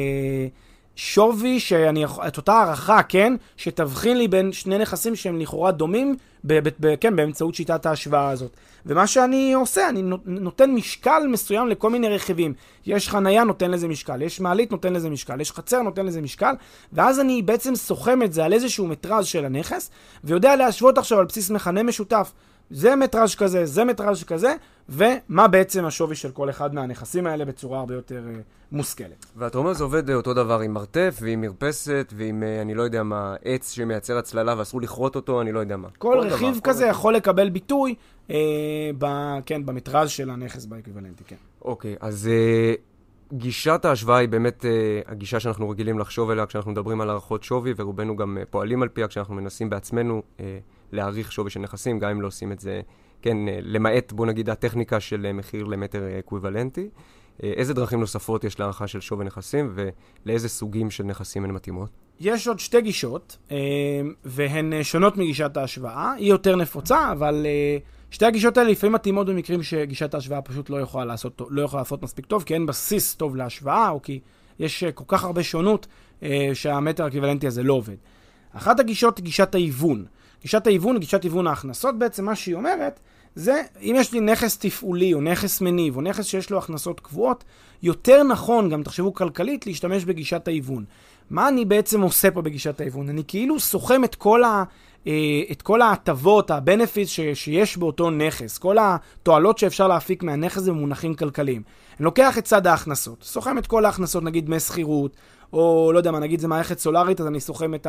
שווי, 0.97 1.61
שאני, 1.61 2.05
את 2.05 2.37
אותה 2.37 2.53
הערכה, 2.53 3.03
כן, 3.03 3.35
שתבחין 3.57 4.19
לי 4.19 4.29
בין 4.29 4.53
שני 4.53 4.79
נכסים 4.79 5.17
שהם 5.17 5.41
לכאורה 5.41 5.73
דומים, 5.73 6.17
ב, 6.45 6.69
ב, 6.69 6.71
ב, 6.81 6.95
כן, 7.01 7.17
באמצעות 7.17 7.55
שיטת 7.55 7.87
ההשוואה 7.87 8.29
הזאת. 8.29 8.51
ומה 8.87 9.07
שאני 9.07 9.53
עושה, 9.53 9.89
אני 9.89 10.03
נותן 10.27 10.71
משקל 10.71 11.27
מסוים 11.29 11.69
לכל 11.69 11.91
מיני 11.91 12.09
רכיבים. 12.09 12.55
יש 12.87 13.09
חנייה, 13.09 13.45
נותן 13.45 13.71
לזה 13.71 13.89
משקל, 13.89 14.23
יש 14.23 14.41
מעלית, 14.41 14.73
נותן 14.73 14.93
לזה 14.93 15.11
משקל, 15.11 15.41
יש 15.41 15.53
חצר, 15.53 15.83
נותן 15.83 16.07
לזה 16.07 16.21
משקל, 16.21 16.55
ואז 16.93 17.21
אני 17.21 17.43
בעצם 17.43 17.75
סוכם 17.75 18.23
את 18.23 18.33
זה 18.33 18.45
על 18.45 18.53
איזשהו 18.53 18.87
מטראז' 18.87 19.27
של 19.27 19.45
הנכס, 19.45 19.91
ויודע 20.25 20.57
להשוות 20.57 20.99
עכשיו 20.99 21.19
על 21.19 21.25
בסיס 21.25 21.51
מכנה 21.51 21.83
משותף. 21.83 22.33
זה 22.71 22.97
מטראז' 22.97 23.35
כזה, 23.35 23.67
זה 23.67 23.85
מטראז' 23.85 24.25
כזה, 24.25 24.55
ומה 24.89 25.49
בעצם 25.49 25.85
השווי 25.85 26.17
של 26.17 26.31
כל 26.31 26.51
אחד 26.51 26.75
מהנכסים 26.75 27.27
האלה 27.27 27.45
בצורה 27.45 27.79
הרבה 27.79 27.95
יותר 27.95 28.23
uh, 28.27 28.39
מושכלת. 28.73 29.27
ואתה 29.37 29.59
אומר 29.59 29.73
זה 29.73 29.85
עובד 29.85 30.11
אותו 30.11 30.35
דבר 30.35 30.61
עם 30.61 30.73
מרתף 30.73 31.19
ועם 31.23 31.41
מרפסת 31.41 32.13
ועם, 32.17 32.43
uh, 32.43 32.63
אני 32.63 32.75
לא 32.75 32.83
יודע 32.83 33.03
מה, 33.03 33.35
עץ 33.45 33.73
שמייצר 33.73 34.19
הצללה 34.19 34.55
ואסור 34.59 34.81
לכרות 34.81 35.17
אותו, 35.17 35.41
אני 35.41 35.53
לא 35.53 35.61
יודע 35.61 35.77
מה. 35.77 35.89
כל, 35.89 35.97
כל 35.99 36.29
רכיב 36.29 36.51
דבר, 36.51 36.61
כזה 36.61 36.85
כל 36.85 36.91
יכול 36.91 37.15
לקבל 37.15 37.49
ביטוי, 37.49 37.95
uh, 38.29 38.33
ב, 38.99 39.07
כן, 39.47 39.67
במטראז' 39.67 40.11
של 40.11 40.31
הנכס 40.31 40.65
באקוויוולנטי, 40.67 41.25
כן. 41.25 41.37
אוקיי, 41.63 41.97
אז... 42.01 42.29
Uh... 42.29 42.97
גישת 43.33 43.85
ההשוואה 43.85 44.19
היא 44.19 44.29
באמת 44.29 44.65
uh, 44.65 45.11
הגישה 45.11 45.41
שאנחנו 45.41 45.69
רגילים 45.71 45.99
לחשוב 45.99 46.31
עליה 46.31 46.47
כשאנחנו 46.47 46.71
מדברים 46.71 47.01
על 47.01 47.11
הערכות 47.11 47.43
שווי, 47.43 47.75
ורובנו 47.77 48.17
גם 48.17 48.39
uh, 48.41 48.45
פועלים 48.51 48.83
על 48.83 48.89
פיה 48.89 49.09
כשאנחנו 49.09 49.35
מנסים 49.35 49.71
בעצמנו 49.71 50.23
uh, 50.39 50.41
להעריך 50.93 51.33
שווי 51.33 51.51
של 51.51 51.61
נכסים, 51.61 51.99
גם 51.99 52.11
אם 52.11 52.21
לא 52.21 52.27
עושים 52.27 52.53
את 52.53 52.61
זה, 52.61 52.81
כן, 53.23 53.49
אה, 53.49 53.59
למעט, 53.63 54.13
בוא 54.13 54.27
נגיד, 54.27 54.51
הטכניקה 54.51 55.01
של 55.01 55.27
אה, 55.27 55.33
מחיר 55.33 55.65
למטר 55.65 56.07
אה, 56.07 56.19
אקוויוולנטי. 56.19 56.89
איזה 57.43 57.75
דרכים 57.75 58.01
נוספות 58.01 58.45
יש 58.45 58.61
להערכה 58.61 58.87
של 58.87 59.01
שווי 59.01 59.25
נכסים, 59.25 59.75
ולאיזה 59.75 60.49
סוגים 60.49 60.91
של 60.91 61.05
נכסים 61.05 61.45
הן 61.45 61.51
מתאימות? 61.51 61.91
יש 62.21 62.49
עוד 62.49 62.59
שתי 62.59 62.81
גישות, 62.81 63.39
והן 64.25 64.83
שונות 64.83 65.17
מגישת 65.17 65.57
ההשוואה. 65.57 66.13
היא 66.13 66.29
יותר 66.29 66.57
נפוצה, 66.57 67.13
אבל 67.13 67.47
שתי 68.11 68.27
הגישות 68.27 68.59
האלה 68.59 68.71
לפעמים 68.71 68.93
מתאימות 68.93 69.27
במקרים 69.27 69.63
שגישת 69.63 70.15
ההשוואה 70.15 70.43
פשוט 70.43 70.71
לא 70.71 70.81
יכולה 70.81 71.05
לעשות, 71.05 71.43
לא 71.51 71.63
יכולה 71.63 71.81
לעשות 71.81 72.03
מספיק 72.03 72.27
טוב, 72.27 72.43
כי 72.43 72.55
אין 72.55 72.67
בסיס 72.67 73.15
טוב 73.15 73.37
להשוואה, 73.37 73.91
או 73.91 74.03
כי 74.03 74.21
יש 74.59 74.85
כל 74.85 75.05
כך 75.09 75.25
הרבה 75.25 75.43
שונות 75.43 75.87
שהמטר 76.55 77.05
האקוויוולנטי 77.05 77.47
הזה 77.47 77.63
לא 77.63 77.73
עובד. 77.73 77.97
אחת 78.53 78.81
הגישות 78.81 79.19
היא 79.19 79.25
גישת 79.25 79.55
ההיוון. 79.55 80.05
גישת 80.47 80.67
ההיוון, 80.67 80.99
גישת 80.99 81.23
היוון 81.23 81.47
ההכנסות, 81.47 81.99
בעצם 81.99 82.25
מה 82.25 82.35
שהיא 82.35 82.55
אומרת, 82.55 83.01
זה 83.35 83.63
אם 83.81 83.95
יש 83.99 84.13
לי 84.13 84.21
נכס 84.21 84.59
תפעולי 84.59 85.15
או 85.15 85.21
נכס 85.21 85.61
מניב 85.61 85.97
או 85.97 86.01
נכס 86.01 86.25
שיש 86.25 86.51
לו 86.51 86.59
הכנסות 86.59 87.01
קבועות, 87.01 87.45
יותר 87.83 88.23
נכון, 88.23 88.71
גם 88.71 88.83
תחשבו 88.83 89.15
כלכלית, 89.15 89.67
להשתמש 89.67 90.05
בגישת 90.05 90.49
ההיוון. 90.49 90.85
מה 91.31 91.49
אני 91.49 91.65
בעצם 91.65 92.01
עושה 92.01 92.31
פה 92.31 92.43
בגישת 92.43 92.81
ההיוון? 92.81 93.09
אני 93.09 93.23
כאילו 93.29 93.61
סוכם 93.61 94.05
את 94.05 94.15
כל 94.15 94.45
ה... 94.45 94.65
אה, 95.07 95.13
את 95.53 95.63
כל 95.63 95.83
ההטבות, 95.83 96.51
ה-benefits 96.51 97.35
שיש 97.35 97.77
באותו 97.77 98.11
נכס, 98.11 98.59
כל 98.59 98.77
התועלות 98.81 99.59
שאפשר 99.59 99.89
להפיק 99.89 100.23
מהנכס 100.23 100.63
במונחים 100.63 101.15
כלכליים. 101.15 101.63
אני 101.99 102.05
לוקח 102.05 102.39
את 102.39 102.45
צד 102.45 102.67
ההכנסות, 102.67 103.23
סוכם 103.23 103.59
את 103.59 103.67
כל 103.67 103.85
ההכנסות, 103.85 104.23
נגיד 104.23 104.47
דמי 104.47 104.61
שכירות, 104.61 105.17
או 105.53 105.91
לא 105.93 105.99
יודע 105.99 106.11
מה, 106.11 106.19
נגיד 106.19 106.41
זה 106.41 106.49
מערכת 106.49 106.79
סולארית, 106.79 107.21
אז 107.21 107.27
אני 107.27 107.41
סוכם 107.41 107.75
את 107.75 107.87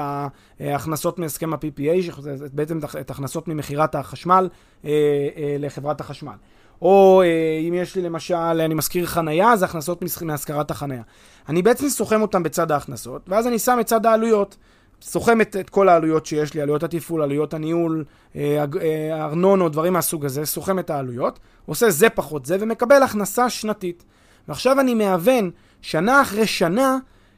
ההכנסות 0.60 1.20
מהסכם 1.20 1.54
ה-PPA, 1.54 2.22
בעצם 2.54 2.80
את 3.02 3.10
ההכנסות 3.10 3.48
ממכירת 3.48 3.96
החשמל 3.96 4.50
אה, 4.86 4.90
אה, 5.38 5.56
לחברת 5.60 6.02
החשמל. 6.02 6.36
או 6.82 7.22
אה, 7.22 7.60
אם 7.68 7.74
יש 7.74 7.96
לי 7.96 8.02
למשל, 8.02 8.36
אני 8.36 8.74
משכיר 8.74 9.06
חנייה, 9.06 9.56
זה 9.56 9.66
הכנסות 9.66 10.04
מהשכרת 10.22 10.72
החנייה. 10.72 11.02
אני 11.50 11.62
בעצם 11.62 11.90
סוכם 11.90 12.22
אותם 12.22 12.44
בצד 12.44 12.72
ההכנסות, 12.72 13.22
ואז 13.28 13.48
אני 13.48 13.60
שם 13.60 13.78
את 13.82 13.86
צד 13.86 14.06
העלויות. 14.06 14.58
סוכם 15.02 15.42
את, 15.42 15.56
את 15.56 15.70
כל 15.70 15.90
העלויות 15.90 16.26
שיש 16.26 16.54
לי, 16.54 16.62
עלויות 16.62 16.84
התפעול, 16.84 17.22
עלויות 17.22 17.54
הניהול, 17.54 18.06
אה, 18.36 18.66
אה, 18.82 19.24
ארנונות, 19.26 19.72
דברים 19.72 19.94
מהסוג 19.94 20.26
הזה, 20.26 20.46
סוכם 20.46 20.80
את 20.80 20.90
העלויות, 20.90 21.40
עושה 21.66 21.90
זה 21.90 22.10
פחות 22.10 22.46
זה, 22.46 22.58
ומקבל 22.60 23.04
הכנסה 23.04 23.50
שנתית. 23.50 24.04
ועכשיו 24.48 24.80
אני 24.80 24.94
מהוון 24.94 25.52
שנה 25.82 26.22
אחרי 26.22 26.48
שנה 26.48 26.98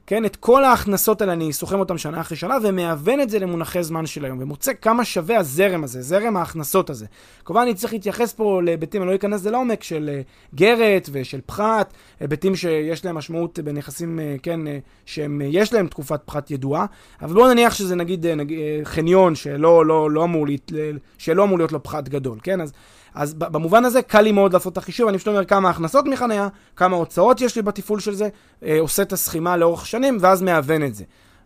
כן, 0.09 0.25
את 0.25 0.35
כל 0.35 0.63
ההכנסות 0.63 1.21
האלה 1.21 1.33
אני 1.33 1.53
סוכם 1.53 1.79
אותם 1.79 1.97
שנה 1.97 2.21
אחרי 2.21 2.37
שנה 2.37 2.57
ומהוון 2.63 3.21
את 3.21 3.29
זה 3.29 3.39
למונחי 3.39 3.83
זמן 3.83 4.05
של 4.05 4.25
היום 4.25 4.37
ומוצא 4.41 4.71
כמה 4.81 5.05
שווה 5.05 5.37
הזרם 5.37 5.83
הזה, 5.83 6.01
זרם 6.01 6.37
ההכנסות 6.37 6.89
הזה. 6.89 7.05
כמובן 7.45 7.61
אני 7.61 7.73
צריך 7.73 7.93
להתייחס 7.93 8.33
פה 8.33 8.61
להיבטים, 8.63 9.01
אני 9.01 9.09
לא 9.09 9.15
אכנס 9.15 9.45
לעומק, 9.45 9.83
של 9.83 10.09
uh, 10.09 10.55
גרת 10.55 11.09
ושל 11.11 11.39
פחת, 11.45 11.93
היבטים 12.19 12.55
שיש 12.55 13.05
להם 13.05 13.15
משמעות 13.15 13.59
בנכסים, 13.59 14.19
uh, 14.19 14.41
כן, 14.41 14.67
uh, 14.67 14.69
שיש 15.05 15.73
להם 15.73 15.87
תקופת 15.87 16.21
פחת 16.25 16.51
ידועה, 16.51 16.85
אבל 17.21 17.33
בואו 17.33 17.47
נניח 17.47 17.73
שזה 17.73 17.95
נגיד, 17.95 18.27
נגיד 18.27 18.59
חניון 18.83 19.35
שלא 19.35 19.85
לא, 19.85 20.11
לא 20.11 20.23
אמור, 20.23 20.47
להת, 20.47 20.71
שלא 21.17 21.43
אמור 21.43 21.57
להיות 21.57 21.71
לו 21.71 21.83
פחת 21.83 22.09
גדול, 22.09 22.39
כן? 22.43 22.61
אז 22.61 22.73
אז 23.13 23.33
במובן 23.33 23.85
הזה 23.85 24.01
קל 24.01 24.21
לי 24.21 24.31
מאוד 24.31 24.53
לעשות 24.53 24.73
את 24.73 24.77
החישוב, 24.77 25.07
אני 25.07 25.17
פשוט 25.17 25.27
אומר 25.27 25.45
כמה 25.45 25.69
הכנסות 25.69 26.05
מחניה, 26.05 26.47
כמה 26.75 26.95
הוצאות 26.95 27.41
יש 27.41 27.55
לי 27.55 27.61
בתפעול 27.61 27.99
של 27.99 28.13
זה, 28.13 28.29
אה, 28.63 28.79
עושה 28.79 29.01
את 29.01 29.13
הסכימה 29.13 29.57
לאורך 29.57 29.85
שנים, 29.85 30.17
ואז 30.21 30.41
מהוון 30.41 30.83
את 30.83 30.95
זה. 30.95 31.03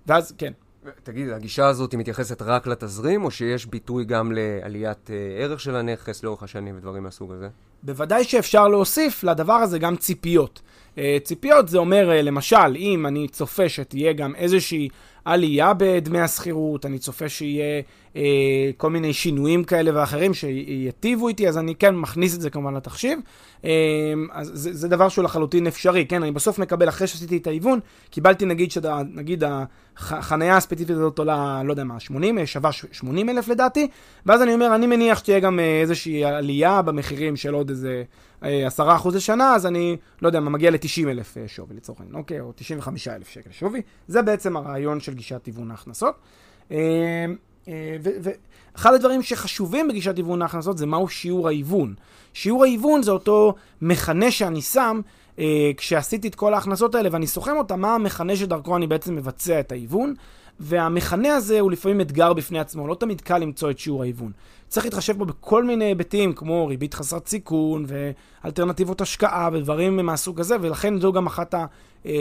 ואז, 0.07 0.33
כן. 0.37 0.53
תגיד, 1.03 1.29
הגישה 1.29 1.67
הזאת 1.67 1.91
היא 1.91 1.99
מתייחסת 1.99 2.41
רק 2.41 2.67
לתזרים, 2.67 3.23
או 3.23 3.31
שיש 3.31 3.65
ביטוי 3.65 4.05
גם 4.05 4.31
לעליית 4.31 5.09
אה, 5.09 5.43
ערך 5.43 5.59
של 5.59 5.75
הנכס 5.75 6.23
לאורך 6.23 6.43
השנים 6.43 6.77
ודברים 6.77 7.03
מהסוג 7.03 7.31
הזה? 7.31 7.47
בוודאי 7.83 8.23
שאפשר 8.23 8.67
להוסיף 8.67 9.23
לדבר 9.23 9.53
הזה 9.53 9.79
גם 9.79 9.95
ציפיות. 9.95 10.61
אה, 10.97 11.17
ציפיות 11.23 11.67
זה 11.67 11.77
אומר, 11.77 12.11
אה, 12.11 12.21
למשל, 12.21 12.75
אם 12.75 13.05
אני 13.05 13.27
צופה 13.27 13.69
שתהיה 13.69 14.13
גם 14.13 14.35
איזושהי 14.35 14.89
עלייה 15.25 15.73
בדמי 15.77 16.19
השכירות, 16.19 16.85
אני 16.85 16.99
צופה 16.99 17.29
שיהיה 17.29 17.81
אה, 18.15 18.21
כל 18.77 18.89
מיני 18.89 19.13
שינויים 19.13 19.63
כאלה 19.63 19.91
ואחרים 19.93 20.33
שיטיבו 20.33 21.27
איתי, 21.27 21.47
אז 21.47 21.57
אני 21.57 21.75
כן 21.75 21.95
מכניס 21.95 22.35
את 22.35 22.41
זה 22.41 22.49
כמובן 22.49 22.73
לתחשיב. 22.73 23.19
אה, 23.65 23.71
אז 24.31 24.51
זה, 24.53 24.73
זה 24.73 24.87
דבר 24.87 25.09
שהוא 25.09 25.23
לחלוטין 25.23 25.67
אפשרי, 25.67 26.05
כן? 26.05 26.23
אני 26.23 26.31
בסוף 26.31 26.59
מקבל, 26.59 26.89
אחרי 26.89 27.07
שעשיתי 27.07 27.37
את 27.37 27.47
ההיוון, 27.47 27.79
קיבלתי 28.09 28.45
נגיד, 28.45 28.71
שדה, 28.71 29.01
נגיד 29.13 29.43
החנייה 29.97 30.57
הספציפית 30.57 30.95
הזאת 30.95 31.19
עולה, 31.19 31.61
לא 31.65 31.73
יודע 31.73 31.83
מה, 31.83 31.99
80, 31.99 32.39
אה, 32.39 32.45
שווה 32.45 32.71
80 32.71 33.29
אלף 33.29 33.47
לדעתי, 33.47 33.87
ואז 34.25 34.41
אני 34.41 34.53
אומר, 34.53 34.75
אני 34.75 34.87
מניח 34.87 35.19
שתהיה 35.19 35.39
גם 35.39 35.59
איזושהי 35.59 36.25
עלייה 36.25 36.81
במחירים 36.81 37.35
של 37.35 37.53
עוד 37.53 37.69
איזה... 37.69 38.03
10% 38.43 38.45
אה, 38.79 38.97
לשנה, 39.13 39.55
אז 39.55 39.65
אני, 39.65 39.97
לא 40.21 40.27
יודע, 40.27 40.39
מה, 40.39 40.49
מגיע 40.49 40.71
ל-90 40.71 41.09
אלף 41.09 41.37
שווי 41.47 41.75
לצורך 41.75 41.99
העניין, 41.99 42.15
אוקיי? 42.15 42.39
או 42.39 42.51
95 42.55 43.07
אלף 43.07 43.29
שקל 43.29 43.51
שווי. 43.51 43.81
זה 44.07 44.21
בעצם 44.21 44.57
הרעיון 44.57 44.99
של 44.99 45.13
גישת 45.13 45.45
היוון 45.45 45.71
ההכנסות. 45.71 46.15
אה, 46.71 47.25
ואחד 48.21 48.93
הדברים 48.93 49.23
שחשובים 49.23 49.87
בגישת 49.87 50.17
היוון 50.17 50.41
ההכנסות 50.41 50.77
זה 50.77 50.85
מהו 50.85 51.09
שיעור 51.09 51.47
ההיוון. 51.47 51.93
שיעור 52.33 52.63
ההיוון 52.63 53.03
זה 53.03 53.11
אותו 53.11 53.55
מכנה 53.81 54.31
שאני 54.31 54.61
שם 54.61 55.01
אה, 55.39 55.71
כשעשיתי 55.77 56.27
את 56.27 56.35
כל 56.35 56.53
ההכנסות 56.53 56.95
האלה 56.95 57.09
ואני 57.11 57.27
סוכם 57.27 57.57
אותה, 57.57 57.75
מה 57.75 57.95
המכנה 57.95 58.35
שדרכו 58.35 58.75
אני 58.75 58.87
בעצם 58.87 59.15
מבצע 59.15 59.59
את 59.59 59.71
ההיוון. 59.71 60.13
והמכנה 60.59 61.35
הזה 61.35 61.59
הוא 61.59 61.71
לפעמים 61.71 62.01
אתגר 62.01 62.33
בפני 62.33 62.59
עצמו, 62.59 62.87
לא 62.87 62.95
תמיד 62.95 63.21
קל 63.21 63.37
למצוא 63.37 63.71
את 63.71 63.79
שיעור 63.79 64.01
ההיוון. 64.01 64.31
צריך 64.67 64.85
להתחשב 64.85 65.17
בו 65.17 65.25
בכל 65.25 65.63
מיני 65.63 65.85
היבטים, 65.85 66.33
כמו 66.33 66.67
ריבית 66.67 66.93
חסרת 66.93 67.27
סיכון, 67.27 67.85
ואלטרנטיבות 67.87 69.01
השקעה, 69.01 69.49
ודברים 69.53 69.97
מהסוג 69.97 70.39
הזה, 70.39 70.55
ולכן 70.61 70.99
זו 70.99 71.13
גם 71.13 71.25
אחת 71.25 71.53
ה, 71.53 71.65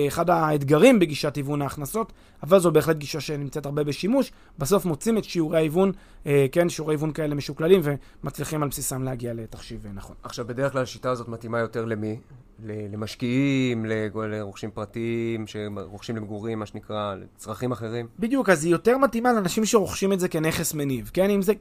אחד 0.09 0.30
האתגרים 0.30 0.99
בגישת 0.99 1.37
היוון 1.37 1.62
ההכנסות, 1.62 2.12
אבל 2.43 2.59
זו 2.59 2.72
בהחלט 2.72 2.97
גישה 2.97 3.20
שנמצאת 3.20 3.66
הרבה 3.66 3.85
בשימוש. 3.85 4.33
בסוף 4.59 4.85
מוצאים 4.85 5.18
את 5.18 5.24
שיעורי 5.24 5.57
ההיוון, 5.57 5.93
אה, 6.26 6.47
כן, 6.53 6.68
שיעורי 6.68 6.95
היוון 6.95 7.12
כאלה 7.12 7.35
משוקללים, 7.35 7.80
ומצליחים 8.24 8.62
על 8.62 8.68
בסיסם 8.68 9.03
להגיע 9.03 9.35
לתחשיב 9.35 9.87
נכון. 9.95 10.16
עכשיו, 10.22 10.47
בדרך 10.47 10.72
כלל 10.72 10.83
השיטה 10.83 11.11
הזאת 11.11 11.28
מתאימה 11.28 11.59
יותר 11.59 11.85
למי? 11.85 12.16
למשקיעים, 12.64 13.87
לרוכשים 14.14 14.70
פרטיים, 14.70 15.47
שרוכשים 15.47 16.16
למגורים, 16.16 16.59
מה 16.59 16.66
שנקרא, 16.66 17.14
לצרכים 17.14 17.72
אחרים? 17.72 18.07
בדיוק, 18.18 18.49
אז 18.49 18.64
היא 18.64 18.72
יותר 18.72 18.99
מתאימה 18.99 19.33
לאנשים 19.33 19.64
שרוכשים 19.64 20.12
את 20.12 20.20
זה 20.20 20.28
כנכס 20.28 20.74
מניב. 20.74 21.11
כן, 21.14 21.30
אם 21.30 21.43
זה... 21.43 21.53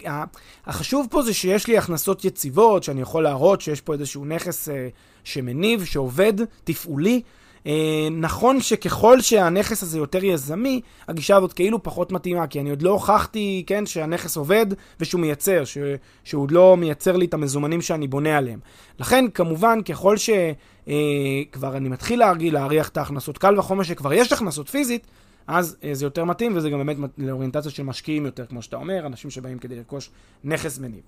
החשוב 0.65 1.07
פה 1.11 1.21
זה 1.21 1.33
שיש 1.33 1.67
לי 1.67 1.77
הכנסות 1.77 2.25
יציבות, 2.25 2.83
שאני 2.83 3.01
יכול 3.01 3.23
להראות 3.23 3.61
שיש 3.61 3.81
פה 3.81 3.93
איזשהו 3.93 4.25
נכס 4.25 4.69
אה, 4.69 4.87
שמניב, 5.23 5.85
שעובד, 5.85 6.33
תפעולי. 6.63 7.21
אה, 7.67 8.07
נכון 8.11 8.61
שככל 8.61 9.21
שהנכס 9.21 9.83
הזה 9.83 9.97
יותר 9.97 10.23
יזמי, 10.23 10.81
הגישה 11.07 11.37
הזאת 11.37 11.53
כאילו 11.53 11.83
פחות 11.83 12.11
מתאימה, 12.11 12.47
כי 12.47 12.59
אני 12.59 12.69
עוד 12.69 12.81
לא 12.81 12.89
הוכחתי, 12.89 13.63
כן, 13.67 13.85
שהנכס 13.85 14.37
עובד 14.37 14.65
ושהוא 14.99 15.21
מייצר, 15.21 15.65
ש, 15.65 15.77
שהוא 16.23 16.43
עוד 16.43 16.51
לא 16.51 16.77
מייצר 16.77 17.17
לי 17.17 17.25
את 17.25 17.33
המזומנים 17.33 17.81
שאני 17.81 18.07
בונה 18.07 18.37
עליהם. 18.37 18.59
לכן, 18.99 19.25
כמובן, 19.33 19.81
ככל 19.81 20.17
שכבר 20.17 21.71
אה, 21.71 21.77
אני 21.77 21.89
מתחיל 21.89 22.19
להרגיל 22.19 22.53
להריח 22.53 22.89
את 22.89 22.97
ההכנסות, 22.97 23.37
קל 23.37 23.59
וחומר 23.59 23.83
שכבר 23.83 24.13
יש 24.13 24.33
הכנסות 24.33 24.69
פיזית, 24.69 25.07
אז 25.47 25.77
אה, 25.83 25.93
זה 25.93 26.05
יותר 26.05 26.25
מתאים, 26.25 26.55
וזה 26.55 26.69
גם 26.69 26.85
באמת 26.85 27.09
לאוריינטציה 27.17 27.71
של 27.71 27.83
משקיעים 27.83 28.25
יותר, 28.25 28.45
כמו 28.45 28.61
שאתה 28.61 28.75
אומר, 28.75 29.05
אנשים 29.05 29.29
שבאים 29.29 29.59
כדי 29.59 29.75
לרכוש 29.75 30.09
נכס 30.43 30.79
מניב. 30.79 31.01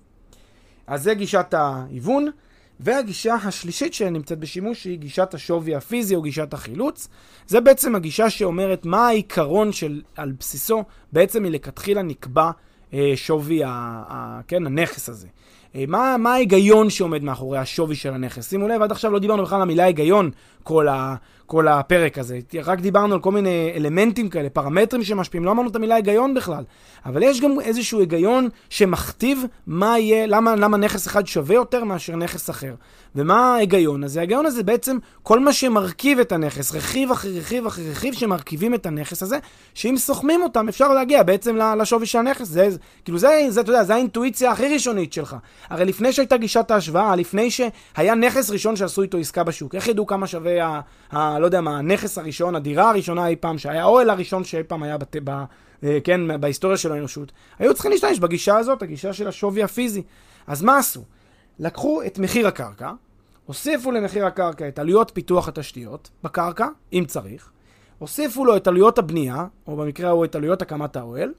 אז 0.86 1.02
זה 1.02 1.14
גישת 1.14 1.54
ההיוון. 1.54 2.28
והגישה 2.80 3.34
השלישית 3.34 3.94
שנמצאת 3.94 4.38
בשימוש 4.38 4.84
היא 4.84 4.98
גישת 4.98 5.34
השווי 5.34 5.74
הפיזי 5.74 6.14
או 6.14 6.22
גישת 6.22 6.54
החילוץ. 6.54 7.08
זה 7.46 7.60
בעצם 7.60 7.94
הגישה 7.94 8.30
שאומרת 8.30 8.86
מה 8.86 9.06
העיקרון 9.06 9.72
של, 9.72 10.02
על 10.16 10.32
בסיסו 10.32 10.84
בעצם 11.12 11.42
מלכתחילה 11.42 12.02
נקבע 12.02 12.50
אה, 12.94 13.12
שווי 13.16 13.64
ה, 13.64 13.68
ה, 14.08 14.40
כן, 14.48 14.66
הנכס 14.66 15.08
הזה. 15.08 15.28
אה, 15.76 15.84
מה, 15.88 16.16
מה 16.18 16.32
ההיגיון 16.32 16.90
שעומד 16.90 17.22
מאחורי 17.22 17.58
השווי 17.58 17.96
של 17.96 18.14
הנכס? 18.14 18.48
שימו 18.48 18.68
לב, 18.68 18.82
עד 18.82 18.90
עכשיו 18.92 19.12
לא 19.12 19.18
דיברנו 19.18 19.42
בכלל 19.42 19.56
על 19.56 19.62
המילה 19.62 19.84
היגיון 19.84 20.30
כל, 20.62 20.88
ה, 20.88 21.14
כל 21.46 21.68
הפרק 21.68 22.18
הזה. 22.18 22.38
רק 22.64 22.80
דיברנו 22.80 23.14
על 23.14 23.20
כל 23.20 23.32
מיני 23.32 23.72
אלמנטים 23.76 24.28
כאלה, 24.28 24.50
פרמטרים 24.50 25.04
שמשפיעים, 25.04 25.44
לא 25.44 25.50
אמרנו 25.50 25.70
את 25.70 25.76
המילה 25.76 25.94
היגיון 25.94 26.34
בכלל. 26.34 26.64
אבל 27.06 27.22
יש 27.22 27.40
גם 27.40 27.60
איזשהו 27.60 28.00
היגיון 28.00 28.48
שמכתיב 28.70 29.44
מה 29.66 29.98
יהיה, 29.98 30.26
למה, 30.26 30.56
למה 30.56 30.76
נכס 30.76 31.06
אחד 31.06 31.26
שווה 31.26 31.54
יותר 31.54 31.84
מאשר 31.84 32.16
נכס 32.16 32.50
אחר. 32.50 32.74
ומה 33.16 33.54
ההיגיון 33.54 34.04
הזה? 34.04 34.18
ההיגיון 34.20 34.46
הזה 34.46 34.62
בעצם 34.62 34.98
כל 35.22 35.40
מה 35.40 35.52
שמרכיב 35.52 36.18
את 36.18 36.32
הנכס, 36.32 36.74
רכיב 36.74 37.10
אחרי 37.10 37.40
רכיב 37.40 37.66
אחרי 37.66 37.90
רכיב 37.90 38.14
שמרכיבים 38.14 38.74
את 38.74 38.86
הנכס 38.86 39.22
הזה, 39.22 39.38
שאם 39.74 39.96
סוכמים 39.96 40.42
אותם 40.42 40.68
אפשר 40.68 40.88
להגיע 40.88 41.22
בעצם 41.22 41.56
לשווי 41.78 42.06
של 42.06 42.18
הנכס. 42.18 42.48
זה, 42.48 42.68
כאילו 43.04 43.18
זה, 43.18 43.46
זה, 43.48 43.60
אתה 43.60 43.70
יודע, 43.70 43.84
זה 43.84 43.94
האינטואיציה 43.94 44.50
הכי 44.50 44.68
ראשונית 44.74 45.12
שלך. 45.12 45.36
הרי 45.70 45.84
לפני 45.84 46.12
שהייתה 46.12 46.36
גישת 46.36 46.70
ההשוואה, 46.70 47.16
לפני 47.16 47.50
שהיה 47.50 48.14
נכס 48.14 48.50
ראשון 48.50 48.76
שעשו 48.76 49.02
איתו 49.02 49.18
עסקה 49.18 49.44
בשוק, 49.44 49.74
איך 49.74 49.88
ידעו 49.88 50.06
כמה 50.06 50.26
שווה 50.26 50.66
ה... 50.66 50.80
ה 51.16 51.38
לא 51.38 51.44
יודע 51.44 51.60
מה, 51.60 51.78
הנכס 51.78 52.18
הראשון, 52.18 52.54
הדירה 52.54 52.90
הראשונה 52.90 53.26
אי 53.26 53.36
פעם, 53.36 53.58
שהיה 53.58 53.82
האוהל 53.82 54.10
הראשון 54.10 54.44
שאי 54.44 54.62
פעם 54.62 54.82
היה 54.82 54.98
בת, 54.98 55.16
ב, 55.24 55.30
אה, 55.84 55.98
כן, 56.04 56.40
בהיסטוריה 56.40 56.76
של 56.76 56.92
האנושות, 56.92 57.32
היו 57.58 57.74
צריכים 57.74 57.90
להשתמש 57.90 58.18
בגישה 58.18 58.56
הזאת, 58.56 58.82
הגישה 58.82 59.12
של 59.12 59.28
השווי 59.28 59.62
הפיזי. 59.62 60.02
אז 60.46 60.62
מה 60.62 60.78
עשו? 60.78 61.04
לקחו 61.58 62.02
את 62.02 62.18
מחיר 62.18 62.46
הקרקע, 62.46 62.92
הוסיפו 63.46 63.90
למחיר 63.90 64.26
הקרקע 64.26 64.68
את 64.68 64.78
עלויות 64.78 65.10
פיתוח 65.14 65.48
התשתיות 65.48 66.10
בקרקע, 66.22 66.68
אם 66.92 67.04
צריך, 67.06 67.50
הוסיפו 67.98 68.44
לו 68.44 68.56
את 68.56 68.66
עלויות 68.66 68.98
הבנייה, 68.98 69.46
או 69.66 69.76
במקרה 69.76 70.08
ההוא 70.08 70.24
את 70.24 70.34
עלויות 70.34 70.62
הקמת 70.62 70.96
האוהל, 70.96 71.32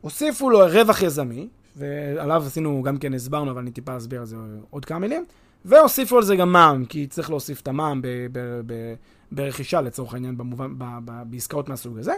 הוסיפו 0.00 0.50
לו 0.50 0.58
רווח 0.58 1.02
יזמי, 1.02 1.48
ועליו 1.76 2.42
עשינו, 2.46 2.82
גם 2.82 2.96
כן 2.96 3.14
הסברנו, 3.14 3.50
אבל 3.50 3.60
אני 3.60 3.70
טיפה 3.70 3.96
אסביר 3.96 4.20
על 4.20 4.26
זה 4.26 4.36
עוד 4.70 4.84
כמה 4.84 4.98
מילים, 4.98 5.24
והוסיפו 5.64 6.16
על 6.16 6.22
זה 6.22 6.36
גם 6.36 6.52
מע"מ, 6.52 6.84
כי 6.84 7.06
צריך 7.06 7.30
להוסיף 7.30 7.60
את 7.60 7.68
המע"מ 7.68 8.00
ברכישה 9.32 9.80
לצורך 9.80 10.14
העניין, 10.14 10.38
במובן, 10.38 10.78
ב, 10.78 10.84
ב, 11.04 11.22
בעסקאות 11.26 11.68
מהסוג 11.68 11.98
הזה, 11.98 12.14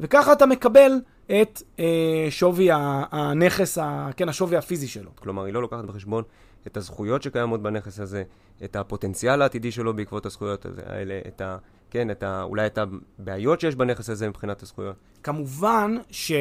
וככה 0.00 0.32
אתה 0.32 0.46
מקבל 0.46 0.92
את 1.26 1.62
אה, 1.78 2.26
שווי 2.30 2.68
הנכס, 2.72 3.78
ה, 3.78 4.10
כן, 4.16 4.28
השווי 4.28 4.56
הפיזי 4.56 4.88
שלו. 4.88 5.10
כלומר, 5.14 5.44
היא 5.44 5.54
לא 5.54 5.62
לוקחת 5.62 5.84
בחשבון 5.84 6.24
את 6.66 6.76
הזכויות 6.76 7.22
שקיימות 7.22 7.62
בנכס 7.62 8.00
הזה, 8.00 8.22
את 8.64 8.76
הפוטנציאל 8.76 9.42
העתידי 9.42 9.70
שלו 9.70 9.94
בעקבות 9.94 10.26
הזכויות 10.26 10.66
האלה, 10.86 11.20
את 11.28 11.40
ה... 11.40 11.56
כן, 11.90 12.10
את 12.10 12.22
ה, 12.22 12.42
אולי 12.42 12.66
את 12.66 12.78
הבעיות 12.78 13.60
שיש 13.60 13.74
בנכס 13.74 14.10
הזה 14.10 14.28
מבחינת 14.28 14.62
הזכויות. 14.62 14.96
כמובן 15.22 15.96
ש... 16.10 16.32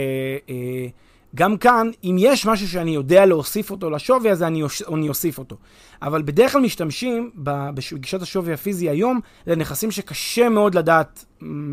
אה, 0.50 0.88
גם 1.36 1.58
כאן, 1.58 1.90
אם 2.04 2.16
יש 2.20 2.46
משהו 2.46 2.68
שאני 2.68 2.92
יודע 2.92 3.26
להוסיף 3.26 3.72
אותו 3.72 3.90
לשווי, 3.90 4.32
אז 4.32 4.44
אני, 4.44 4.64
אני 4.94 5.10
אוסיף 5.10 5.38
אותו. 5.40 5.56
אבל 6.02 6.22
בדרך 6.22 6.52
כלל 6.52 6.62
משתמשים 6.62 7.32
בגישת 7.36 8.22
השווי 8.22 8.54
הפיזי 8.54 8.90
היום 8.90 9.20
לנכסים 9.48 9.92
שקשה 9.92 10.50
מאוד 10.50 10.76
לדעת 10.76 11.26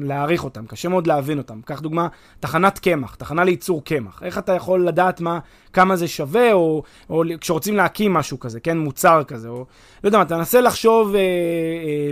להעריך 0.03 0.45
אותם, 0.45 0.67
קשה 0.67 0.89
מאוד 0.89 1.07
להבין 1.07 1.39
אותם. 1.39 1.61
קח 1.65 1.81
דוגמה, 1.81 2.09
תחנת 2.41 2.79
קמח, 2.79 3.15
תחנה 3.15 3.45
לייצור 3.45 3.85
קמח. 3.85 4.23
איך 4.23 4.39
אתה 4.39 4.53
יכול 4.53 4.87
לדעת 4.89 5.21
מה, 5.21 5.39
כמה 5.73 5.97
זה 5.97 6.09
שווה, 6.09 6.53
או, 6.53 6.83
או 7.11 7.23
כשרוצים 7.41 7.77
להקים 7.77 8.13
משהו 8.13 8.41
כזה, 8.41 8.61
כן, 8.61 8.79
מוצר 8.79 9.23
כזה, 9.25 9.49
או 9.49 9.67
לא 10.05 10.09
יודע 10.09 10.19
מה, 10.19 10.25
תנסה 10.25 10.61
לחשוב... 10.61 11.15
אה, 11.15 11.21
אה, 11.21 12.11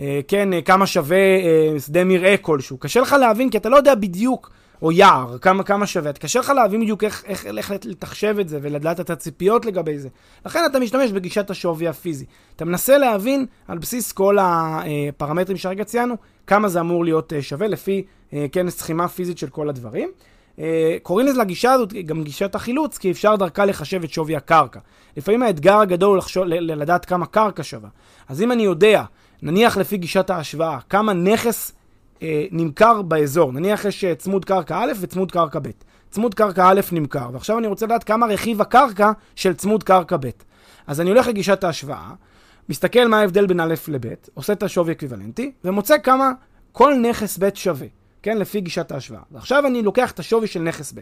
אה, 0.00 0.20
כן, 0.28 0.52
אה, 0.52 0.62
כמה 0.62 0.86
שווה 0.86 1.16
אה, 1.16 1.80
שדה 1.80 2.04
מרעה 2.04 2.36
כלשהו. 2.36 2.78
קשה 2.78 3.00
לך 3.00 3.12
להבין, 3.20 3.50
כי 3.50 3.56
אתה 3.56 3.68
לא 3.68 3.76
יודע 3.76 3.94
בדיוק 3.94 4.50
או 4.82 4.92
יער, 4.92 5.38
כמה, 5.38 5.62
כמה 5.62 5.86
שווה. 5.86 6.12
קשה 6.12 6.40
לך 6.40 6.50
להבין 6.50 6.80
בדיוק 6.80 7.04
איך, 7.04 7.24
איך, 7.26 7.46
איך 7.46 7.72
לתחשב 7.84 8.36
את 8.40 8.48
זה 8.48 8.58
ולדעת 8.62 9.00
את 9.00 9.10
הציפיות 9.10 9.66
לגבי 9.66 9.98
זה. 9.98 10.08
לכן 10.46 10.60
אתה 10.70 10.78
משתמש 10.78 11.12
בגישת 11.12 11.50
השווי 11.50 11.88
הפיזי. 11.88 12.24
אתה 12.56 12.64
מנסה 12.64 12.98
להבין 12.98 13.46
על 13.68 13.78
בסיס 13.78 14.12
כל 14.12 14.38
הפרמטרים 14.40 15.56
שהרגע 15.56 15.84
ציינו, 15.84 16.14
כמה 16.46 16.68
זה 16.68 16.80
אמור 16.80 17.04
להיות 17.04 17.32
אה, 17.32 17.42
שווה 17.42 17.66
לפי, 17.66 18.04
אה, 18.32 18.46
כן, 18.52 18.70
סכימה 18.70 19.08
פיזית 19.08 19.38
של 19.38 19.48
כל 19.48 19.68
הדברים. 19.68 20.10
אה, 20.58 20.96
קוראים 21.02 21.26
לזה 21.26 21.40
לגישה 21.40 21.72
הזאת 21.72 21.92
גם 21.92 22.22
גישת 22.22 22.54
החילוץ, 22.54 22.98
כי 22.98 23.10
אפשר 23.10 23.36
דרכה 23.36 23.64
לחשב 23.64 24.04
את 24.04 24.12
שווי 24.12 24.36
הקרקע. 24.36 24.80
לפעמים 25.16 25.42
האתגר 25.42 25.78
הגדול 25.80 26.08
הוא 26.08 26.16
לחשוב, 26.16 26.44
לדעת 26.46 27.04
כמה 27.04 27.26
קרקע 27.26 27.62
שווה. 27.62 27.88
אז 28.28 28.42
אם 28.42 28.52
אני 28.52 28.62
יודע, 28.62 29.02
נניח 29.42 29.76
לפי 29.76 29.96
גישת 29.96 30.30
ההשוואה, 30.30 30.78
כמה 30.88 31.12
נכס 31.12 31.72
אה, 32.22 32.44
נמכר 32.50 33.02
באזור. 33.02 33.52
נניח 33.52 33.84
יש 33.84 34.04
אה, 34.04 34.14
צמוד 34.14 34.44
קרקע 34.44 34.78
א' 34.78 34.92
וצמוד 35.00 35.32
קרקע 35.32 35.58
ב'. 35.58 35.70
צמוד 36.10 36.34
קרקע 36.34 36.68
א' 36.68 36.80
נמכר, 36.92 37.28
ועכשיו 37.32 37.58
אני 37.58 37.66
רוצה 37.66 37.86
לדעת 37.86 38.04
כמה 38.04 38.26
רכיב 38.26 38.60
הקרקע 38.60 39.12
של 39.36 39.54
צמוד 39.54 39.82
קרקע 39.82 40.16
ב'. 40.16 40.30
אז 40.86 41.00
אני 41.00 41.10
הולך 41.10 41.26
לגישת 41.26 41.64
ההשוואה, 41.64 42.10
מסתכל 42.68 43.08
מה 43.08 43.20
ההבדל 43.20 43.46
בין 43.46 43.60
א' 43.60 43.74
לב', 43.88 44.14
עושה 44.34 44.52
את 44.52 44.62
השווי 44.62 44.92
אקוויוולנטי, 44.92 45.52
ומוצא 45.64 45.98
כמה 45.98 46.32
כל 46.72 46.94
נכס 46.94 47.38
ב' 47.38 47.48
שווה, 47.54 47.86
כן? 48.22 48.38
לפי 48.38 48.60
גישת 48.60 48.92
ההשוואה. 48.92 49.22
ועכשיו 49.30 49.66
אני 49.66 49.82
לוקח 49.82 50.10
את 50.10 50.18
השווי 50.18 50.46
של 50.46 50.60
נכס 50.60 50.92
ב', 50.92 51.00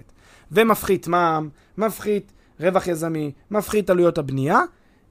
ומפחית 0.52 1.08
מע"מ, 1.08 1.48
מפחית 1.78 2.32
רווח 2.60 2.86
יזמי, 2.86 3.32
מפחית 3.50 3.90
עלויות 3.90 4.18
הבנייה, 4.18 4.60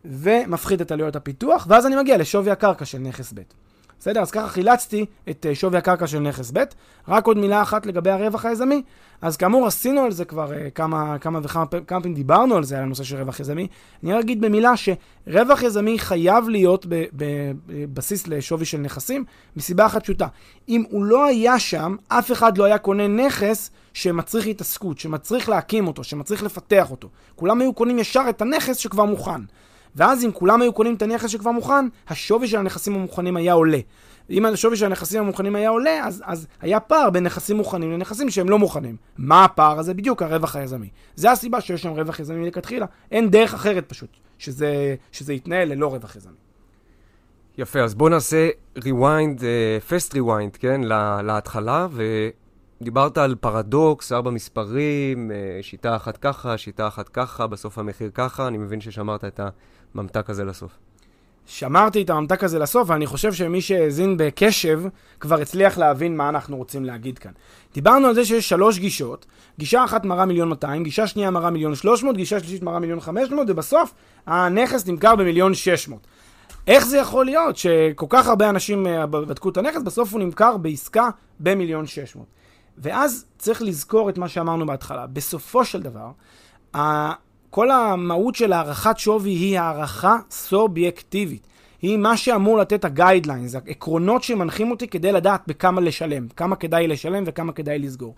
ומפחית 0.05 0.81
את 0.81 0.91
עלויות 0.91 1.15
הפיתוח, 1.15 1.67
ואז 1.69 1.85
אני 1.85 1.95
מגיע 1.95 2.17
לשווי 2.17 2.51
הקרקע 2.51 2.85
של 2.85 2.97
נכס 2.97 3.33
ב'. 3.33 3.41
בסדר? 4.03 4.21
אז 4.21 4.31
ככה 4.31 4.47
חילצתי 4.47 5.05
את 5.29 5.45
אה, 5.49 5.55
שווי 5.55 5.77
הקרקע 5.77 6.07
של 6.07 6.19
נכס 6.19 6.51
ב'. 6.53 6.63
רק 7.07 7.27
עוד 7.27 7.37
מילה 7.37 7.61
אחת 7.61 7.85
לגבי 7.85 8.09
הרווח 8.09 8.45
היזמי. 8.45 8.83
אז 9.21 9.37
כאמור, 9.37 9.67
עשינו 9.67 10.01
על 10.01 10.11
זה 10.11 10.25
כבר 10.25 10.51
uh, 10.51 10.71
כמה, 10.75 11.19
כמה 11.19 11.39
וכמה 11.43 11.65
פעמים 11.65 12.13
דיברנו 12.13 12.55
על 12.55 12.63
זה, 12.63 12.77
על 12.77 12.83
הנושא 12.83 13.03
של 13.03 13.17
רווח 13.17 13.39
יזמי. 13.39 13.67
אני 14.03 14.13
רק 14.13 14.19
אגיד 14.19 14.41
במילה 14.41 14.73
שרווח 14.77 15.63
יזמי 15.63 15.99
חייב 15.99 16.49
להיות 16.49 16.85
בבסיס 17.13 18.27
לשווי 18.27 18.65
של 18.65 18.77
נכסים, 18.77 19.25
מסיבה 19.55 19.85
אחת 19.85 20.03
פשוטה. 20.03 20.27
אם 20.69 20.83
הוא 20.89 21.05
לא 21.05 21.25
היה 21.25 21.59
שם, 21.59 21.95
אף 22.07 22.31
אחד 22.31 22.57
לא 22.57 22.63
היה 22.63 22.77
קונה 22.77 23.07
נכס 23.07 23.71
שמצריך 23.93 24.47
התעסקות, 24.47 24.99
שמצריך 24.99 25.49
להקים 25.49 25.87
אותו, 25.87 26.03
שמצריך 26.03 26.43
לפתח 26.43 26.91
אותו. 26.91 27.09
כולם 27.35 27.61
היו 27.61 27.73
קונים 27.73 27.99
ישר 27.99 28.23
את 28.29 28.41
הנכס 28.41 28.77
שכבר 28.77 29.05
מוכן. 29.05 29.41
ואז 29.95 30.25
אם 30.25 30.31
כולם 30.31 30.61
היו 30.61 30.73
קונים 30.73 30.95
את 30.95 31.01
הנכס 31.01 31.29
שכבר 31.29 31.51
מוכן, 31.51 31.87
השווי 32.07 32.47
של 32.47 32.57
הנכסים 32.57 32.95
המוכנים 32.95 33.37
היה 33.37 33.53
עולה. 33.53 33.79
אם 34.29 34.45
השווי 34.45 34.77
של 34.77 34.85
הנכסים 34.85 35.21
המוכנים 35.21 35.55
היה 35.55 35.69
עולה, 35.69 36.03
אז, 36.03 36.23
אז 36.25 36.47
היה 36.61 36.79
פער 36.79 37.09
בין 37.09 37.23
נכסים 37.23 37.57
מוכנים 37.57 37.91
לנכסים 37.91 38.29
שהם 38.29 38.49
לא 38.49 38.59
מוכנים. 38.59 38.95
מה 39.17 39.45
הפער 39.45 39.79
הזה? 39.79 39.93
בדיוק 39.93 40.21
הרווח 40.21 40.55
היזמי. 40.55 40.89
זה 41.15 41.31
הסיבה 41.31 41.61
שיש 41.61 41.81
שם 41.81 41.89
רווח 41.89 42.19
יזמי 42.19 42.37
מלכתחילה. 42.37 42.85
אין 43.11 43.29
דרך 43.29 43.53
אחרת 43.53 43.89
פשוט, 43.89 44.09
שזה, 44.37 44.95
שזה 45.11 45.33
יתנהל 45.33 45.67
ללא 45.67 45.87
רווח 45.93 46.15
יזמי. 46.15 46.33
יפה, 47.57 47.79
אז 47.79 47.95
בואו 47.95 48.09
נעשה 48.09 48.49
rewind, 48.77 49.39
uh, 49.39 49.89
fast 49.89 50.13
rewind, 50.13 50.57
כן, 50.59 50.81
להתחלה, 51.23 51.87
ודיברת 52.81 53.17
על 53.17 53.35
פרדוקס, 53.35 54.11
ארבע 54.11 54.31
מספרים, 54.31 55.31
uh, 55.31 55.63
שיטה 55.63 55.95
אחת 55.95 56.17
ככה, 56.17 56.57
שיטה 56.57 56.87
אחת 56.87 57.09
ככה, 57.09 57.47
בסוף 57.47 57.77
המחיר 57.77 58.11
ככה, 58.13 58.47
אני 58.47 58.57
מבין 58.57 58.81
ששמרת 58.81 59.23
את 59.25 59.39
הממתק 59.95 60.29
הזה 60.29 60.45
לסוף. 60.45 60.71
שמרתי 61.45 62.01
את 62.01 62.09
הממתק 62.09 62.43
הזה 62.43 62.59
לסוף, 62.59 62.89
ואני 62.89 63.05
חושב 63.05 63.33
שמי 63.33 63.61
שהאזין 63.61 64.17
בקשב 64.17 64.81
כבר 65.19 65.41
הצליח 65.41 65.77
להבין 65.77 66.17
מה 66.17 66.29
אנחנו 66.29 66.57
רוצים 66.57 66.85
להגיד 66.85 67.19
כאן. 67.19 67.31
דיברנו 67.73 68.07
על 68.07 68.15
זה 68.15 68.25
שיש 68.25 68.49
שלוש 68.49 68.79
גישות, 68.79 69.25
גישה 69.59 69.83
אחת 69.83 70.05
מראה 70.05 70.25
מיליון 70.25 70.49
200, 70.49 70.83
גישה 70.83 71.07
שנייה 71.07 71.31
מראה 71.31 71.49
מיליון 71.49 71.75
300, 71.75 72.17
גישה 72.17 72.39
שלישית 72.39 72.63
מראה 72.63 72.79
מיליון 72.79 72.99
500, 72.99 73.49
ובסוף 73.49 73.93
הנכס 74.25 74.87
נמכר 74.87 75.15
במיליון 75.15 75.53
600. 75.53 76.07
איך 76.67 76.85
זה 76.85 76.97
יכול 76.97 77.25
להיות 77.25 77.57
שכל 77.57 78.05
כך 78.09 78.27
הרבה 78.27 78.49
אנשים 78.49 78.87
אה, 78.87 79.05
בדקו 79.05 79.49
את 79.49 79.57
הנכס, 79.57 79.81
בסוף 79.81 80.13
הוא 80.13 80.19
נמכר 80.19 80.57
בעסקה 80.57 81.09
במיליון 81.39 81.87
600? 81.87 82.25
ואז 82.77 83.25
צריך 83.37 83.61
לזכור 83.61 84.09
את 84.09 84.17
מה 84.17 84.27
שאמרנו 84.27 84.65
בהתחלה. 84.65 85.07
בסופו 85.07 85.65
של 85.65 85.81
דבר, 85.81 86.11
כל 87.53 87.71
המהות 87.71 88.35
של 88.35 88.53
הערכת 88.53 88.97
שווי 88.97 89.31
היא 89.31 89.59
הערכה 89.59 90.17
סובייקטיבית. 90.31 91.47
היא 91.81 91.97
מה 91.97 92.17
שאמור 92.17 92.57
לתת 92.57 92.85
הגיידליינס, 92.85 93.55
העקרונות 93.55 94.23
שמנחים 94.23 94.71
אותי 94.71 94.87
כדי 94.87 95.11
לדעת 95.11 95.41
בכמה 95.47 95.81
לשלם, 95.81 96.27
כמה 96.27 96.55
כדאי 96.55 96.87
לשלם 96.87 97.23
וכמה 97.27 97.53
כדאי 97.53 97.79
לסגור. 97.79 98.15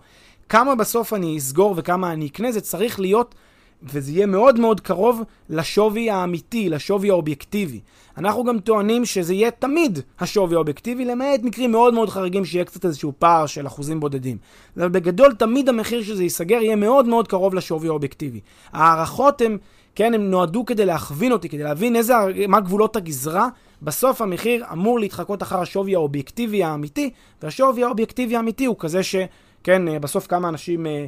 כמה 0.48 0.74
בסוף 0.74 1.12
אני 1.14 1.38
אסגור 1.38 1.74
וכמה 1.76 2.12
אני 2.12 2.26
אקנה, 2.26 2.52
זה 2.52 2.60
צריך 2.60 3.00
להיות 3.00 3.34
וזה 3.82 4.12
יהיה 4.12 4.26
מאוד 4.26 4.60
מאוד 4.60 4.80
קרוב 4.80 5.22
לשווי 5.50 6.10
האמיתי, 6.10 6.68
לשווי 6.68 7.10
האובייקטיבי. 7.10 7.80
אנחנו 8.18 8.44
גם 8.44 8.58
טוענים 8.58 9.04
שזה 9.04 9.34
יהיה 9.34 9.50
תמיד 9.50 9.98
השווי 10.20 10.54
האובייקטיבי, 10.54 11.04
למעט 11.04 11.42
מקרים 11.42 11.72
מאוד 11.72 11.94
מאוד 11.94 12.10
חריגים 12.10 12.44
שיהיה 12.44 12.64
קצת 12.64 12.84
איזשהו 12.84 13.12
פער 13.18 13.46
של 13.46 13.66
אחוזים 13.66 14.00
בודדים. 14.00 14.36
אבל 14.76 14.88
בגדול 14.88 15.34
תמיד 15.34 15.68
המחיר 15.68 16.02
שזה 16.02 16.22
ייסגר 16.22 16.62
יהיה 16.62 16.76
מאוד 16.76 17.06
מאוד 17.06 17.28
קרוב 17.28 17.54
לשווי 17.54 17.88
האובייקטיבי. 17.88 18.40
ההערכות 18.72 19.40
הן, 19.40 19.58
כן, 19.94 20.14
הן 20.14 20.30
נועדו 20.30 20.64
כדי 20.64 20.84
להכווין 20.84 21.32
אותי, 21.32 21.48
כדי 21.48 21.62
להבין 21.62 21.96
איזה, 21.96 22.14
מה 22.48 22.60
גבולות 22.60 22.96
הגזרה. 22.96 23.48
בסוף 23.82 24.22
המחיר 24.22 24.64
אמור 24.72 25.00
להתחקות 25.00 25.42
אחר 25.42 25.60
השווי 25.60 25.94
האובייקטיבי 25.94 26.64
האמיתי, 26.64 27.10
והשווי 27.42 27.84
האובייקטיבי 27.84 28.36
האמיתי 28.36 28.64
הוא 28.64 28.76
כזה 28.78 29.02
ש... 29.02 29.16
כן, 29.64 29.88
אה, 29.88 29.98
בסוף 29.98 30.26
כמה 30.26 30.48
אנשים, 30.48 30.86
אה, 30.86 31.06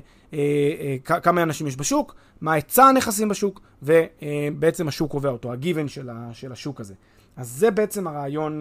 כמה 1.23 1.43
אנשים 1.43 1.67
יש 1.67 1.77
בשוק, 1.77 2.15
מה 2.41 2.53
היצע 2.53 2.85
הנכסים 2.85 3.29
בשוק, 3.29 3.61
ובעצם 3.83 4.89
השוק 4.89 5.11
קובע 5.11 5.31
אותו, 5.31 5.53
הגיוון 5.53 5.89
של, 5.89 6.09
של 6.33 6.53
השוק 6.53 6.81
הזה. 6.81 6.95
אז 7.37 7.49
זה 7.49 7.71
בעצם 7.71 8.07
הרעיון 8.07 8.61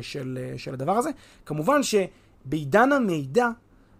של, 0.00 0.38
של 0.56 0.74
הדבר 0.74 0.92
הזה. 0.92 1.10
כמובן 1.46 1.80
שבעידן 1.82 2.92
המידע, 2.92 3.48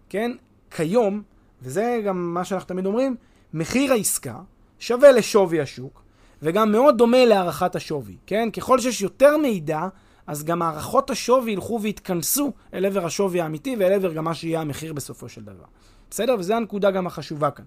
כן, 0.09 0.31
כיום, 0.71 1.21
וזה 1.61 2.01
גם 2.05 2.33
מה 2.33 2.45
שאנחנו 2.45 2.67
תמיד 2.67 2.85
אומרים, 2.85 3.15
מחיר 3.53 3.93
העסקה 3.93 4.39
שווה 4.79 5.11
לשווי 5.11 5.61
השוק, 5.61 6.03
וגם 6.41 6.71
מאוד 6.71 6.97
דומה 6.97 7.25
להערכת 7.25 7.75
השווי, 7.75 8.17
כן? 8.25 8.49
ככל 8.51 8.79
שיש 8.79 9.01
יותר 9.01 9.37
מידע, 9.37 9.87
אז 10.27 10.43
גם 10.43 10.61
הערכות 10.61 11.09
השווי 11.09 11.51
ילכו 11.51 11.79
ויתכנסו 11.81 12.51
אל 12.73 12.85
עבר 12.85 13.05
השווי 13.05 13.41
האמיתי 13.41 13.75
ואל 13.79 13.93
עבר 13.93 14.13
גם 14.13 14.23
מה 14.23 14.33
שיהיה 14.33 14.61
המחיר 14.61 14.93
בסופו 14.93 15.29
של 15.29 15.43
דבר. 15.43 15.65
בסדר? 16.13 16.35
וזו 16.39 16.53
הנקודה 16.53 16.91
גם 16.91 17.07
החשובה 17.07 17.51
כאן. 17.51 17.65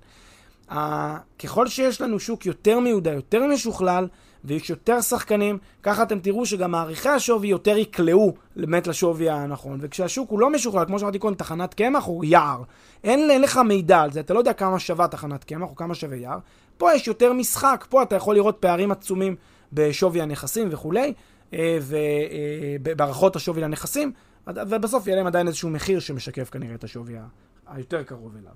Uh, 0.71 0.75
ככל 1.39 1.67
שיש 1.67 2.01
לנו 2.01 2.21
שוק 2.21 2.47
יותר 2.47 2.81
מיודע, 2.81 3.13
יותר 3.13 3.47
משוכלל, 3.47 4.09
ויש 4.45 4.71
יותר 4.71 5.01
שחקנים, 5.01 5.59
ככה 5.83 6.03
אתם 6.03 6.19
תראו 6.19 6.47
שגם 6.47 6.71
מעריכי 6.71 7.09
השווי 7.09 7.49
יותר 7.49 7.79
יקלעו 7.79 8.35
באמת 8.57 8.87
לשווי 8.87 9.31
הנכון. 9.31 9.79
וכשהשוק 9.81 10.31
הוא 10.31 10.41
לא 10.41 10.51
משוכלל, 10.51 10.85
כמו 10.85 10.99
שאמרתי 10.99 11.19
קודם, 11.19 11.35
תחנת 11.35 11.75
קמח 11.75 12.09
או 12.09 12.25
יער, 12.25 12.63
אין, 13.05 13.31
אין 13.31 13.43
לך 13.43 13.57
מידע 13.57 14.01
על 14.01 14.13
זה, 14.13 14.21
אתה 14.21 14.35
לא 14.35 14.39
יודע 14.39 14.53
כמה 14.53 14.79
שווה 14.79 15.09
תחנת 15.09 15.45
קמח 15.45 15.69
או 15.69 15.77
כמה 15.77 15.95
שווה 15.95 16.17
יער. 16.17 16.39
פה 16.79 16.95
יש 16.95 17.09
יותר 17.09 17.33
משחק, 17.33 17.87
פה 17.89 18.03
אתה 18.03 18.17
יכול 18.17 18.35
לראות 18.35 18.57
פערים 18.61 18.91
עצומים 18.91 19.37
בשווי 19.73 20.21
הנכסים 20.23 20.69
וכולי. 20.71 21.13
אה, 21.55 21.79
ובהערכות 22.81 23.37
השווי 23.37 23.63
לנכסים, 23.63 24.13
ובסוף 24.47 25.07
יהיה 25.07 25.17
להם 25.17 25.27
עדיין 25.27 25.47
איזשהו 25.47 25.71
מחיר 25.71 26.01
שמשקף 26.01 26.51
כנראה 26.51 26.75
את 26.75 26.85
השווי 26.85 27.17
היותר 27.67 28.03
קרוב 28.03 28.37
אליו. 28.41 28.53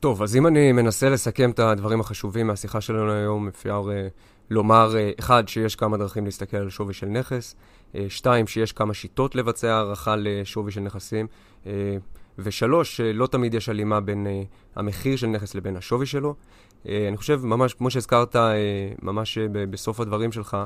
טוב, 0.00 0.22
אז 0.22 0.36
אם 0.36 0.46
אני 0.46 0.72
מנסה 0.72 1.10
לסכם 1.10 1.50
את 1.50 1.58
הדברים 1.58 2.00
החשובים 2.00 2.46
מהשיחה 2.46 2.80
שלנו 2.80 3.12
היום, 3.12 3.48
אפשר 3.48 3.82
uh, 3.82 4.10
לומר, 4.50 4.92
uh, 4.94 5.20
אחד, 5.20 5.48
שיש 5.48 5.76
כמה 5.76 5.96
דרכים 5.96 6.24
להסתכל 6.24 6.56
על 6.56 6.70
שווי 6.70 6.94
של 6.94 7.06
נכס, 7.06 7.54
uh, 7.92 7.96
שתיים, 8.08 8.46
שיש 8.46 8.72
כמה 8.72 8.94
שיטות 8.94 9.34
לבצע 9.34 9.74
הערכה 9.74 10.16
לשווי 10.16 10.72
של 10.72 10.80
נכסים, 10.80 11.26
uh, 11.64 11.66
ושלוש, 12.38 12.96
שלא 12.96 13.26
תמיד 13.26 13.54
יש 13.54 13.68
הלימה 13.68 14.00
בין 14.00 14.26
uh, 14.26 14.78
המחיר 14.78 15.16
של 15.16 15.26
נכס 15.26 15.54
לבין 15.54 15.76
השווי 15.76 16.06
שלו. 16.06 16.34
Uh, 16.84 16.88
אני 17.08 17.16
חושב, 17.16 17.40
ממש 17.44 17.74
כמו 17.74 17.90
שהזכרת, 17.90 18.36
uh, 18.36 18.38
ממש 19.02 19.38
uh, 19.38 19.40
בסוף 19.52 20.00
הדברים 20.00 20.32
שלך, 20.32 20.56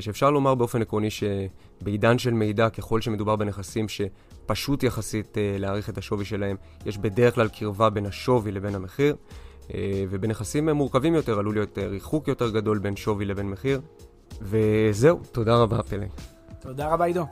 שאפשר 0.00 0.30
לומר 0.30 0.54
באופן 0.54 0.82
עקרוני 0.82 1.08
שבעידן 1.10 2.18
של 2.18 2.32
מידע, 2.32 2.70
ככל 2.70 3.00
שמדובר 3.00 3.36
בנכסים 3.36 3.88
שפשוט 4.46 4.82
יחסית 4.82 5.36
להעריך 5.58 5.88
את 5.88 5.98
השווי 5.98 6.24
שלהם, 6.24 6.56
יש 6.86 6.98
בדרך 6.98 7.34
כלל 7.34 7.48
קרבה 7.48 7.90
בין 7.90 8.06
השווי 8.06 8.52
לבין 8.52 8.74
המחיר. 8.74 9.16
ובנכסים 10.10 10.68
מורכבים 10.68 11.14
יותר 11.14 11.38
עלול 11.38 11.54
להיות 11.54 11.78
ריחוק 11.78 12.28
יותר 12.28 12.50
גדול 12.50 12.78
בין 12.78 12.96
שווי 12.96 13.24
לבין 13.24 13.50
מחיר. 13.50 13.80
וזהו, 14.42 15.20
תודה 15.32 15.56
רבה, 15.56 15.82
פלג. 15.82 16.08
תודה 16.60 16.92
רבה, 16.92 17.04
עידו. 17.04 17.24